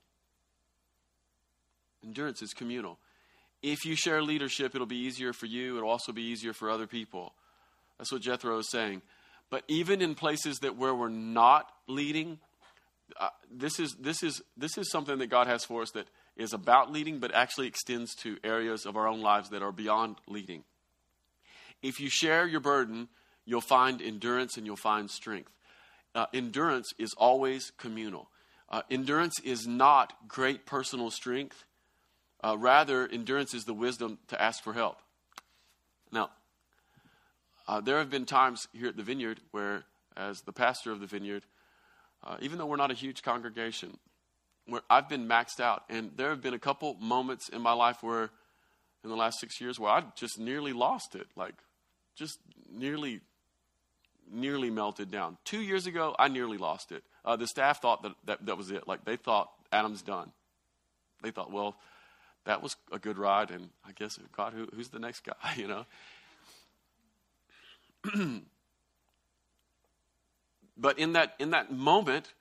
Endurance 2.04 2.42
is 2.42 2.52
communal. 2.52 2.98
If 3.62 3.84
you 3.84 3.94
share 3.94 4.22
leadership, 4.22 4.74
it'll 4.74 4.86
be 4.86 4.96
easier 4.96 5.32
for 5.32 5.46
you. 5.46 5.76
It'll 5.76 5.90
also 5.90 6.12
be 6.12 6.22
easier 6.22 6.52
for 6.52 6.70
other 6.70 6.86
people. 6.86 7.34
That's 7.98 8.10
what 8.10 8.22
Jethro 8.22 8.58
is 8.58 8.70
saying. 8.70 9.02
But 9.50 9.64
even 9.68 10.00
in 10.00 10.14
places 10.14 10.58
that 10.62 10.76
where 10.76 10.94
we're 10.94 11.08
not 11.08 11.70
leading, 11.86 12.38
uh, 13.20 13.28
this 13.50 13.78
is 13.78 13.96
this 14.00 14.22
is 14.22 14.42
this 14.56 14.78
is 14.78 14.90
something 14.90 15.18
that 15.18 15.28
God 15.28 15.46
has 15.46 15.64
for 15.64 15.82
us 15.82 15.90
that 15.92 16.06
is 16.36 16.52
about 16.52 16.90
leading, 16.90 17.18
but 17.18 17.34
actually 17.34 17.66
extends 17.66 18.14
to 18.16 18.38
areas 18.42 18.86
of 18.86 18.96
our 18.96 19.06
own 19.06 19.20
lives 19.20 19.50
that 19.50 19.62
are 19.62 19.72
beyond 19.72 20.16
leading. 20.26 20.64
If 21.82 22.00
you 22.00 22.08
share 22.08 22.46
your 22.46 22.60
burden, 22.60 23.08
you'll 23.44 23.60
find 23.60 24.00
endurance 24.00 24.56
and 24.56 24.66
you'll 24.66 24.76
find 24.76 25.10
strength. 25.10 25.52
Uh, 26.14 26.26
endurance 26.32 26.92
is 26.98 27.14
always 27.16 27.72
communal. 27.76 28.28
Uh, 28.68 28.82
endurance 28.90 29.38
is 29.44 29.66
not 29.66 30.14
great 30.28 30.64
personal 30.64 31.10
strength. 31.10 31.64
Uh, 32.42 32.56
rather, 32.58 33.06
endurance 33.06 33.54
is 33.54 33.64
the 33.64 33.74
wisdom 33.74 34.18
to 34.28 34.40
ask 34.40 34.62
for 34.62 34.72
help. 34.72 34.98
Now, 36.10 36.30
uh, 37.68 37.80
there 37.80 37.98
have 37.98 38.10
been 38.10 38.26
times 38.26 38.66
here 38.72 38.88
at 38.88 38.96
the 38.96 39.02
vineyard 39.02 39.40
where, 39.50 39.84
as 40.16 40.40
the 40.42 40.52
pastor 40.52 40.90
of 40.92 41.00
the 41.00 41.06
vineyard, 41.06 41.44
uh, 42.24 42.36
even 42.40 42.58
though 42.58 42.66
we're 42.66 42.76
not 42.76 42.90
a 42.90 42.94
huge 42.94 43.22
congregation, 43.22 43.98
I've 44.88 45.08
been 45.08 45.26
maxed 45.26 45.60
out. 45.60 45.84
And 45.88 46.12
there 46.16 46.30
have 46.30 46.42
been 46.42 46.54
a 46.54 46.58
couple 46.58 46.94
moments 46.94 47.48
in 47.48 47.60
my 47.60 47.72
life 47.72 48.02
where, 48.02 48.30
in 49.02 49.10
the 49.10 49.16
last 49.16 49.40
six 49.40 49.60
years, 49.60 49.78
where 49.78 49.90
I 49.90 50.04
just 50.16 50.38
nearly 50.38 50.72
lost 50.72 51.14
it. 51.14 51.26
Like, 51.36 51.54
just 52.14 52.38
nearly, 52.70 53.20
nearly 54.30 54.70
melted 54.70 55.10
down. 55.10 55.38
Two 55.44 55.60
years 55.60 55.86
ago, 55.86 56.14
I 56.18 56.28
nearly 56.28 56.58
lost 56.58 56.92
it. 56.92 57.02
Uh, 57.24 57.36
the 57.36 57.46
staff 57.46 57.80
thought 57.82 58.02
that, 58.02 58.12
that 58.26 58.46
that 58.46 58.56
was 58.56 58.70
it. 58.70 58.86
Like, 58.86 59.04
they 59.04 59.16
thought 59.16 59.50
Adam's 59.72 60.02
done. 60.02 60.32
They 61.22 61.30
thought, 61.30 61.52
well, 61.52 61.76
that 62.44 62.62
was 62.62 62.76
a 62.90 62.98
good 62.98 63.18
ride, 63.18 63.50
and 63.50 63.70
I 63.86 63.92
guess, 63.92 64.18
God, 64.36 64.52
who, 64.52 64.68
who's 64.74 64.88
the 64.88 64.98
next 64.98 65.24
guy, 65.24 65.34
you 65.56 65.68
know? 65.68 65.84
but 70.76 70.98
in 70.98 71.12
that, 71.12 71.34
in 71.38 71.50
that 71.50 71.72
moment, 71.72 72.32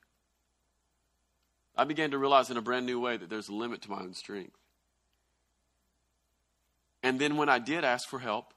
I 1.76 1.84
began 1.84 2.10
to 2.10 2.18
realize 2.18 2.50
in 2.50 2.56
a 2.56 2.62
brand 2.62 2.86
new 2.86 3.00
way 3.00 3.16
that 3.16 3.30
there's 3.30 3.48
a 3.48 3.54
limit 3.54 3.82
to 3.82 3.90
my 3.90 4.00
own 4.00 4.14
strength. 4.14 4.56
And 7.02 7.18
then 7.18 7.36
when 7.36 7.48
I 7.48 7.58
did 7.58 7.84
ask 7.84 8.08
for 8.08 8.18
help, 8.18 8.54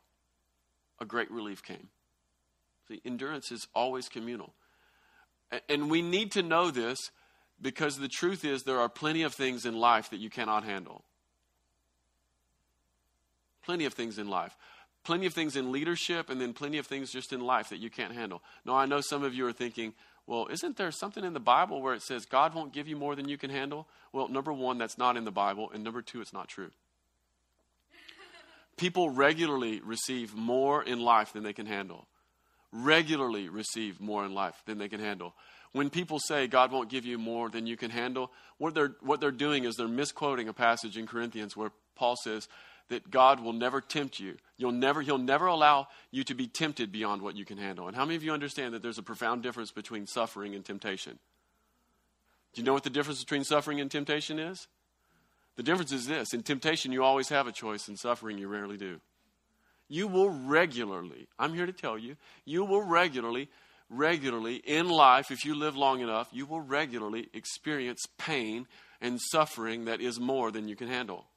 a 0.99 1.05
great 1.05 1.31
relief 1.31 1.63
came. 1.63 1.89
See, 2.87 3.01
endurance 3.03 3.51
is 3.51 3.67
always 3.73 4.07
communal. 4.07 4.53
And 5.69 5.89
we 5.89 6.01
need 6.01 6.31
to 6.33 6.43
know 6.43 6.71
this 6.71 7.11
because 7.61 7.97
the 7.97 8.07
truth 8.07 8.43
is 8.43 8.63
there 8.63 8.79
are 8.79 8.89
plenty 8.89 9.23
of 9.23 9.33
things 9.33 9.65
in 9.65 9.75
life 9.75 10.09
that 10.09 10.19
you 10.19 10.29
cannot 10.29 10.63
handle. 10.63 11.03
Plenty 13.63 13.85
of 13.85 13.93
things 13.93 14.17
in 14.19 14.29
life. 14.29 14.55
Plenty 15.05 15.27
of 15.27 15.33
things 15.33 15.55
in 15.55 15.71
leadership, 15.71 16.31
and 16.31 16.41
then 16.41 16.51
plenty 16.53 16.79
of 16.79 16.87
things 16.87 17.11
just 17.11 17.31
in 17.31 17.39
life 17.39 17.69
that 17.69 17.77
you 17.77 17.91
can't 17.91 18.13
handle. 18.13 18.41
Now, 18.65 18.73
I 18.73 18.87
know 18.87 19.01
some 19.01 19.23
of 19.23 19.35
you 19.35 19.45
are 19.45 19.53
thinking, 19.53 19.93
well, 20.25 20.47
isn't 20.47 20.77
there 20.77 20.91
something 20.91 21.23
in 21.23 21.33
the 21.33 21.39
Bible 21.39 21.79
where 21.81 21.93
it 21.93 22.01
says 22.01 22.25
God 22.25 22.55
won't 22.55 22.73
give 22.73 22.87
you 22.87 22.95
more 22.95 23.15
than 23.15 23.29
you 23.29 23.37
can 23.37 23.51
handle? 23.51 23.87
Well, 24.11 24.27
number 24.27 24.51
one, 24.51 24.79
that's 24.79 24.97
not 24.97 25.15
in 25.15 25.23
the 25.23 25.31
Bible, 25.31 25.69
and 25.71 25.83
number 25.83 26.01
two, 26.01 26.21
it's 26.21 26.33
not 26.33 26.47
true. 26.47 26.71
People 28.77 29.11
regularly 29.11 29.79
receive 29.81 30.33
more 30.33 30.81
in 30.83 30.99
life 30.99 31.33
than 31.33 31.43
they 31.43 31.53
can 31.53 31.67
handle. 31.67 32.07
Regularly 32.71 33.47
receive 33.47 34.01
more 34.01 34.25
in 34.25 34.33
life 34.33 34.55
than 34.65 34.79
they 34.79 34.89
can 34.89 34.99
handle. 34.99 35.35
When 35.71 35.89
people 35.89 36.19
say 36.19 36.47
God 36.47 36.71
won't 36.71 36.89
give 36.89 37.05
you 37.05 37.17
more 37.17 37.49
than 37.49 37.67
you 37.67 37.77
can 37.77 37.91
handle, 37.91 38.31
what 38.57 38.73
they're, 38.73 38.95
what 39.01 39.19
they're 39.19 39.29
doing 39.29 39.65
is 39.65 39.75
they're 39.75 39.87
misquoting 39.87 40.47
a 40.47 40.53
passage 40.53 40.97
in 40.97 41.05
Corinthians 41.05 41.55
where 41.55 41.71
Paul 41.95 42.15
says, 42.23 42.47
that 42.89 43.09
God 43.09 43.39
will 43.39 43.53
never 43.53 43.81
tempt 43.81 44.19
you. 44.19 44.35
You'll 44.57 44.71
never, 44.71 45.01
he'll 45.01 45.17
never 45.17 45.47
allow 45.47 45.87
you 46.11 46.23
to 46.25 46.35
be 46.35 46.47
tempted 46.47 46.91
beyond 46.91 47.21
what 47.21 47.35
you 47.35 47.45
can 47.45 47.57
handle. 47.57 47.87
And 47.87 47.95
how 47.95 48.05
many 48.05 48.15
of 48.15 48.23
you 48.23 48.31
understand 48.31 48.73
that 48.73 48.83
there's 48.83 48.97
a 48.97 49.03
profound 49.03 49.43
difference 49.43 49.71
between 49.71 50.05
suffering 50.05 50.53
and 50.55 50.63
temptation? 50.63 51.19
Do 52.53 52.61
you 52.61 52.65
know 52.65 52.73
what 52.73 52.83
the 52.83 52.89
difference 52.89 53.19
between 53.19 53.43
suffering 53.43 53.81
and 53.81 53.91
temptation 53.91 54.39
is? 54.39 54.67
The 55.55 55.63
difference 55.63 55.91
is 55.91 56.07
this 56.07 56.33
in 56.33 56.43
temptation, 56.43 56.91
you 56.91 57.03
always 57.03 57.29
have 57.29 57.47
a 57.47 57.51
choice, 57.51 57.87
in 57.87 57.97
suffering, 57.97 58.37
you 58.37 58.47
rarely 58.47 58.77
do. 58.77 58.99
You 59.87 60.07
will 60.07 60.29
regularly, 60.29 61.27
I'm 61.37 61.53
here 61.53 61.65
to 61.65 61.73
tell 61.73 61.97
you, 61.97 62.17
you 62.43 62.65
will 62.65 62.81
regularly, 62.81 63.49
regularly 63.89 64.55
in 64.55 64.89
life, 64.89 65.31
if 65.31 65.45
you 65.45 65.55
live 65.55 65.75
long 65.75 66.01
enough, 66.01 66.29
you 66.31 66.45
will 66.45 66.61
regularly 66.61 67.29
experience 67.33 68.05
pain 68.17 68.67
and 68.99 69.19
suffering 69.21 69.85
that 69.85 70.01
is 70.01 70.19
more 70.19 70.51
than 70.51 70.67
you 70.67 70.75
can 70.75 70.87
handle. 70.87 71.27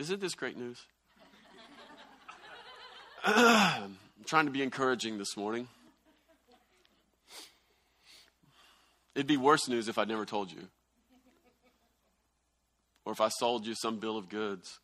Isn't 0.00 0.18
this 0.18 0.34
great 0.34 0.56
news? 0.56 0.78
I'm 3.24 3.98
trying 4.24 4.46
to 4.46 4.50
be 4.50 4.62
encouraging 4.62 5.18
this 5.18 5.36
morning. 5.36 5.68
It'd 9.14 9.26
be 9.26 9.36
worse 9.36 9.68
news 9.68 9.88
if 9.88 9.98
I 9.98 10.04
never 10.04 10.24
told 10.24 10.50
you. 10.50 10.68
Or 13.04 13.12
if 13.12 13.20
I 13.20 13.28
sold 13.28 13.66
you 13.66 13.74
some 13.74 13.98
bill 13.98 14.16
of 14.16 14.30
goods. 14.30 14.78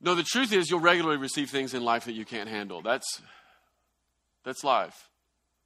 No, 0.00 0.14
the 0.14 0.22
truth 0.22 0.52
is 0.52 0.70
you'll 0.70 0.78
regularly 0.78 1.16
receive 1.16 1.50
things 1.50 1.74
in 1.74 1.84
life 1.84 2.04
that 2.04 2.12
you 2.12 2.24
can't 2.24 2.48
handle. 2.48 2.82
That's 2.82 3.20
that's 4.44 4.62
life. 4.62 5.08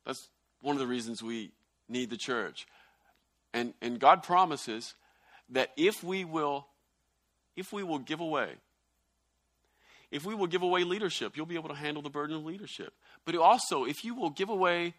That's 0.07 0.31
one 0.63 0.75
of 0.75 0.81
the 0.81 0.87
reasons 0.87 1.23
we 1.23 1.51
need 1.87 2.09
the 2.09 2.17
church. 2.17 2.67
And 3.53 3.75
and 3.83 4.01
God 4.01 4.23
promises 4.23 4.95
that 5.51 5.69
if 5.77 6.03
we 6.03 6.25
will 6.25 6.67
if 7.59 7.73
we 7.73 7.83
will 7.83 7.99
give 7.99 8.21
away. 8.21 8.51
If 10.11 10.25
we 10.25 10.35
will 10.35 10.47
give 10.47 10.63
away 10.63 10.85
leadership, 10.85 11.37
you'll 11.37 11.47
be 11.47 11.57
able 11.57 11.69
to 11.69 11.75
handle 11.75 12.03
the 12.03 12.09
burden 12.09 12.37
of 12.37 12.45
leadership. 12.45 12.95
But 13.27 13.37
also, 13.37 13.85
if 13.85 14.05
you 14.05 14.15
will 14.15 14.31
give 14.31 14.49
away 14.49 14.95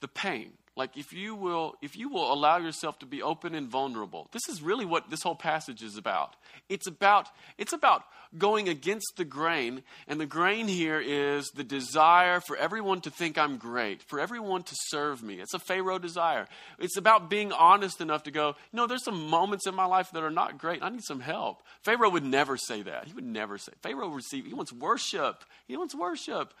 the 0.00 0.08
pain, 0.08 0.52
like 0.76 0.96
if 0.96 1.12
you 1.12 1.34
will 1.34 1.74
if 1.82 1.96
you 1.96 2.08
will 2.08 2.32
allow 2.32 2.58
yourself 2.58 2.98
to 2.98 3.06
be 3.06 3.22
open 3.22 3.54
and 3.54 3.68
vulnerable 3.68 4.28
this 4.32 4.48
is 4.48 4.62
really 4.62 4.84
what 4.84 5.10
this 5.10 5.22
whole 5.22 5.34
passage 5.34 5.82
is 5.82 5.96
about. 5.96 6.36
It's 6.68 6.86
about 6.86 7.28
it's 7.58 7.72
about 7.72 8.02
going 8.36 8.68
against 8.68 9.14
the 9.16 9.24
grain 9.24 9.82
and 10.06 10.20
the 10.20 10.26
grain 10.26 10.68
here 10.68 11.00
is 11.00 11.48
the 11.54 11.64
desire 11.64 12.40
for 12.40 12.56
everyone 12.56 13.00
to 13.00 13.10
think 13.10 13.38
i'm 13.38 13.56
great 13.56 14.02
for 14.02 14.20
everyone 14.20 14.62
to 14.64 14.74
serve 14.88 15.22
me. 15.22 15.40
It's 15.40 15.54
a 15.54 15.58
pharaoh 15.58 15.98
desire. 15.98 16.46
It's 16.78 16.96
about 16.96 17.30
being 17.30 17.52
honest 17.52 18.00
enough 18.00 18.24
to 18.24 18.30
go 18.30 18.48
you 18.48 18.76
know 18.76 18.86
there's 18.86 19.04
some 19.04 19.28
moments 19.28 19.66
in 19.66 19.74
my 19.74 19.86
life 19.86 20.10
that 20.12 20.22
are 20.22 20.30
not 20.30 20.58
great. 20.58 20.82
I 20.82 20.90
need 20.90 21.04
some 21.04 21.20
help. 21.20 21.62
Pharaoh 21.82 22.10
would 22.10 22.24
never 22.24 22.56
say 22.56 22.82
that. 22.82 23.06
He 23.06 23.14
would 23.14 23.24
never 23.24 23.58
say 23.58 23.72
pharaoh 23.82 24.08
receive 24.08 24.44
he 24.46 24.54
wants 24.54 24.72
worship. 24.72 25.44
He 25.66 25.76
wants 25.76 25.94
worship 25.94 26.52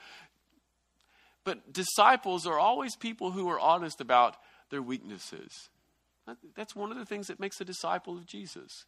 but 1.46 1.72
disciples 1.72 2.44
are 2.44 2.58
always 2.58 2.96
people 2.96 3.30
who 3.30 3.48
are 3.48 3.60
honest 3.60 4.00
about 4.00 4.36
their 4.70 4.82
weaknesses. 4.82 5.70
That's 6.56 6.74
one 6.74 6.90
of 6.90 6.98
the 6.98 7.04
things 7.04 7.28
that 7.28 7.38
makes 7.38 7.60
a 7.60 7.64
disciple 7.64 8.16
of 8.16 8.26
Jesus. 8.26 8.84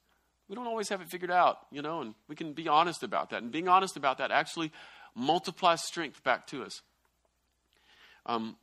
We 0.49 0.57
don't 0.57 0.67
always 0.67 0.89
have 0.89 1.01
it 1.01 1.09
figured 1.09 1.31
out, 1.31 1.59
you 1.71 1.83
know, 1.83 2.01
and 2.01 2.15
we 2.27 2.35
can 2.35 2.55
be 2.55 2.67
honest 2.67 3.05
about 3.05 3.31
that. 3.31 3.45
And 3.45 3.53
being 3.53 3.69
honest 3.69 3.97
about 3.97 4.19
that 4.19 4.33
actually 4.33 4.73
multiplies 5.15 5.85
strength 5.85 6.25
back 6.25 6.49
to 6.49 6.65
us. 6.65 6.83
Um, 8.27 8.57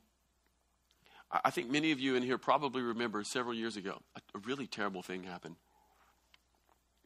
I 1.32 1.50
think 1.50 1.72
many 1.72 1.94
of 1.94 2.00
you 2.02 2.16
in 2.16 2.24
here 2.24 2.38
probably 2.38 2.82
remember 2.82 3.24
several 3.24 3.56
years 3.56 3.78
ago, 3.78 4.02
a, 4.18 4.40
really 4.40 4.68
terrible 4.68 5.04
thing 5.04 5.24
happened. 5.24 5.56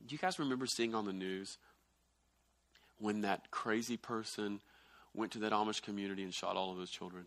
Do 0.07 0.15
you 0.15 0.19
guys 0.19 0.39
remember 0.39 0.65
seeing 0.65 0.95
on 0.95 1.05
the 1.05 1.13
news 1.13 1.59
when 2.97 3.21
that 3.21 3.51
crazy 3.51 3.95
person 3.95 4.59
went 5.19 5.33
to 5.33 5.39
that 5.39 5.51
Amish 5.51 5.81
community 5.81 6.23
and 6.23 6.33
shot 6.33 6.55
all 6.55 6.71
of 6.71 6.77
those 6.77 6.89
children. 6.89 7.25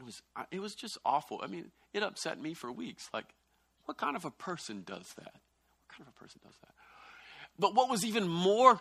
It 0.00 0.06
was, 0.06 0.22
it 0.50 0.60
was 0.60 0.74
just 0.74 0.98
awful. 1.04 1.40
I 1.42 1.46
mean, 1.46 1.70
it 1.92 2.02
upset 2.02 2.40
me 2.40 2.54
for 2.54 2.72
weeks. 2.72 3.08
Like, 3.12 3.26
what 3.84 3.98
kind 3.98 4.16
of 4.16 4.24
a 4.24 4.30
person 4.30 4.82
does 4.84 5.12
that? 5.16 5.34
What 5.34 5.96
kind 5.96 6.02
of 6.02 6.08
a 6.08 6.18
person 6.18 6.40
does 6.42 6.54
that? 6.62 6.74
But 7.58 7.74
what 7.74 7.90
was 7.90 8.04
even 8.04 8.26
more, 8.26 8.80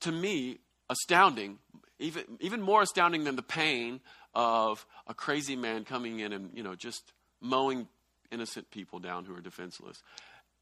to 0.00 0.12
me, 0.12 0.58
astounding, 0.88 1.58
even, 1.98 2.22
even 2.40 2.62
more 2.62 2.82
astounding 2.82 3.24
than 3.24 3.36
the 3.36 3.42
pain 3.42 4.00
of 4.34 4.86
a 5.06 5.14
crazy 5.14 5.56
man 5.56 5.84
coming 5.84 6.20
in 6.20 6.32
and, 6.32 6.50
you 6.54 6.62
know, 6.62 6.74
just 6.74 7.12
mowing 7.40 7.88
innocent 8.30 8.70
people 8.70 8.98
down 9.00 9.24
who 9.24 9.34
are 9.34 9.40
defenseless. 9.40 10.02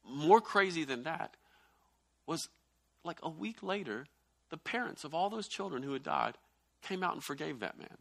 More 0.03 0.41
crazy 0.41 0.83
than 0.83 1.03
that 1.03 1.35
was 2.25 2.49
like 3.03 3.19
a 3.21 3.29
week 3.29 3.61
later, 3.61 4.07
the 4.51 4.57
parents 4.57 5.03
of 5.03 5.15
all 5.15 5.29
those 5.29 5.47
children 5.47 5.81
who 5.81 5.93
had 5.93 6.03
died 6.03 6.37
came 6.83 7.03
out 7.03 7.13
and 7.13 7.23
forgave 7.23 7.61
that 7.61 7.79
man. 7.79 7.97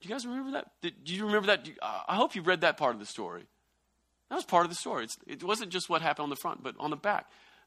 Do 0.00 0.08
you 0.08 0.14
guys 0.14 0.26
remember 0.26 0.52
that? 0.52 0.72
Did, 0.80 1.04
do 1.04 1.14
you 1.14 1.26
remember 1.26 1.46
that? 1.46 1.68
I 2.08 2.16
hope 2.16 2.34
you 2.34 2.42
read 2.42 2.62
that 2.62 2.76
part 2.76 2.94
of 2.94 2.98
the 2.98 3.06
story. 3.06 3.44
That 4.28 4.34
was 4.36 4.44
part 4.44 4.64
of 4.64 4.70
the 4.70 4.76
story. 4.76 5.04
It's, 5.04 5.16
it 5.26 5.44
wasn't 5.44 5.70
just 5.70 5.88
what 5.88 6.02
happened 6.02 6.24
on 6.24 6.30
the 6.30 6.36
front, 6.36 6.62
but 6.62 6.74
on 6.80 6.90
the 6.90 6.96
back. 6.96 7.26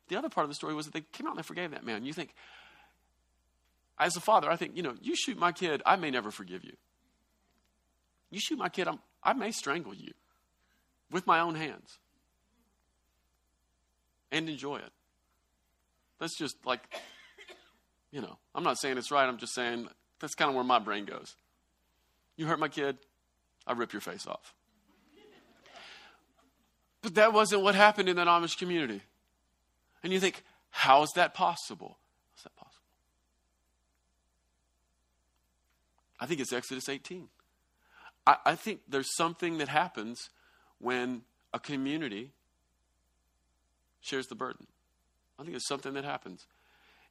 The 0.09 0.17
other 0.17 0.29
part 0.29 0.43
of 0.43 0.49
the 0.49 0.55
story 0.55 0.73
was 0.73 0.85
that 0.85 0.93
they 0.93 1.01
came 1.13 1.27
out 1.27 1.31
and 1.31 1.39
they 1.39 1.43
forgave 1.43 1.71
that 1.71 1.85
man. 1.85 2.05
You 2.05 2.13
think, 2.13 2.33
as 3.97 4.17
a 4.17 4.19
father, 4.19 4.49
I 4.49 4.55
think, 4.55 4.75
you 4.75 4.83
know, 4.83 4.95
you 5.01 5.15
shoot 5.15 5.37
my 5.37 5.51
kid, 5.51 5.81
I 5.85 5.95
may 5.95 6.11
never 6.11 6.31
forgive 6.31 6.65
you. 6.65 6.73
You 8.31 8.39
shoot 8.39 8.57
my 8.57 8.69
kid, 8.69 8.87
I'm, 8.87 8.99
I 9.23 9.33
may 9.33 9.51
strangle 9.51 9.93
you 9.93 10.11
with 11.11 11.25
my 11.25 11.39
own 11.39 11.55
hands 11.55 11.99
and 14.31 14.49
enjoy 14.49 14.77
it. 14.77 14.91
That's 16.19 16.35
just 16.35 16.57
like 16.65 16.81
you 18.11 18.21
know, 18.21 18.37
I'm 18.53 18.63
not 18.63 18.77
saying 18.77 18.97
it's 18.97 19.11
right. 19.11 19.27
I'm 19.27 19.37
just 19.37 19.53
saying 19.53 19.87
that's 20.19 20.35
kind 20.35 20.49
of 20.49 20.55
where 20.55 20.63
my 20.63 20.79
brain 20.79 21.05
goes. 21.05 21.35
You 22.37 22.47
hurt 22.47 22.59
my 22.59 22.67
kid, 22.67 22.97
I 23.65 23.73
rip 23.73 23.93
your 23.93 24.01
face 24.01 24.27
off. 24.27 24.53
But 27.01 27.15
that 27.15 27.33
wasn't 27.33 27.61
what 27.61 27.75
happened 27.75 28.09
in 28.09 28.15
that 28.15 28.27
Amish 28.27 28.57
community. 28.57 29.01
And 30.03 30.11
you 30.11 30.19
think, 30.19 30.43
how 30.71 31.03
is 31.03 31.11
that 31.15 31.33
possible? 31.35 31.99
How's 32.33 32.43
that 32.43 32.55
possible? 32.55 32.81
I 36.19 36.25
think 36.25 36.39
it's 36.39 36.51
Exodus 36.51 36.89
18. 36.89 37.27
I, 38.25 38.37
I 38.45 38.55
think 38.55 38.81
there's 38.87 39.15
something 39.15 39.59
that 39.59 39.67
happens 39.67 40.29
when 40.79 41.21
a 41.53 41.59
community 41.59 42.31
shares 44.01 44.27
the 44.27 44.35
burden. 44.35 44.67
I 45.39 45.43
think 45.43 45.55
it's 45.55 45.67
something 45.67 45.93
that 45.93 46.05
happens. 46.05 46.47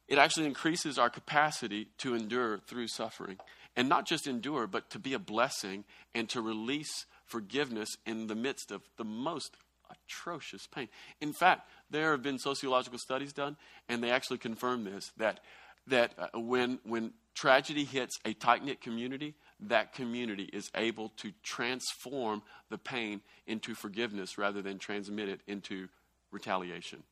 It 0.07 0.17
actually 0.17 0.45
increases 0.45 0.99
our 0.99 1.09
capacity 1.09 1.87
to 1.99 2.15
endure 2.15 2.59
through 2.59 2.87
suffering. 2.87 3.37
And 3.75 3.89
not 3.89 4.07
just 4.07 4.27
endure, 4.27 4.67
but 4.67 4.89
to 4.91 4.99
be 4.99 5.13
a 5.13 5.19
blessing 5.19 5.83
and 6.13 6.29
to 6.29 6.41
release 6.41 7.05
forgiveness 7.25 7.89
in 8.05 8.27
the 8.27 8.35
midst 8.35 8.71
of 8.71 8.83
the 8.97 9.03
most 9.03 9.57
atrocious 9.89 10.67
pain. 10.67 10.87
In 11.21 11.33
fact, 11.33 11.69
there 11.89 12.11
have 12.11 12.23
been 12.23 12.39
sociological 12.39 12.99
studies 12.99 13.33
done, 13.33 13.57
and 13.89 14.03
they 14.03 14.11
actually 14.11 14.37
confirm 14.37 14.83
this 14.83 15.11
that, 15.17 15.41
that 15.87 16.13
uh, 16.17 16.39
when, 16.39 16.79
when 16.83 17.13
tragedy 17.33 17.83
hits 17.83 18.17
a 18.25 18.33
tight 18.33 18.63
knit 18.63 18.81
community, 18.81 19.35
that 19.59 19.93
community 19.93 20.49
is 20.53 20.69
able 20.75 21.09
to 21.17 21.31
transform 21.43 22.41
the 22.69 22.77
pain 22.77 23.21
into 23.47 23.73
forgiveness 23.75 24.37
rather 24.37 24.61
than 24.61 24.79
transmit 24.79 25.29
it 25.29 25.41
into 25.47 25.87
retaliation. 26.31 27.03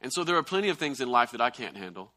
And 0.00 0.12
so 0.12 0.24
there 0.24 0.36
are 0.36 0.42
plenty 0.42 0.68
of 0.68 0.78
things 0.78 1.00
in 1.00 1.08
life 1.08 1.32
that 1.32 1.40
I 1.40 1.50
can't 1.50 1.76
handle. 1.76 2.12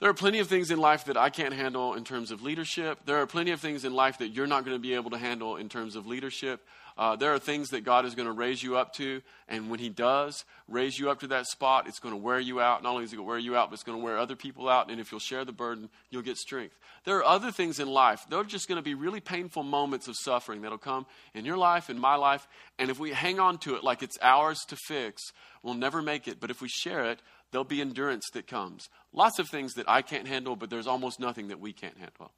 There 0.00 0.08
are 0.08 0.14
plenty 0.14 0.38
of 0.38 0.46
things 0.46 0.70
in 0.70 0.78
life 0.78 1.06
that 1.06 1.16
I 1.16 1.28
can't 1.28 1.52
handle 1.52 1.94
in 1.94 2.04
terms 2.04 2.30
of 2.30 2.40
leadership. 2.40 3.00
There 3.04 3.16
are 3.16 3.26
plenty 3.26 3.50
of 3.50 3.60
things 3.60 3.84
in 3.84 3.92
life 3.92 4.18
that 4.18 4.28
you're 4.28 4.46
not 4.46 4.64
going 4.64 4.76
to 4.76 4.80
be 4.80 4.94
able 4.94 5.10
to 5.10 5.18
handle 5.18 5.56
in 5.56 5.68
terms 5.68 5.96
of 5.96 6.06
leadership. 6.06 6.64
Uh, 6.98 7.14
there 7.14 7.32
are 7.32 7.38
things 7.38 7.68
that 7.68 7.84
God 7.84 8.04
is 8.04 8.16
going 8.16 8.26
to 8.26 8.32
raise 8.32 8.60
you 8.60 8.76
up 8.76 8.92
to, 8.94 9.22
and 9.46 9.70
when 9.70 9.78
He 9.78 9.88
does 9.88 10.44
raise 10.66 10.98
you 10.98 11.10
up 11.10 11.20
to 11.20 11.28
that 11.28 11.46
spot, 11.46 11.86
it's 11.86 12.00
going 12.00 12.12
to 12.12 12.20
wear 12.20 12.40
you 12.40 12.60
out. 12.60 12.82
Not 12.82 12.90
only 12.90 13.04
is 13.04 13.12
it 13.12 13.16
going 13.16 13.26
to 13.26 13.28
wear 13.28 13.38
you 13.38 13.56
out, 13.56 13.70
but 13.70 13.74
it's 13.74 13.84
going 13.84 13.96
to 13.96 14.04
wear 14.04 14.18
other 14.18 14.34
people 14.34 14.68
out, 14.68 14.90
and 14.90 15.00
if 15.00 15.12
you'll 15.12 15.20
share 15.20 15.44
the 15.44 15.52
burden, 15.52 15.90
you'll 16.10 16.22
get 16.22 16.36
strength. 16.36 16.76
There 17.04 17.16
are 17.18 17.24
other 17.24 17.52
things 17.52 17.78
in 17.78 17.86
life. 17.86 18.26
There 18.28 18.40
are 18.40 18.44
just 18.44 18.66
going 18.66 18.76
to 18.76 18.82
be 18.82 18.94
really 18.94 19.20
painful 19.20 19.62
moments 19.62 20.08
of 20.08 20.16
suffering 20.18 20.62
that'll 20.62 20.76
come 20.76 21.06
in 21.34 21.44
your 21.44 21.56
life, 21.56 21.88
in 21.88 22.00
my 22.00 22.16
life, 22.16 22.48
and 22.80 22.90
if 22.90 22.98
we 22.98 23.12
hang 23.12 23.38
on 23.38 23.58
to 23.58 23.76
it 23.76 23.84
like 23.84 24.02
it's 24.02 24.18
ours 24.20 24.58
to 24.66 24.76
fix, 24.88 25.22
we'll 25.62 25.74
never 25.74 26.02
make 26.02 26.26
it. 26.26 26.40
But 26.40 26.50
if 26.50 26.60
we 26.60 26.68
share 26.68 27.04
it, 27.10 27.20
there'll 27.52 27.64
be 27.64 27.80
endurance 27.80 28.28
that 28.32 28.48
comes. 28.48 28.88
Lots 29.12 29.38
of 29.38 29.48
things 29.48 29.74
that 29.74 29.88
I 29.88 30.02
can't 30.02 30.26
handle, 30.26 30.56
but 30.56 30.68
there's 30.68 30.88
almost 30.88 31.20
nothing 31.20 31.48
that 31.48 31.60
we 31.60 31.72
can't 31.72 31.96
handle. 31.96 32.32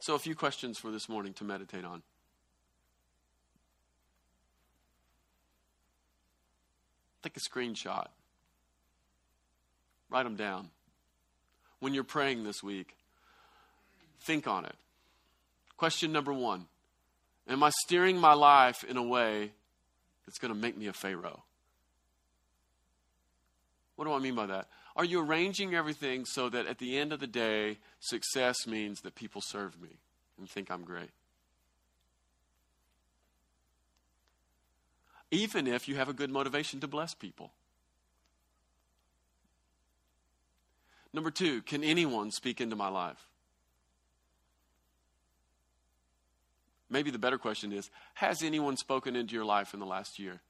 So, 0.00 0.14
a 0.14 0.18
few 0.18 0.34
questions 0.34 0.78
for 0.78 0.90
this 0.90 1.08
morning 1.08 1.32
to 1.34 1.44
meditate 1.44 1.84
on. 1.84 2.02
Take 7.22 7.36
a 7.36 7.40
screenshot, 7.40 8.06
write 10.10 10.22
them 10.22 10.36
down. 10.36 10.70
When 11.80 11.92
you're 11.92 12.04
praying 12.04 12.44
this 12.44 12.62
week, 12.62 12.96
think 14.20 14.46
on 14.46 14.64
it. 14.64 14.74
Question 15.76 16.12
number 16.12 16.32
one 16.32 16.66
Am 17.48 17.62
I 17.62 17.70
steering 17.84 18.18
my 18.18 18.34
life 18.34 18.84
in 18.84 18.96
a 18.96 19.02
way 19.02 19.52
that's 20.24 20.38
going 20.38 20.52
to 20.52 20.58
make 20.58 20.76
me 20.76 20.86
a 20.86 20.92
Pharaoh? 20.92 21.42
What 23.96 24.04
do 24.04 24.12
I 24.12 24.18
mean 24.18 24.34
by 24.34 24.46
that? 24.46 24.68
Are 24.96 25.04
you 25.04 25.20
arranging 25.20 25.74
everything 25.74 26.24
so 26.24 26.48
that 26.48 26.66
at 26.66 26.78
the 26.78 26.98
end 26.98 27.12
of 27.12 27.20
the 27.20 27.26
day, 27.26 27.76
success 28.00 28.66
means 28.66 29.02
that 29.02 29.14
people 29.14 29.42
serve 29.42 29.80
me 29.80 29.90
and 30.38 30.48
think 30.48 30.70
I'm 30.70 30.84
great? 30.84 31.10
Even 35.30 35.66
if 35.66 35.86
you 35.86 35.96
have 35.96 36.08
a 36.08 36.14
good 36.14 36.30
motivation 36.30 36.80
to 36.80 36.88
bless 36.88 37.12
people. 37.12 37.52
Number 41.12 41.30
two, 41.30 41.60
can 41.62 41.84
anyone 41.84 42.30
speak 42.30 42.60
into 42.60 42.76
my 42.76 42.88
life? 42.88 43.28
Maybe 46.88 47.10
the 47.10 47.18
better 47.18 47.38
question 47.38 47.72
is 47.72 47.90
Has 48.14 48.42
anyone 48.42 48.76
spoken 48.78 49.14
into 49.14 49.34
your 49.34 49.44
life 49.44 49.74
in 49.74 49.80
the 49.80 49.86
last 49.86 50.18
year? 50.18 50.40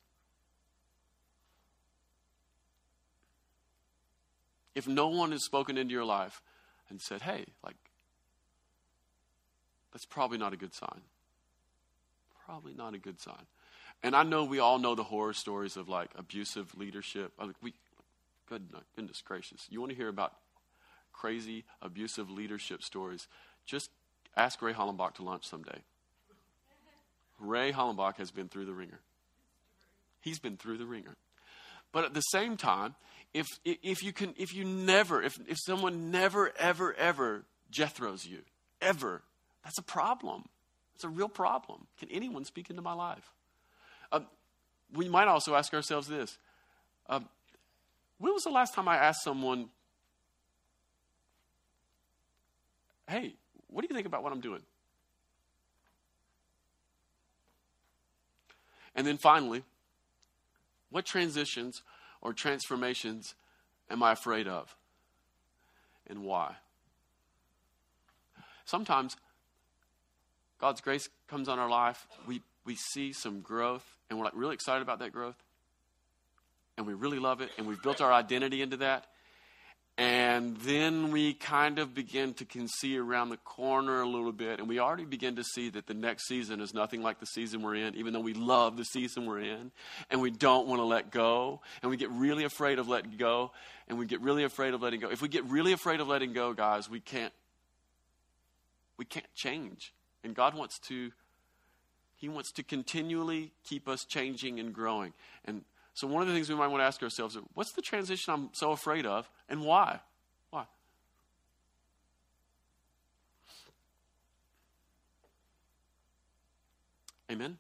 If 4.77 4.87
no 4.87 5.09
one 5.09 5.33
has 5.33 5.43
spoken 5.43 5.79
into 5.79 5.95
your 5.95 6.05
life 6.05 6.43
and 6.91 7.01
said, 7.01 7.23
hey, 7.23 7.47
like, 7.65 7.77
that's 9.91 10.05
probably 10.05 10.37
not 10.37 10.53
a 10.53 10.57
good 10.59 10.75
sign. 10.75 11.01
Probably 12.45 12.75
not 12.75 12.95
a 12.95 12.99
good 12.99 13.19
sign. 13.19 13.47
And 14.03 14.15
I 14.15 14.23
know 14.23 14.45
we 14.45 14.59
all 14.59 14.79
know 14.79 14.95
the 14.95 15.03
horror 15.03 15.33
stories 15.33 15.79
of 15.79 15.89
like 15.89 16.11
abusive 16.15 16.77
leadership. 16.77 17.33
Like 17.41 17.57
we, 17.63 17.73
goodness 18.47 19.23
gracious. 19.25 19.67
You 19.71 19.81
want 19.81 19.93
to 19.93 19.97
hear 19.97 20.09
about 20.09 20.35
crazy 21.11 21.65
abusive 21.81 22.31
leadership 22.31 22.83
stories? 22.83 23.29
Just 23.65 23.89
ask 24.37 24.61
Ray 24.61 24.75
Hollenbach 24.75 25.15
to 25.15 25.23
lunch 25.23 25.47
someday. 25.47 25.79
Ray 27.39 27.73
Hollenbach 27.73 28.19
has 28.19 28.31
been 28.31 28.49
through 28.49 28.67
the 28.67 28.75
wringer. 28.75 29.01
He's 30.21 30.39
been 30.39 30.59
through 30.59 30.77
the 30.77 30.87
wringer. 30.87 31.17
But 31.93 32.05
at 32.05 32.13
the 32.13 32.21
same 32.21 32.59
time, 32.59 32.95
if, 33.37 33.61
if 33.65 34.03
you 34.03 34.15
can, 34.15 34.33
if 34.39 34.55
you 34.55 34.65
never, 34.65 35.23
if, 35.23 35.39
if 35.47 35.59
someone 35.61 36.11
never, 36.11 36.53
ever, 36.59 36.95
ever 36.95 37.45
Jethro's 37.71 38.25
you, 38.25 38.39
ever, 38.81 39.21
that's 39.63 39.77
a 39.77 39.83
problem. 39.83 40.47
It's 40.95 41.05
a 41.05 41.11
real 41.11 41.29
problem. 41.29 41.87
Can 41.99 42.09
anyone 42.11 42.47
speak 42.47 42.71
into 42.71 42.81
my 42.81 42.95
life? 42.95 43.31
Uh, 44.11 44.21
we 44.95 45.11
might 45.11 45.29
also 45.29 45.55
ask 45.55 45.75
ourselves 45.75 46.09
this 46.09 46.39
uh, 47.11 47.21
When 48.17 48.33
was 48.33 48.45
the 48.45 48.51
last 48.51 48.73
time 48.73 48.89
I 48.89 48.97
asked 48.97 49.23
someone, 49.23 49.69
hey, 53.07 53.35
what 53.67 53.83
do 53.83 53.89
you 53.91 53.95
think 53.95 54.07
about 54.07 54.23
what 54.23 54.33
I'm 54.33 54.41
doing? 54.41 54.63
And 58.95 59.07
then 59.07 59.19
finally, 59.19 59.63
what 60.89 61.05
transitions 61.05 61.83
or 62.27 62.33
transformations 62.33 63.37
am 63.89 64.03
I 64.03 64.11
afraid 64.11 64.49
of? 64.49 64.75
And 66.09 66.25
why? 66.25 66.57
Sometimes 68.65 69.17
God's 70.61 70.81
grace 70.81 71.09
comes 71.29 71.49
on 71.49 71.61
our 71.61 71.71
life. 71.71 72.05
We, 72.27 72.43
we 72.65 72.75
see 72.75 73.13
some 73.13 73.43
growth, 73.43 73.87
and 74.11 74.19
we're 74.19 74.25
like 74.25 74.35
really 74.35 74.55
excited 74.55 74.83
about 74.83 74.99
that 74.99 75.13
growth. 75.13 75.37
And 76.77 76.85
we 76.85 76.95
really 76.95 77.21
love 77.21 77.41
it, 77.41 77.51
and 77.59 77.67
we've 77.69 77.81
built 77.81 78.01
our 78.01 78.13
identity 78.13 78.61
into 78.61 78.79
that. 78.79 79.07
And 79.99 80.59
then 80.59 81.11
we 81.11 81.33
kind 81.33 81.79
of 81.79 81.95
begin 81.95 82.35
to 82.35 82.69
see 82.69 82.99
around 82.99 83.31
the 83.31 83.39
corner 83.39 84.03
a 84.03 84.07
little 84.07 84.33
bit, 84.33 84.59
and 84.61 84.69
we 84.69 84.79
already 84.79 85.07
begin 85.07 85.37
to 85.37 85.45
see 85.45 85.71
that 85.71 85.87
the 85.87 85.95
next 85.95 86.29
season 86.29 86.61
is 86.61 86.75
nothing 86.75 87.03
like 87.03 87.19
the 87.19 87.27
season 87.27 87.63
we're 87.63 87.77
in, 87.77 87.95
even 87.95 88.13
though 88.13 88.21
we 88.21 88.35
love 88.35 88.77
the 88.77 88.85
season 88.85 89.25
we're 89.25 89.41
in, 89.41 89.71
and 90.11 90.21
we 90.21 90.31
don't 90.31 90.67
want 90.67 90.81
to 90.81 90.85
let 90.85 91.11
go, 91.11 91.63
and 91.81 91.91
we 91.91 91.97
get 91.97 92.11
really 92.11 92.45
afraid 92.45 92.79
of 92.79 92.89
letting 92.89 93.17
go, 93.17 93.53
and 93.89 93.99
we 93.99 94.05
get 94.05 94.21
really 94.21 94.45
afraid 94.45 94.75
of 94.75 94.83
letting 94.83 95.01
go. 95.01 95.09
If 95.09 95.23
we 95.23 95.29
get 95.29 95.45
really 95.45 95.73
afraid 95.73 96.01
of 96.01 96.09
letting 96.09 96.35
go, 96.35 96.53
guys, 96.53 96.91
we 96.91 97.01
can't 97.01 97.33
we 98.99 99.05
can't 99.05 99.33
change. 99.35 99.93
And 100.25 100.35
God 100.35 100.55
wants 100.55 100.79
to 100.89 101.13
He 102.17 102.29
wants 102.29 102.53
to 102.53 102.63
continually 102.63 103.53
keep 103.65 103.89
us 103.89 104.05
changing 104.05 104.61
and 104.61 104.75
growing. 104.75 105.13
And 105.45 105.65
so, 105.97 106.07
one 106.07 106.21
of 106.21 106.29
the 106.29 106.35
things 106.35 106.51
we 106.51 106.55
might 106.55 106.67
want 106.67 106.83
to 106.83 106.85
ask 106.85 107.03
ourselves 107.03 107.37
is 107.37 107.43
what's 107.55 107.73
the 107.73 107.81
transition 107.81 108.35
I'm 108.35 108.51
so 108.53 108.73
afraid 108.73 109.07
of, 109.07 109.31
and 109.49 109.63
why? 109.63 110.01
Why? 110.51 110.65
Amen? 117.33 117.57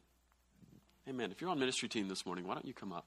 Amen. 1.09 1.31
If 1.33 1.41
you're 1.41 1.49
on 1.49 1.59
ministry 1.59 1.89
team 1.89 2.09
this 2.09 2.27
morning, 2.27 2.47
why 2.47 2.53
don't 2.53 2.67
you 2.67 2.75
come 2.75 2.93
up? 2.93 3.07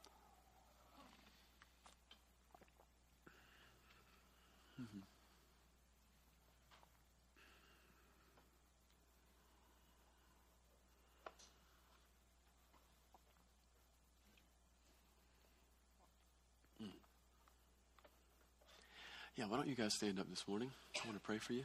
Yeah, 19.40 19.46
why 19.48 19.56
don't 19.56 19.70
you 19.70 19.76
guys 19.76 19.94
stand 19.94 20.20
up 20.20 20.30
this 20.30 20.46
morning? 20.50 20.70
I 21.02 21.08
want 21.08 21.18
to 21.18 21.26
pray 21.26 21.38
for 21.38 21.54
you. 21.54 21.64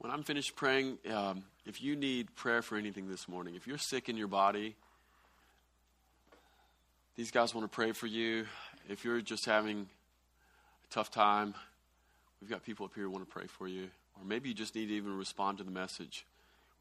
When 0.00 0.12
I'm 0.12 0.22
finished 0.22 0.54
praying, 0.54 0.98
um, 1.10 1.44
if 1.64 1.80
you 1.80 1.96
need 1.96 2.36
prayer 2.36 2.60
for 2.60 2.76
anything 2.76 3.08
this 3.08 3.26
morning, 3.26 3.54
if 3.54 3.66
you're 3.66 3.78
sick 3.78 4.10
in 4.10 4.18
your 4.18 4.28
body, 4.28 4.76
these 7.16 7.30
guys 7.30 7.54
want 7.54 7.64
to 7.64 7.74
pray 7.74 7.92
for 7.92 8.06
you. 8.06 8.44
if 8.90 9.02
you're 9.02 9.22
just 9.22 9.46
having 9.46 9.88
a 10.90 10.92
tough 10.92 11.10
time, 11.10 11.54
we've 12.42 12.50
got 12.50 12.62
people 12.62 12.84
up 12.84 12.92
here 12.94 13.04
who 13.04 13.10
want 13.10 13.26
to 13.26 13.32
pray 13.32 13.46
for 13.46 13.66
you. 13.66 13.88
Or 14.18 14.26
maybe 14.26 14.50
you 14.50 14.54
just 14.54 14.74
need 14.74 14.88
to 14.88 14.92
even 14.92 15.16
respond 15.16 15.56
to 15.56 15.64
the 15.64 15.70
message. 15.70 16.26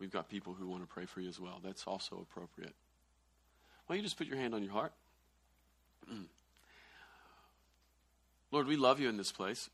We've 0.01 0.11
got 0.11 0.27
people 0.29 0.55
who 0.55 0.67
want 0.67 0.81
to 0.81 0.87
pray 0.87 1.05
for 1.05 1.21
you 1.21 1.29
as 1.29 1.39
well. 1.39 1.61
That's 1.63 1.85
also 1.85 2.17
appropriate. 2.19 2.73
Why 3.85 3.95
don't 3.95 3.97
you 3.97 4.03
just 4.03 4.17
put 4.17 4.25
your 4.25 4.37
hand 4.37 4.55
on 4.55 4.63
your 4.63 4.71
heart? 4.71 4.93
Lord, 8.51 8.65
we 8.65 8.77
love 8.77 8.99
you 8.99 9.09
in 9.09 9.17
this 9.17 9.31
place. 9.31 9.69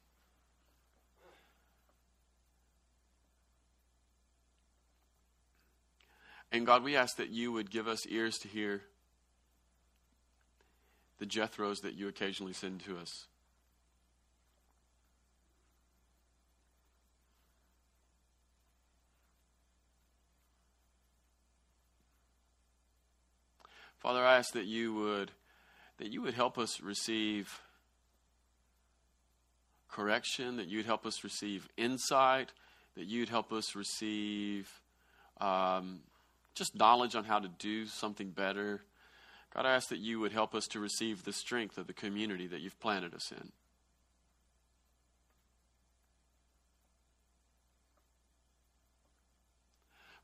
And 6.52 6.66
God, 6.66 6.84
we 6.84 6.98
ask 6.98 7.16
that 7.16 7.30
you 7.30 7.54
would 7.54 7.72
give 7.72 7.88
us 7.88 8.06
ears 8.06 8.38
to 8.40 8.50
hear 8.50 8.82
the 11.20 11.26
Jethros 11.26 11.84
that 11.84 11.94
you 11.94 12.10
occasionally 12.10 12.52
send 12.52 12.82
to 12.82 12.98
us. 12.98 13.28
Father, 24.00 24.24
I 24.24 24.38
ask 24.38 24.54
that 24.54 24.66
you 24.66 24.94
would 24.94 25.32
that 25.98 26.12
you 26.12 26.22
would 26.22 26.36
help 26.36 26.60
us 26.60 26.80
receive 26.80 27.62
correction, 29.90 30.58
that 30.58 30.68
you'd 30.68 30.86
help 30.86 31.08
us 31.08 31.24
receive 31.24 31.68
insight, 31.76 32.52
that 32.96 33.06
you'd 33.06 33.30
help 33.30 33.52
us 33.52 33.76
receive 33.76 34.70
um, 35.42 36.02
just 36.54 36.76
knowledge 36.76 37.16
on 37.16 37.24
how 37.24 37.40
to 37.40 37.48
do 37.48 37.88
something 37.88 38.30
better. 38.30 38.82
God, 39.56 39.66
I 39.66 39.74
ask 39.74 39.90
that 39.90 39.98
you 39.98 40.20
would 40.20 40.32
help 40.32 40.54
us 40.54 40.68
to 40.68 40.80
receive 40.80 41.24
the 41.24 41.34
strength 41.34 41.80
of 41.80 41.88
the 41.88 41.94
community 41.94 42.46
that 42.46 42.62
you've 42.62 42.80
planted 42.80 43.16
us 43.16 43.32
in. 43.32 43.52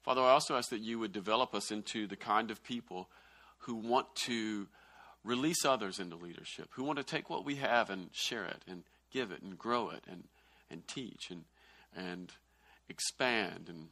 Father, 0.03 0.21
I 0.21 0.31
also 0.31 0.57
ask 0.57 0.69
that 0.69 0.81
you 0.81 0.99
would 0.99 1.13
develop 1.13 1.55
us 1.55 1.71
into 1.71 2.05
the 2.07 2.17
kind 2.17 2.51
of 2.51 2.63
people 2.63 3.09
who 3.65 3.75
want 3.75 4.07
to 4.15 4.67
release 5.23 5.65
others 5.65 5.99
into 5.99 6.15
leadership, 6.15 6.69
who 6.71 6.83
want 6.83 6.97
to 6.97 7.03
take 7.03 7.29
what 7.29 7.45
we 7.45 7.55
have 7.55 7.89
and 7.89 8.09
share 8.11 8.45
it 8.45 8.61
and 8.67 8.83
give 9.11 9.31
it 9.31 9.41
and 9.41 9.57
grow 9.57 9.89
it 9.89 10.03
and, 10.09 10.23
and 10.69 10.87
teach 10.87 11.29
and, 11.29 11.43
and 11.95 12.31
expand 12.89 13.65
and, 13.69 13.87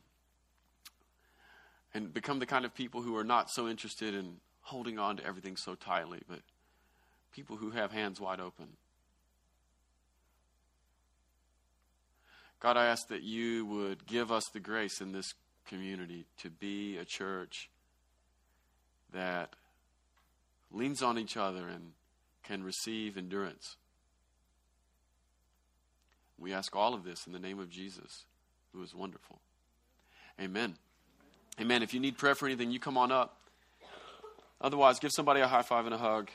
and 1.93 2.13
become 2.13 2.39
the 2.39 2.45
kind 2.45 2.65
of 2.65 2.73
people 2.73 3.01
who 3.01 3.15
are 3.15 3.23
not 3.23 3.49
so 3.49 3.67
interested 3.67 4.13
in 4.13 4.37
holding 4.61 4.99
on 4.99 5.17
to 5.17 5.25
everything 5.25 5.55
so 5.55 5.75
tightly, 5.75 6.19
but 6.27 6.39
people 7.31 7.55
who 7.55 7.71
have 7.71 7.91
hands 7.91 8.19
wide 8.19 8.39
open. 8.39 8.67
God, 12.59 12.77
I 12.77 12.85
ask 12.87 13.07
that 13.07 13.23
you 13.23 13.65
would 13.65 14.05
give 14.05 14.31
us 14.31 14.43
the 14.53 14.59
grace 14.59 15.01
in 15.01 15.13
this 15.13 15.33
community 15.67 16.25
to 16.39 16.49
be 16.49 16.97
a 16.97 17.05
church 17.05 17.69
that 19.13 19.55
leans 20.71 21.01
on 21.01 21.17
each 21.17 21.37
other 21.37 21.67
and 21.67 21.91
can 22.43 22.63
receive 22.63 23.17
endurance. 23.17 23.75
We 26.37 26.53
ask 26.53 26.75
all 26.75 26.93
of 26.93 27.03
this 27.03 27.27
in 27.27 27.33
the 27.33 27.39
name 27.39 27.59
of 27.59 27.69
Jesus, 27.69 28.25
who 28.73 28.81
is 28.81 28.95
wonderful. 28.95 29.39
Amen. 30.39 30.75
Amen. 31.59 31.83
If 31.83 31.93
you 31.93 31.99
need 31.99 32.17
prayer 32.17 32.35
for 32.35 32.47
anything, 32.47 32.71
you 32.71 32.79
come 32.79 32.97
on 32.97 33.11
up. 33.11 33.37
Otherwise, 34.59 34.99
give 34.99 35.11
somebody 35.11 35.41
a 35.41 35.47
high 35.47 35.61
five 35.61 35.85
and 35.85 35.93
a 35.93 35.97
hug. 35.97 36.29